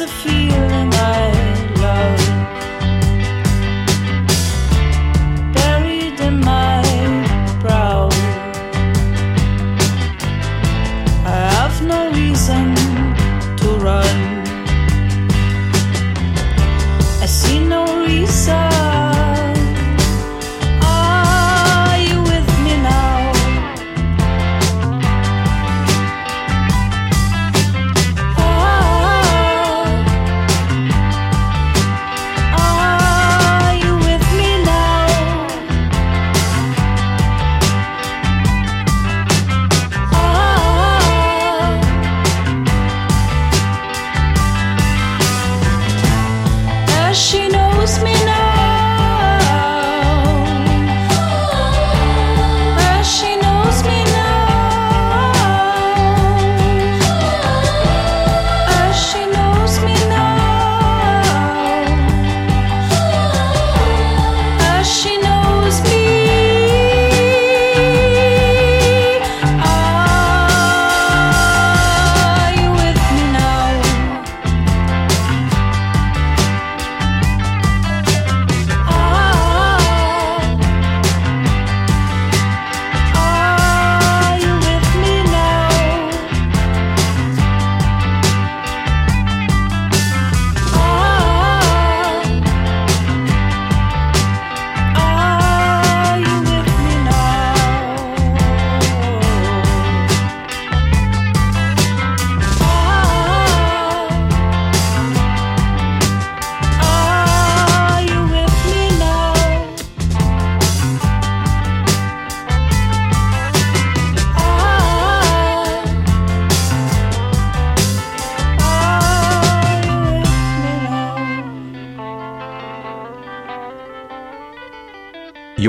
A 0.00 0.08
feeling 0.08 0.92
I 0.92 1.13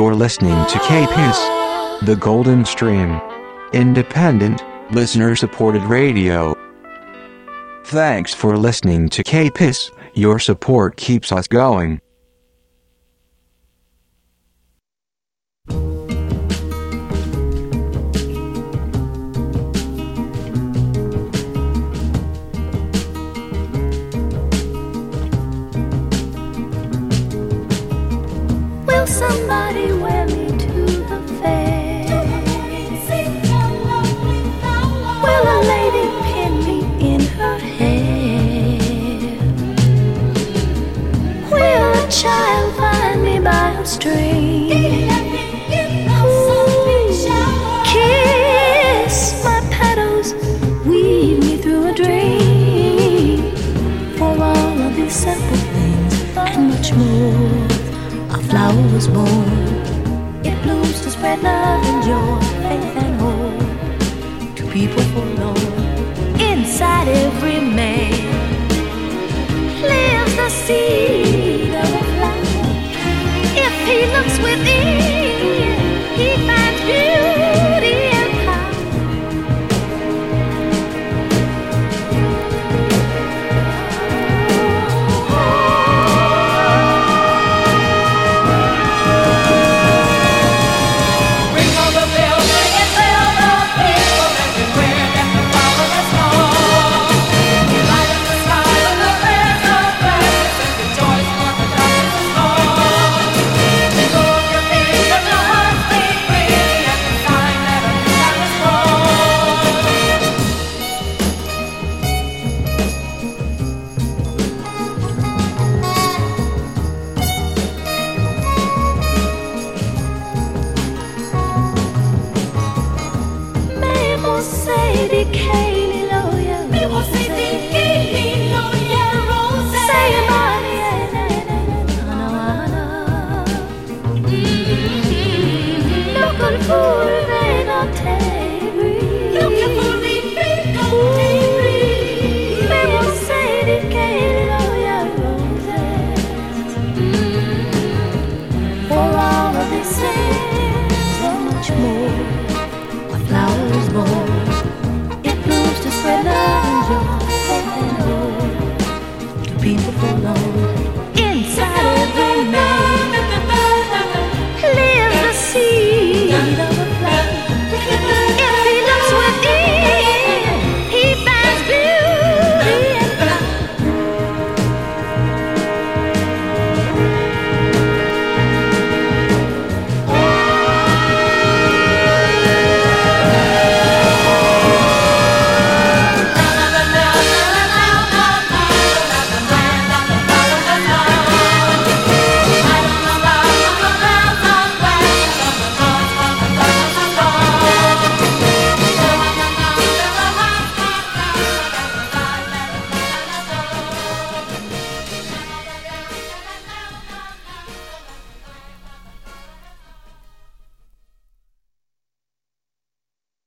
You're 0.05 0.13
listening 0.13 0.67
to 0.67 0.79
K-Piss, 0.87 1.37
the 2.05 2.15
Golden 2.19 2.63
Stream. 2.63 3.19
Independent, 3.73 4.61
listener 4.91 5.35
supported 5.35 5.81
radio. 5.81 6.53
Thanks 7.85 8.31
for 8.31 8.55
listening 8.55 9.09
to 9.09 9.23
K-Piss, 9.23 9.89
your 10.13 10.37
support 10.37 10.95
keeps 10.95 11.31
us 11.31 11.47
going. 11.47 12.01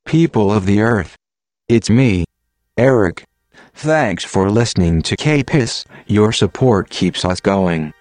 people 0.09 0.51
of 0.51 0.65
the 0.65 0.81
earth. 0.81 1.15
It's 1.67 1.87
me, 1.87 2.25
Eric. 2.75 3.25
Thanks 3.75 4.23
for 4.23 4.49
listening 4.49 5.03
to 5.03 5.15
K-Piss. 5.15 5.85
Your 6.07 6.33
support 6.33 6.89
keeps 6.89 7.23
us 7.23 7.39
going. 7.39 7.93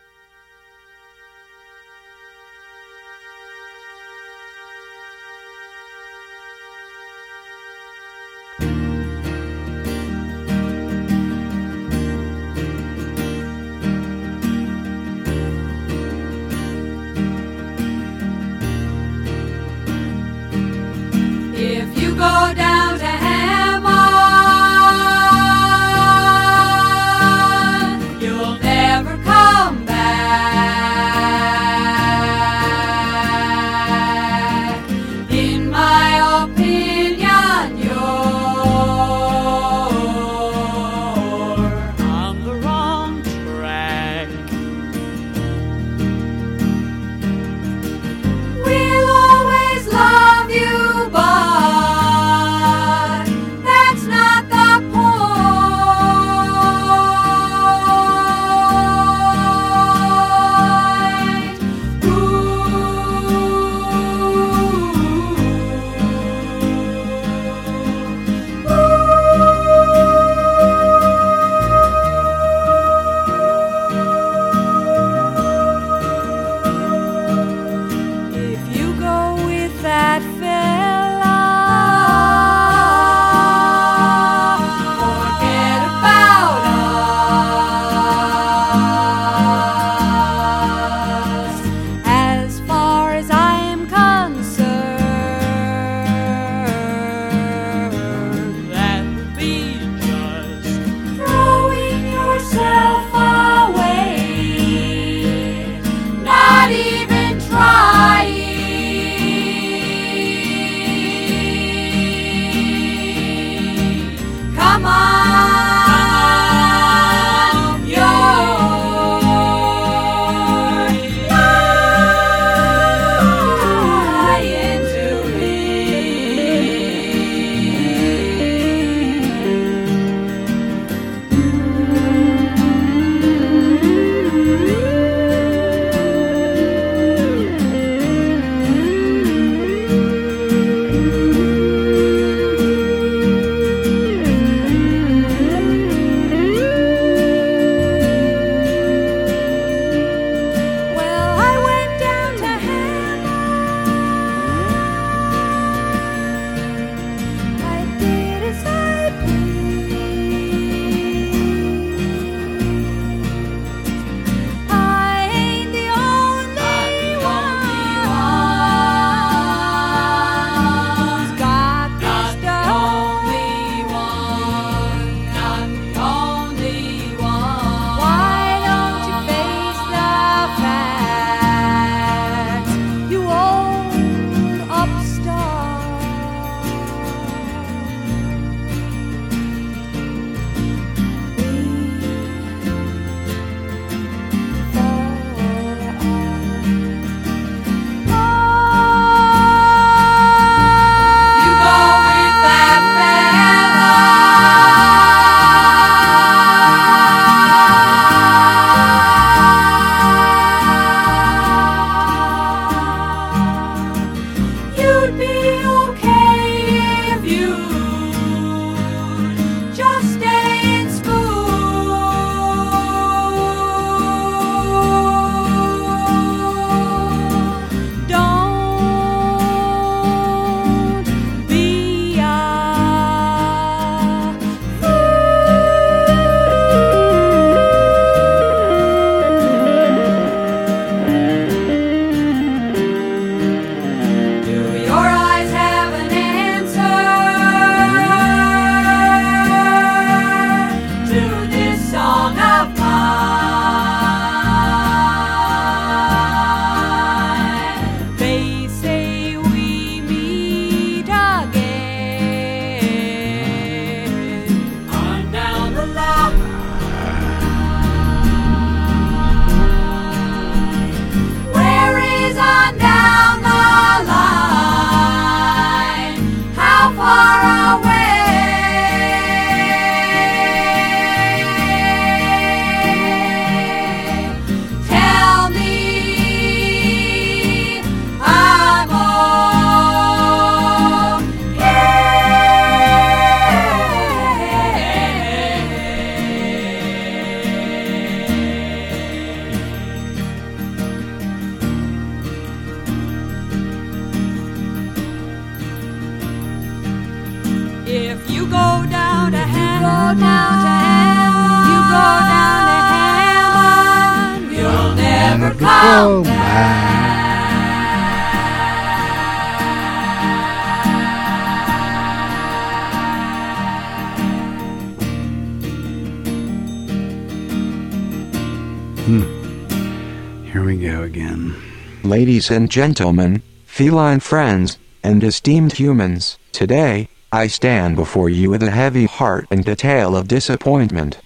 Ladies 332.09 332.51
and 332.51 332.71
gentlemen, 332.71 333.43
feline 333.67 334.21
friends, 334.21 334.79
and 335.05 335.23
esteemed 335.23 335.75
humans, 335.75 336.39
today, 336.53 337.11
I 337.31 337.49
stand 337.49 337.97
before 337.97 338.31
you 338.31 338.49
with 338.49 338.63
a 338.63 338.71
heavy 338.71 339.05
heart 339.05 339.47
and 339.51 339.69
a 339.69 339.77
tale 339.77 340.17
of 340.17 340.27
disappointment. 340.27 341.19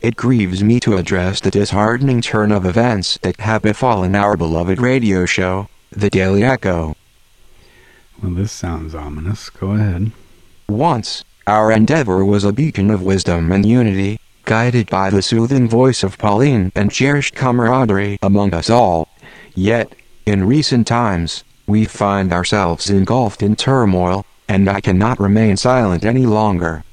It 0.00 0.14
grieves 0.14 0.62
me 0.62 0.78
to 0.78 0.96
address 0.96 1.40
the 1.40 1.50
disheartening 1.50 2.20
turn 2.20 2.52
of 2.52 2.64
events 2.64 3.18
that 3.22 3.40
have 3.40 3.62
befallen 3.62 4.14
our 4.14 4.36
beloved 4.36 4.80
radio 4.80 5.26
show, 5.26 5.66
The 5.90 6.08
Daily 6.08 6.44
Echo. 6.44 6.94
Well, 8.22 8.34
this 8.34 8.52
sounds 8.52 8.94
ominous. 8.94 9.50
Go 9.50 9.72
ahead. 9.72 10.12
Once, 10.68 11.24
our 11.48 11.72
endeavor 11.72 12.24
was 12.24 12.44
a 12.44 12.52
beacon 12.52 12.92
of 12.92 13.02
wisdom 13.02 13.50
and 13.50 13.66
unity, 13.66 14.20
guided 14.44 14.88
by 14.88 15.10
the 15.10 15.20
soothing 15.20 15.68
voice 15.68 16.04
of 16.04 16.16
Pauline 16.16 16.70
and 16.76 16.92
cherished 16.92 17.34
camaraderie 17.34 18.20
among 18.22 18.54
us 18.54 18.70
all. 18.70 19.08
Yet, 19.56 19.96
in 20.28 20.46
recent 20.46 20.86
times, 20.86 21.42
we 21.66 21.86
find 21.86 22.32
ourselves 22.32 22.90
engulfed 22.90 23.42
in 23.42 23.56
turmoil, 23.56 24.26
and 24.46 24.68
I 24.68 24.80
cannot 24.80 25.18
remain 25.18 25.56
silent 25.56 26.04
any 26.04 26.26
longer. 26.26 26.84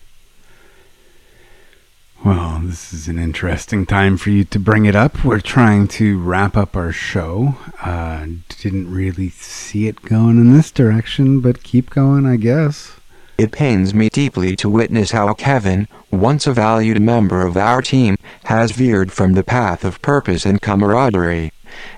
Well, 2.23 2.61
this 2.63 2.93
is 2.93 3.07
an 3.07 3.19
interesting 3.19 3.85
time 3.85 4.17
for 4.17 4.29
you 4.29 4.45
to 4.45 4.57
bring 4.57 4.85
it 4.85 4.95
up. 4.95 5.23
We're 5.23 5.41
trying 5.41 5.87
to 5.89 6.17
wrap 6.17 6.55
up 6.55 6.75
our 6.75 6.93
show. 6.93 7.55
Uh, 7.81 8.25
didn't 8.61 8.89
really 8.89 9.29
see 9.29 9.87
it 9.87 10.01
going 10.01 10.39
in 10.39 10.53
this 10.53 10.71
direction, 10.71 11.41
but 11.41 11.61
keep 11.61 11.89
going, 11.89 12.25
I 12.25 12.37
guess. 12.37 12.95
It 13.37 13.51
pains 13.51 13.93
me 13.93 14.07
deeply 14.07 14.55
to 14.55 14.69
witness 14.69 15.11
how 15.11 15.33
Kevin, 15.33 15.89
once 16.09 16.47
a 16.47 16.53
valued 16.53 17.01
member 17.01 17.45
of 17.45 17.57
our 17.57 17.81
team, 17.81 18.15
has 18.45 18.71
veered 18.71 19.11
from 19.11 19.33
the 19.33 19.43
path 19.43 19.83
of 19.83 20.01
purpose 20.01 20.45
and 20.45 20.61
camaraderie. 20.61 21.51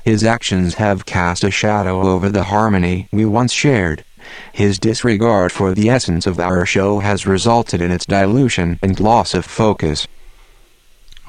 His 0.03 0.23
actions 0.23 0.75
have 0.75 1.05
cast 1.05 1.43
a 1.43 1.51
shadow 1.51 2.01
over 2.01 2.29
the 2.29 2.45
harmony 2.45 3.07
we 3.11 3.25
once 3.25 3.51
shared. 3.51 4.03
His 4.51 4.79
disregard 4.79 5.51
for 5.51 5.73
the 5.73 5.89
essence 5.89 6.27
of 6.27 6.39
our 6.39 6.65
show 6.65 6.99
has 6.99 7.25
resulted 7.25 7.81
in 7.81 7.91
its 7.91 8.05
dilution 8.05 8.79
and 8.81 8.99
loss 8.99 9.33
of 9.33 9.45
focus. 9.45 10.07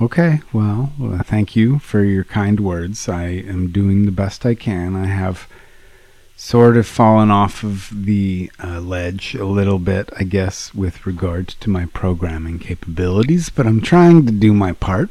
Okay, 0.00 0.40
well, 0.52 0.92
uh, 1.02 1.22
thank 1.24 1.56
you 1.56 1.80
for 1.80 2.04
your 2.04 2.24
kind 2.24 2.60
words. 2.60 3.08
I 3.08 3.24
am 3.24 3.72
doing 3.72 4.04
the 4.04 4.12
best 4.12 4.46
I 4.46 4.54
can. 4.54 4.94
I 4.94 5.06
have 5.06 5.48
sort 6.36 6.76
of 6.76 6.86
fallen 6.86 7.32
off 7.32 7.64
of 7.64 7.90
the 7.92 8.50
uh, 8.62 8.78
ledge 8.78 9.34
a 9.34 9.44
little 9.44 9.80
bit, 9.80 10.08
I 10.16 10.22
guess, 10.22 10.72
with 10.72 11.04
regard 11.04 11.48
to 11.48 11.68
my 11.68 11.86
programming 11.86 12.60
capabilities, 12.60 13.48
but 13.48 13.66
I'm 13.66 13.80
trying 13.80 14.24
to 14.26 14.32
do 14.32 14.54
my 14.54 14.72
part. 14.72 15.10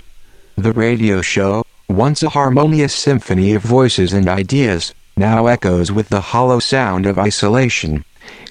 The 0.56 0.72
radio 0.72 1.22
show, 1.22 1.66
once 1.90 2.22
a 2.22 2.30
harmonious 2.30 2.94
symphony 2.94 3.54
of 3.54 3.62
voices 3.64 4.12
and 4.12 4.28
ideas, 4.28 4.94
now 5.16 5.48
echoes 5.48 5.90
with 5.90 6.10
the 6.10 6.20
hollow 6.20 6.60
sound 6.60 7.06
of 7.06 7.18
isolation. 7.18 8.04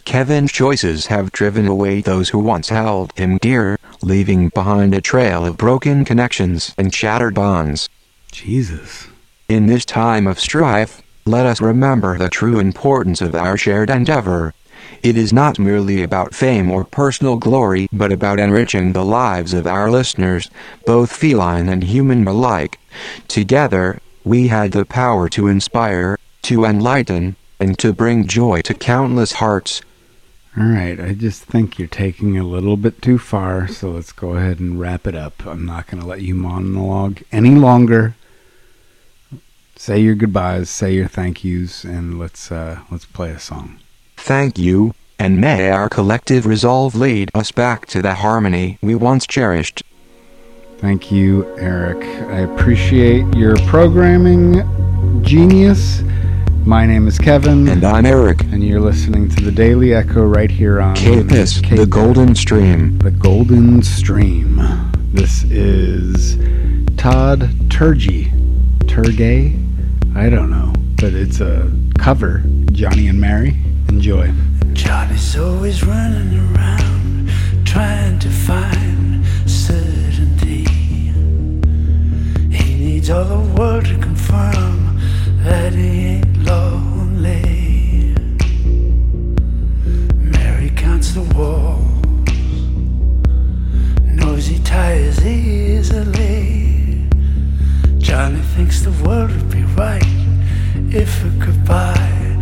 Kevin's 0.07 0.51
choices 0.51 1.07
have 1.07 1.33
driven 1.33 1.67
away 1.67 2.01
those 2.01 2.31
who 2.31 2.39
once 2.39 2.71
held 2.71 3.13
him 3.19 3.37
dear, 3.39 3.79
leaving 4.01 4.49
behind 4.49 4.95
a 4.95 5.03
trail 5.03 5.45
of 5.45 5.59
broken 5.59 6.03
connections 6.03 6.75
and 6.79 6.95
shattered 6.95 7.35
bonds. 7.35 7.91
Jesus. 8.33 9.07
In 9.51 9.67
this 9.67 9.85
time 9.85 10.27
of 10.27 10.41
strife, 10.41 11.03
let 11.27 11.45
us 11.45 11.61
remember 11.61 12.17
the 12.17 12.31
true 12.31 12.59
importance 12.59 13.21
of 13.21 13.35
our 13.35 13.59
shared 13.59 13.91
endeavor. 13.91 14.55
It 15.07 15.17
is 15.17 15.33
not 15.33 15.61
merely 15.61 16.03
about 16.03 16.35
fame 16.35 16.69
or 16.69 16.83
personal 16.83 17.37
glory, 17.37 17.87
but 17.93 18.11
about 18.11 18.41
enriching 18.41 18.93
the 18.93 19.05
lives 19.05 19.55
of 19.55 19.65
our 19.65 19.89
listeners, 19.89 20.51
both 20.85 21.13
feline 21.13 21.69
and 21.69 21.85
human 21.85 22.27
alike. 22.27 22.81
Together, 23.29 24.01
we 24.25 24.49
had 24.49 24.73
the 24.73 24.85
power 24.85 25.29
to 25.29 25.47
inspire, 25.47 26.19
to 26.43 26.65
enlighten, 26.65 27.37
and 27.61 27.79
to 27.79 27.93
bring 27.93 28.27
joy 28.27 28.63
to 28.63 28.75
countless 28.75 29.35
hearts. 29.35 29.81
All 30.59 30.67
right, 30.67 30.99
I 30.99 31.15
just 31.15 31.45
think 31.45 31.79
you're 31.79 31.87
taking 31.87 32.37
a 32.37 32.43
little 32.43 32.77
bit 32.77 33.01
too 33.01 33.19
far, 33.19 33.69
so 33.69 33.93
let's 33.93 34.11
go 34.11 34.35
ahead 34.35 34.59
and 34.59 34.81
wrap 34.81 35.07
it 35.07 35.15
up. 35.15 35.47
I'm 35.47 35.65
not 35.65 35.87
going 35.87 36.01
to 36.01 36.09
let 36.09 36.23
you 36.23 36.35
monologue 36.35 37.23
any 37.31 37.55
longer. 37.55 38.17
Say 39.77 40.01
your 40.01 40.17
goodbyes, 40.17 40.69
say 40.69 40.95
your 40.95 41.07
thank 41.07 41.45
yous, 41.45 41.85
and 41.85 42.19
let's 42.19 42.51
uh, 42.51 42.81
let's 42.91 43.05
play 43.05 43.31
a 43.31 43.39
song. 43.39 43.79
Thank 44.17 44.59
you, 44.59 44.95
and 45.19 45.41
may 45.41 45.71
our 45.71 45.89
collective 45.89 46.47
resolve 46.47 46.95
lead 46.95 47.31
us 47.35 47.53
back 47.53 47.87
to 47.87 48.03
the 48.03 48.15
harmony 48.15 48.79
we 48.83 48.95
once 48.95 49.27
cherished. 49.27 49.83
Thank 50.79 51.13
you, 51.13 51.47
Eric. 51.59 52.05
I 52.29 52.41
appreciate 52.41 53.25
your 53.35 53.57
programming 53.67 54.63
genius. 55.23 56.03
My 56.65 56.85
name 56.85 57.07
is 57.07 57.19
Kevin. 57.19 57.69
And 57.69 57.85
I'm 57.85 58.05
Eric. 58.05 58.43
And 58.45 58.63
you're 58.63 58.81
listening 58.81 59.29
to 59.31 59.45
the 59.45 59.53
Daily 59.53 59.95
Echo 59.95 60.25
right 60.27 60.51
here 60.51 60.81
on 60.81 60.97
K-Piss, 60.97 61.61
the 61.61 61.87
Golden 61.87 62.35
Stream. 62.35 62.99
The 62.99 63.13
Golden 63.13 63.83
Stream. 63.83 64.61
This 65.13 65.45
is 65.45 66.37
Todd 66.97 67.41
Terje. 67.69 68.33
Turgay? 68.81 69.63
I 70.17 70.29
don't 70.29 70.51
know. 70.51 70.73
But 70.97 71.15
it's 71.15 71.41
a 71.41 71.71
cover, 71.99 72.43
Johnny 72.73 73.07
and 73.07 73.21
Mary. 73.21 73.57
Enjoy. 73.89 74.33
Johnny's 74.73 75.37
always 75.37 75.85
running 75.85 76.39
around 76.39 77.31
trying 77.65 78.19
to 78.19 78.29
find 78.29 79.25
certainty. 79.47 80.65
He 82.51 82.75
needs 82.75 83.11
all 83.11 83.25
the 83.25 83.39
world 83.59 83.87
to 83.87 83.99
confirm 83.99 85.01
that 85.45 85.73
he 85.73 86.07
ain't 86.07 86.39
lonely. 86.45 88.15
Mary 90.15 90.71
counts 90.71 91.13
the 91.13 91.23
walls, 91.35 91.83
knows 94.05 94.47
he 94.47 94.59
tires 94.61 95.25
easily. 95.25 97.09
Johnny 97.99 98.41
thinks 98.55 98.81
the 98.81 98.93
world 99.05 99.31
would 99.31 99.51
be 99.51 99.65
right 99.75 100.03
if 100.91 101.25
it 101.25 101.41
could 101.41 101.65
buy 101.65 102.36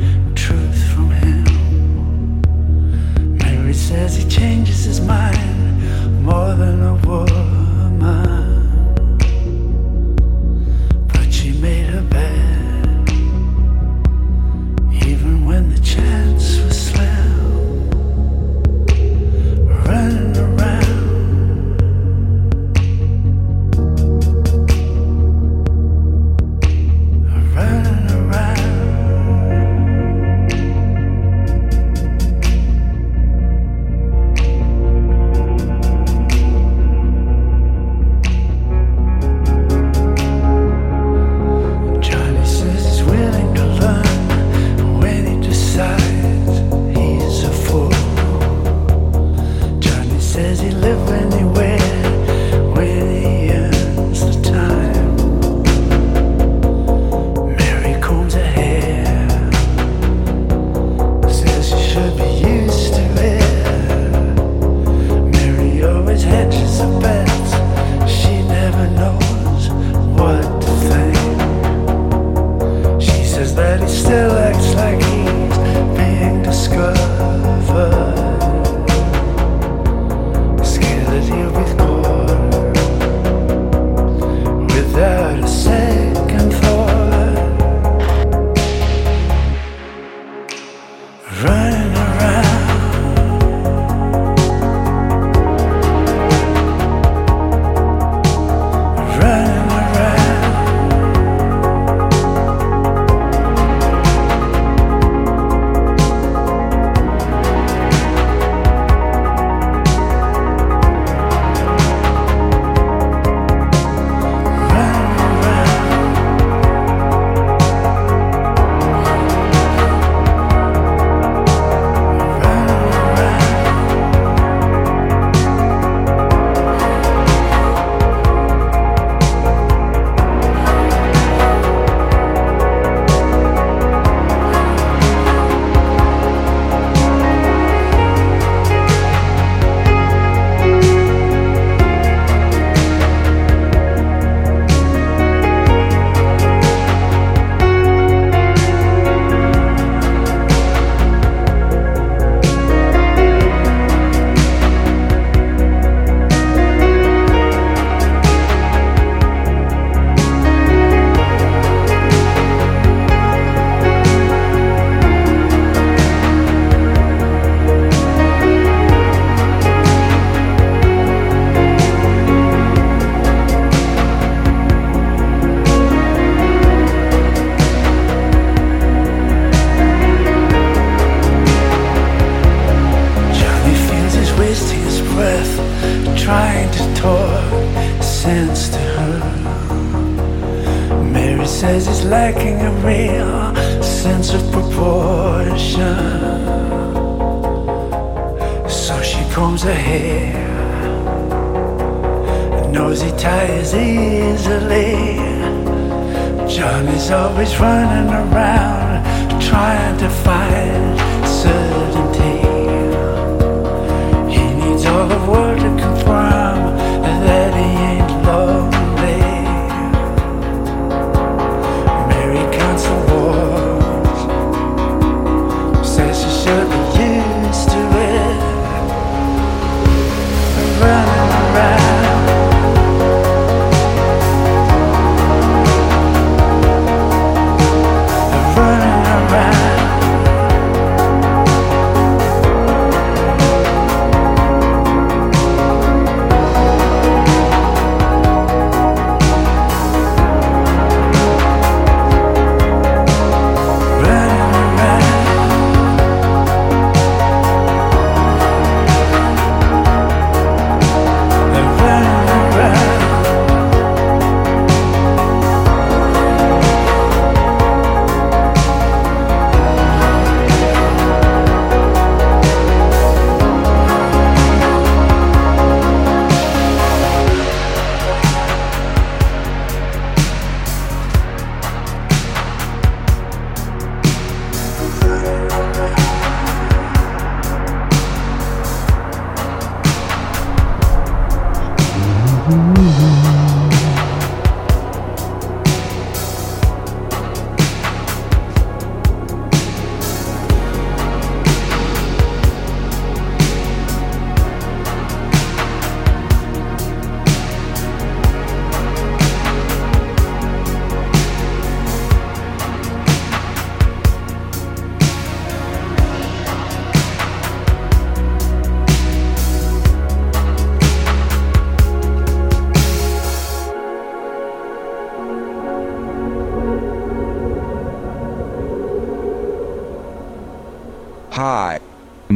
says 3.75 4.17
he 4.17 4.29
changes 4.29 4.85
his 4.85 5.01
mind 5.01 6.23
more 6.23 6.55
than 6.55 6.83
a 6.83 6.95
woman. 7.07 7.64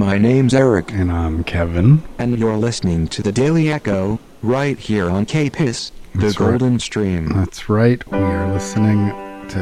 My 0.08 0.16
name's 0.16 0.54
Eric. 0.54 0.90
And 0.90 1.12
I'm 1.12 1.44
Kevin. 1.44 2.02
And 2.18 2.38
you're 2.38 2.56
listening 2.56 3.08
to 3.08 3.20
the 3.20 3.30
Daily 3.30 3.70
Echo, 3.70 4.18
right 4.42 4.78
here 4.78 5.10
on 5.10 5.26
K-Piss, 5.26 5.92
the 6.14 6.18
That's 6.18 6.40
right. 6.40 6.58
Golden 6.58 6.78
Stream. 6.78 7.28
That's 7.28 7.68
right. 7.68 8.10
We 8.10 8.16
are 8.16 8.50
listening 8.50 9.10
to 9.48 9.58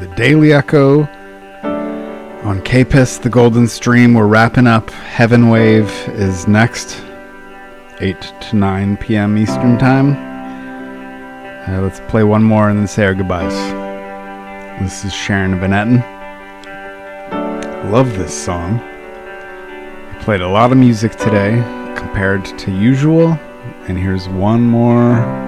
the 0.00 0.12
Daily 0.16 0.52
Echo 0.52 1.02
on 2.42 2.60
K-Piss, 2.62 3.18
the 3.18 3.28
Golden 3.30 3.68
Stream. 3.68 4.14
We're 4.14 4.26
wrapping 4.26 4.66
up. 4.66 4.90
Heaven 4.90 5.50
Wave 5.50 5.88
is 6.08 6.48
next, 6.48 7.00
8 8.00 8.20
to 8.20 8.56
9 8.56 8.96
p.m. 8.96 9.38
Eastern 9.38 9.78
Time. 9.78 10.16
Uh, 11.68 11.80
let's 11.80 12.00
play 12.10 12.24
one 12.24 12.42
more 12.42 12.70
and 12.70 12.76
then 12.76 12.88
say 12.88 13.04
our 13.04 13.14
goodbyes. 13.14 13.54
This 14.82 15.04
is 15.04 15.14
Sharon 15.14 15.60
Van 15.60 15.70
Etten. 15.70 16.02
Love 17.92 18.18
this 18.18 18.34
song. 18.34 18.84
Played 20.30 20.42
a 20.42 20.48
lot 20.48 20.70
of 20.70 20.78
music 20.78 21.16
today 21.16 21.56
compared 21.96 22.44
to 22.56 22.70
usual, 22.70 23.36
and 23.88 23.98
here's 23.98 24.28
one 24.28 24.62
more. 24.62 25.39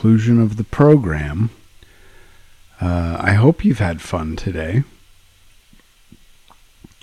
Conclusion 0.00 0.40
of 0.40 0.56
the 0.56 0.64
program. 0.64 1.50
Uh, 2.80 3.18
I 3.20 3.34
hope 3.34 3.66
you've 3.66 3.80
had 3.80 4.00
fun 4.00 4.34
today. 4.34 4.82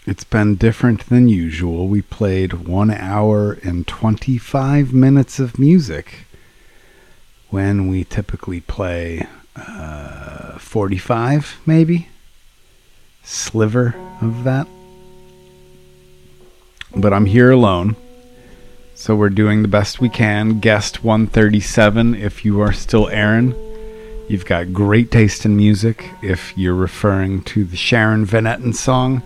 It's 0.07 0.23
been 0.23 0.55
different 0.55 1.07
than 1.07 1.29
usual. 1.29 1.87
We 1.87 2.01
played 2.01 2.53
one 2.53 2.89
hour 2.89 3.59
and 3.61 3.85
25 3.85 4.95
minutes 4.95 5.37
of 5.37 5.59
music 5.59 6.25
when 7.51 7.87
we 7.87 8.03
typically 8.03 8.61
play 8.61 9.27
uh, 9.55 10.57
45, 10.57 11.59
maybe? 11.67 12.07
Sliver 13.21 13.93
of 14.23 14.43
that. 14.43 14.67
But 16.95 17.13
I'm 17.13 17.27
here 17.27 17.51
alone. 17.51 17.95
So 18.99 19.15
we're 19.15 19.29
doing 19.29 19.61
the 19.61 19.67
best 19.67 20.01
we 20.01 20.09
can. 20.09 20.59
Guest 20.59 21.03
137, 21.03 22.15
if 22.15 22.43
you 22.43 22.59
are 22.61 22.73
still 22.73 23.07
Aaron, 23.09 23.55
you've 24.27 24.47
got 24.47 24.73
great 24.73 25.11
taste 25.11 25.45
in 25.45 25.55
music. 25.55 26.09
If 26.23 26.57
you're 26.57 26.73
referring 26.73 27.43
to 27.43 27.63
the 27.63 27.77
Sharon 27.77 28.25
Van 28.25 28.45
Etten 28.45 28.73
song 28.73 29.21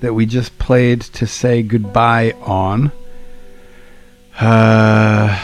that 0.00 0.14
we 0.14 0.24
just 0.24 0.58
played 0.58 1.02
to 1.02 1.26
say 1.26 1.62
goodbye 1.62 2.32
on, 2.40 2.90
uh, 4.40 5.38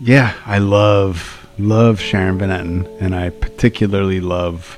yeah, 0.00 0.34
I 0.44 0.58
love, 0.58 1.48
love 1.56 2.00
Sharon 2.00 2.38
Van 2.38 2.50
Etten, 2.50 3.00
and 3.00 3.14
I 3.14 3.30
particularly 3.30 4.18
love 4.20 4.76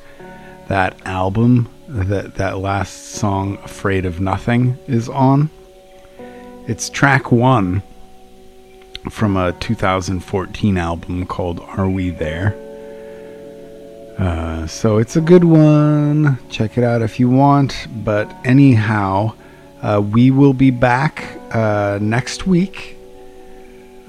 that 0.68 1.00
album 1.06 1.70
that 1.88 2.34
that 2.34 2.58
last 2.58 3.12
song, 3.12 3.56
Afraid 3.64 4.04
of 4.04 4.20
Nothing, 4.20 4.76
is 4.86 5.08
on. 5.08 5.48
It's 6.68 6.90
track 6.90 7.32
one 7.32 7.82
from 9.08 9.36
a 9.36 9.52
2014 9.52 10.76
album 10.76 11.26
called 11.26 11.60
Are 11.60 11.88
We 11.88 12.10
There? 12.10 12.54
Uh, 14.18 14.66
so 14.66 14.98
it's 14.98 15.16
a 15.16 15.20
good 15.20 15.44
one. 15.44 16.38
Check 16.50 16.76
it 16.76 16.84
out 16.84 17.00
if 17.00 17.18
you 17.18 17.30
want. 17.30 17.86
But 18.04 18.30
anyhow, 18.44 19.34
uh, 19.80 20.02
we 20.04 20.30
will 20.30 20.52
be 20.52 20.70
back 20.70 21.38
uh, 21.52 21.98
next 22.02 22.46
week 22.46 22.98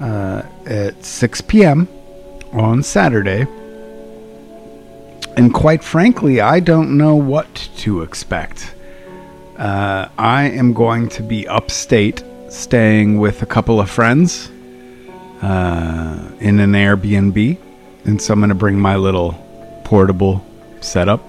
uh, 0.00 0.42
at 0.66 1.02
6 1.02 1.40
p.m. 1.42 1.88
on 2.52 2.82
Saturday. 2.82 3.46
And 5.38 5.54
quite 5.54 5.82
frankly, 5.82 6.42
I 6.42 6.60
don't 6.60 6.98
know 6.98 7.16
what 7.16 7.70
to 7.78 8.02
expect. 8.02 8.74
Uh, 9.56 10.08
I 10.18 10.50
am 10.50 10.74
going 10.74 11.08
to 11.10 11.22
be 11.22 11.48
upstate 11.48 12.22
staying 12.50 13.18
with 13.18 13.40
a 13.40 13.46
couple 13.46 13.80
of 13.80 13.88
friends 13.88 14.51
uh, 15.42 16.30
in 16.40 16.60
an 16.60 16.72
Airbnb. 16.72 17.58
And 18.04 18.20
so 18.20 18.32
I'm 18.32 18.40
to 18.48 18.54
bring 18.54 18.80
my 18.80 18.96
little 18.96 19.32
portable 19.84 20.44
setup. 20.80 21.22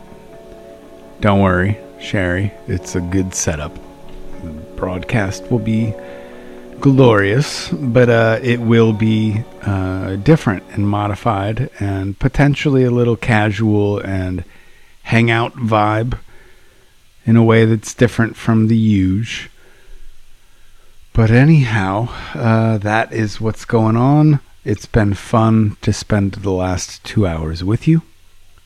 Don't 1.19 1.41
worry, 1.41 1.77
Sherry, 1.99 2.51
it's 2.67 2.95
a 2.95 3.01
good 3.01 3.35
setup. 3.35 3.77
Broadcast 4.75 5.49
will 5.51 5.59
be 5.59 5.93
glorious, 6.79 7.69
but 7.69 8.09
uh, 8.09 8.39
it 8.43 8.59
will 8.59 8.91
be 8.91 9.43
uh, 9.61 10.17
different 10.17 10.63
and 10.71 10.87
modified 10.87 11.69
and 11.79 12.19
potentially 12.19 12.83
a 12.83 12.91
little 12.91 13.15
casual 13.15 13.99
and 13.99 14.43
hangout 15.03 15.53
vibe 15.53 16.17
in 17.25 17.37
a 17.37 17.43
way 17.43 17.65
that's 17.65 17.93
different 17.93 18.35
from 18.35 18.67
the 18.67 18.75
huge. 18.75 19.49
But 21.13 21.29
anyhow, 21.29 22.09
uh, 22.33 22.79
that 22.79 23.13
is 23.13 23.39
what's 23.39 23.65
going 23.65 23.95
on. 23.95 24.39
It's 24.65 24.87
been 24.87 25.13
fun 25.13 25.77
to 25.81 25.93
spend 25.93 26.33
the 26.33 26.49
last 26.49 27.03
two 27.03 27.27
hours 27.27 27.63
with 27.63 27.87
you. 27.87 28.01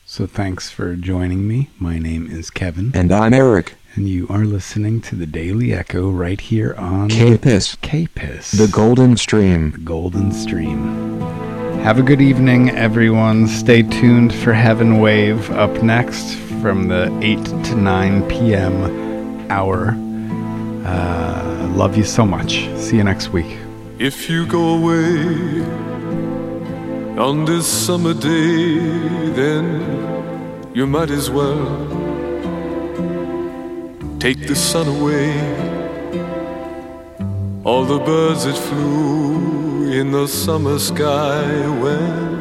So 0.05 0.25
thanks 0.27 0.69
for 0.69 0.95
joining 0.95 1.45
me. 1.45 1.69
My 1.77 1.99
name 1.99 2.25
is 2.31 2.49
Kevin. 2.49 2.91
And 2.95 3.11
I'm 3.11 3.33
Eric. 3.33 3.75
And 3.95 4.07
you 4.07 4.27
are 4.29 4.45
listening 4.45 5.01
to 5.01 5.15
the 5.15 5.25
Daily 5.25 5.73
Echo 5.73 6.09
right 6.09 6.39
here 6.39 6.73
on 6.77 7.09
K-Piss. 7.09 7.75
K-Piss. 7.81 8.51
The 8.51 8.69
Golden 8.69 9.17
Stream. 9.17 9.71
The 9.71 9.79
Golden 9.79 10.31
Stream. 10.31 11.19
Have 11.83 11.99
a 11.99 12.03
good 12.03 12.21
evening, 12.21 12.69
everyone. 12.69 13.47
Stay 13.47 13.81
tuned 13.81 14.33
for 14.33 14.53
Heaven 14.53 15.01
Wave 15.01 15.51
up 15.51 15.83
next 15.83 16.35
from 16.61 16.87
the 16.87 17.11
8 17.21 17.43
to 17.65 17.75
9 17.75 18.29
p.m. 18.29 19.51
hour. 19.51 19.97
Uh, 20.87 21.69
love 21.75 21.97
you 21.97 22.05
so 22.05 22.25
much. 22.25 22.51
See 22.77 22.95
you 22.95 23.03
next 23.03 23.29
week. 23.29 23.57
If 23.99 24.29
you 24.29 24.45
go 24.45 24.63
away 24.77 25.61
on 27.17 27.45
this 27.45 27.67
summer 27.67 28.13
day, 28.13 28.77
then 29.41 29.65
you 30.73 30.87
might 30.87 31.09
as 31.09 31.29
well 31.29 31.65
take 34.19 34.47
the 34.47 34.55
sun 34.55 34.87
away. 34.87 35.31
All 37.63 37.83
the 37.83 37.99
birds 37.99 38.45
that 38.45 38.57
flew 38.57 39.91
in 39.91 40.11
the 40.11 40.27
summer 40.27 40.79
sky 40.79 41.43
when 41.83 42.37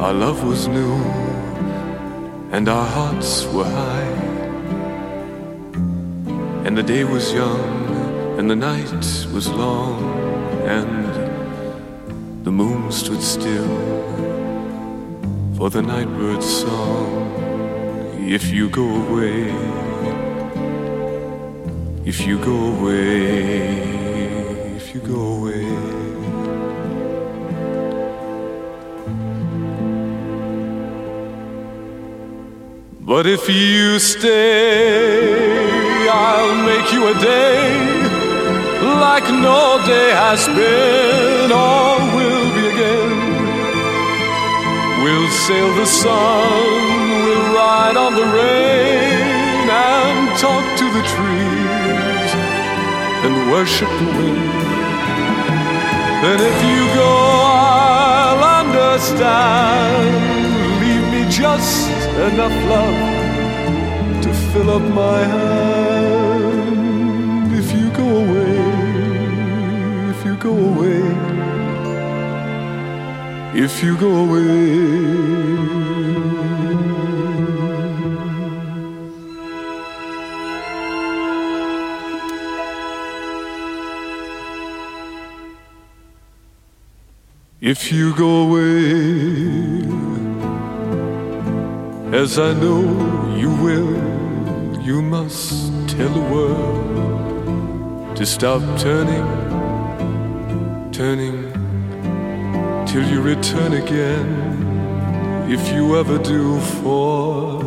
our 0.00 0.14
love 0.14 0.42
was 0.42 0.68
new 0.68 0.94
and 2.50 2.68
our 2.68 2.86
hearts 2.86 3.44
were 3.46 3.64
high, 3.64 4.27
and 6.68 6.76
the 6.76 6.82
day 6.82 7.02
was 7.02 7.32
young 7.32 8.36
and 8.38 8.50
the 8.50 8.54
night 8.54 8.92
was 9.32 9.48
long, 9.48 10.04
and 10.66 12.44
the 12.44 12.52
moon 12.52 12.92
stood 12.92 13.22
still 13.22 13.74
for 15.56 15.70
the 15.70 15.80
nightbird's 15.80 16.44
song. 16.44 17.08
If 18.18 18.52
you 18.52 18.68
go 18.68 18.86
away, 19.06 19.48
if 22.04 22.26
you 22.26 22.38
go 22.38 22.58
away, 22.74 23.78
if 24.76 24.94
you 24.94 25.00
go 25.00 25.22
away. 25.38 25.64
But 33.00 33.26
if 33.26 33.48
you 33.48 33.98
stay, 33.98 35.67
I'll 36.26 36.56
make 36.70 36.92
you 36.92 37.02
a 37.08 37.14
day 37.24 37.98
like 39.06 39.26
no 39.30 39.60
day 39.86 40.10
has 40.24 40.46
been 40.58 41.50
or 41.50 41.98
will 42.16 42.46
be 42.56 42.64
again. 42.74 43.12
We'll 45.02 45.30
sail 45.46 45.70
the 45.74 45.86
sun, 45.86 46.82
we'll 47.24 47.46
ride 47.60 47.96
on 47.96 48.12
the 48.20 48.28
rain 48.40 49.66
and 49.70 50.18
talk 50.44 50.64
to 50.80 50.86
the 50.96 51.04
trees 51.14 52.30
and 53.24 53.34
worship 53.52 53.90
the 54.02 54.08
wind. 54.18 54.68
Then 56.22 56.38
if 56.50 56.58
you 56.70 56.82
go, 57.02 57.12
I'll 58.24 58.42
understand. 58.60 60.10
Leave 60.82 61.06
me 61.14 61.22
just 61.30 61.88
enough 62.28 62.56
love 62.74 64.22
to 64.24 64.30
fill 64.50 64.70
up 64.70 64.82
my 64.82 65.20
hand. 65.24 65.97
Away, 68.08 68.58
if 70.10 70.24
you 70.24 70.34
go 70.36 70.54
away, 70.70 71.02
if 73.54 73.82
you 73.82 73.96
go 73.98 74.10
away. 74.24 75.28
If 87.60 87.92
you 87.92 88.14
go 88.16 88.30
away, 88.46 89.82
as 92.18 92.38
I 92.38 92.54
know 92.54 92.80
you 93.36 93.50
will, 93.62 93.92
you 94.82 95.02
must 95.02 95.70
tell 95.88 96.08
the 96.08 96.26
world 96.32 97.27
to 98.18 98.26
stop 98.26 98.60
turning, 98.80 99.24
turning 100.90 101.52
till 102.84 103.08
you 103.08 103.22
return 103.22 103.74
again. 103.74 104.28
If 105.48 105.72
you 105.72 105.96
ever 105.96 106.18
do, 106.18 106.58
for 106.58 107.62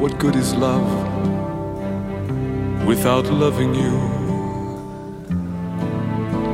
what 0.00 0.18
good 0.18 0.36
is 0.36 0.54
love 0.54 0.88
without 2.86 3.26
loving 3.26 3.74
you? 3.74 3.94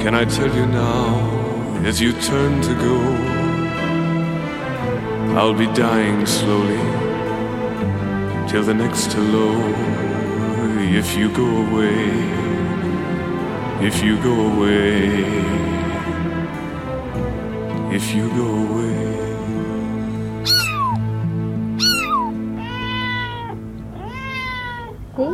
Can 0.03 0.17
I 0.17 0.25
tell 0.25 0.53
you 0.53 0.67
now, 0.67 1.85
as 1.85 2.01
you 2.01 2.13
turn 2.15 2.61
to 2.63 2.75
go, 2.75 2.97
I'll 5.39 5.55
be 5.55 5.67
dying 5.67 6.27
slowly 6.27 6.83
till 8.49 8.65
the 8.65 8.75
next 8.75 9.13
hello. 9.13 9.55
If 10.99 11.17
you 11.17 11.29
go 11.33 11.47
away, 11.47 12.41
if 13.83 14.03
you 14.03 14.17
go 14.23 14.35
away. 14.53 15.61
if 17.93 18.15
you 18.15 18.29
go 18.31 18.49
away. 18.65 19.01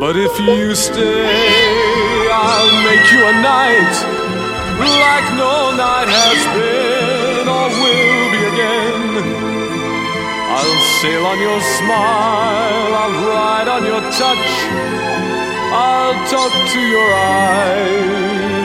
But 0.01 0.16
if 0.16 0.39
you 0.40 0.74
stay, 0.74 2.28
I'll 2.32 2.74
make 2.89 3.06
you 3.12 3.23
a 3.24 3.35
night 3.55 3.94
like 5.05 5.28
no 5.43 5.77
night 5.77 6.09
has 6.09 6.40
been 6.56 7.47
or 7.56 7.68
will 7.82 8.27
be 8.35 8.43
again. 8.52 9.05
I'll 10.56 10.78
sail 11.01 11.24
on 11.27 11.39
your 11.39 11.60
smile, 11.77 12.94
I'll 13.02 13.16
ride 13.28 13.68
on 13.68 13.82
your 13.85 14.02
touch, 14.20 14.48
I'll 15.72 16.14
talk 16.30 16.52
to 16.72 16.80
your 16.80 17.12
eyes 17.14 18.56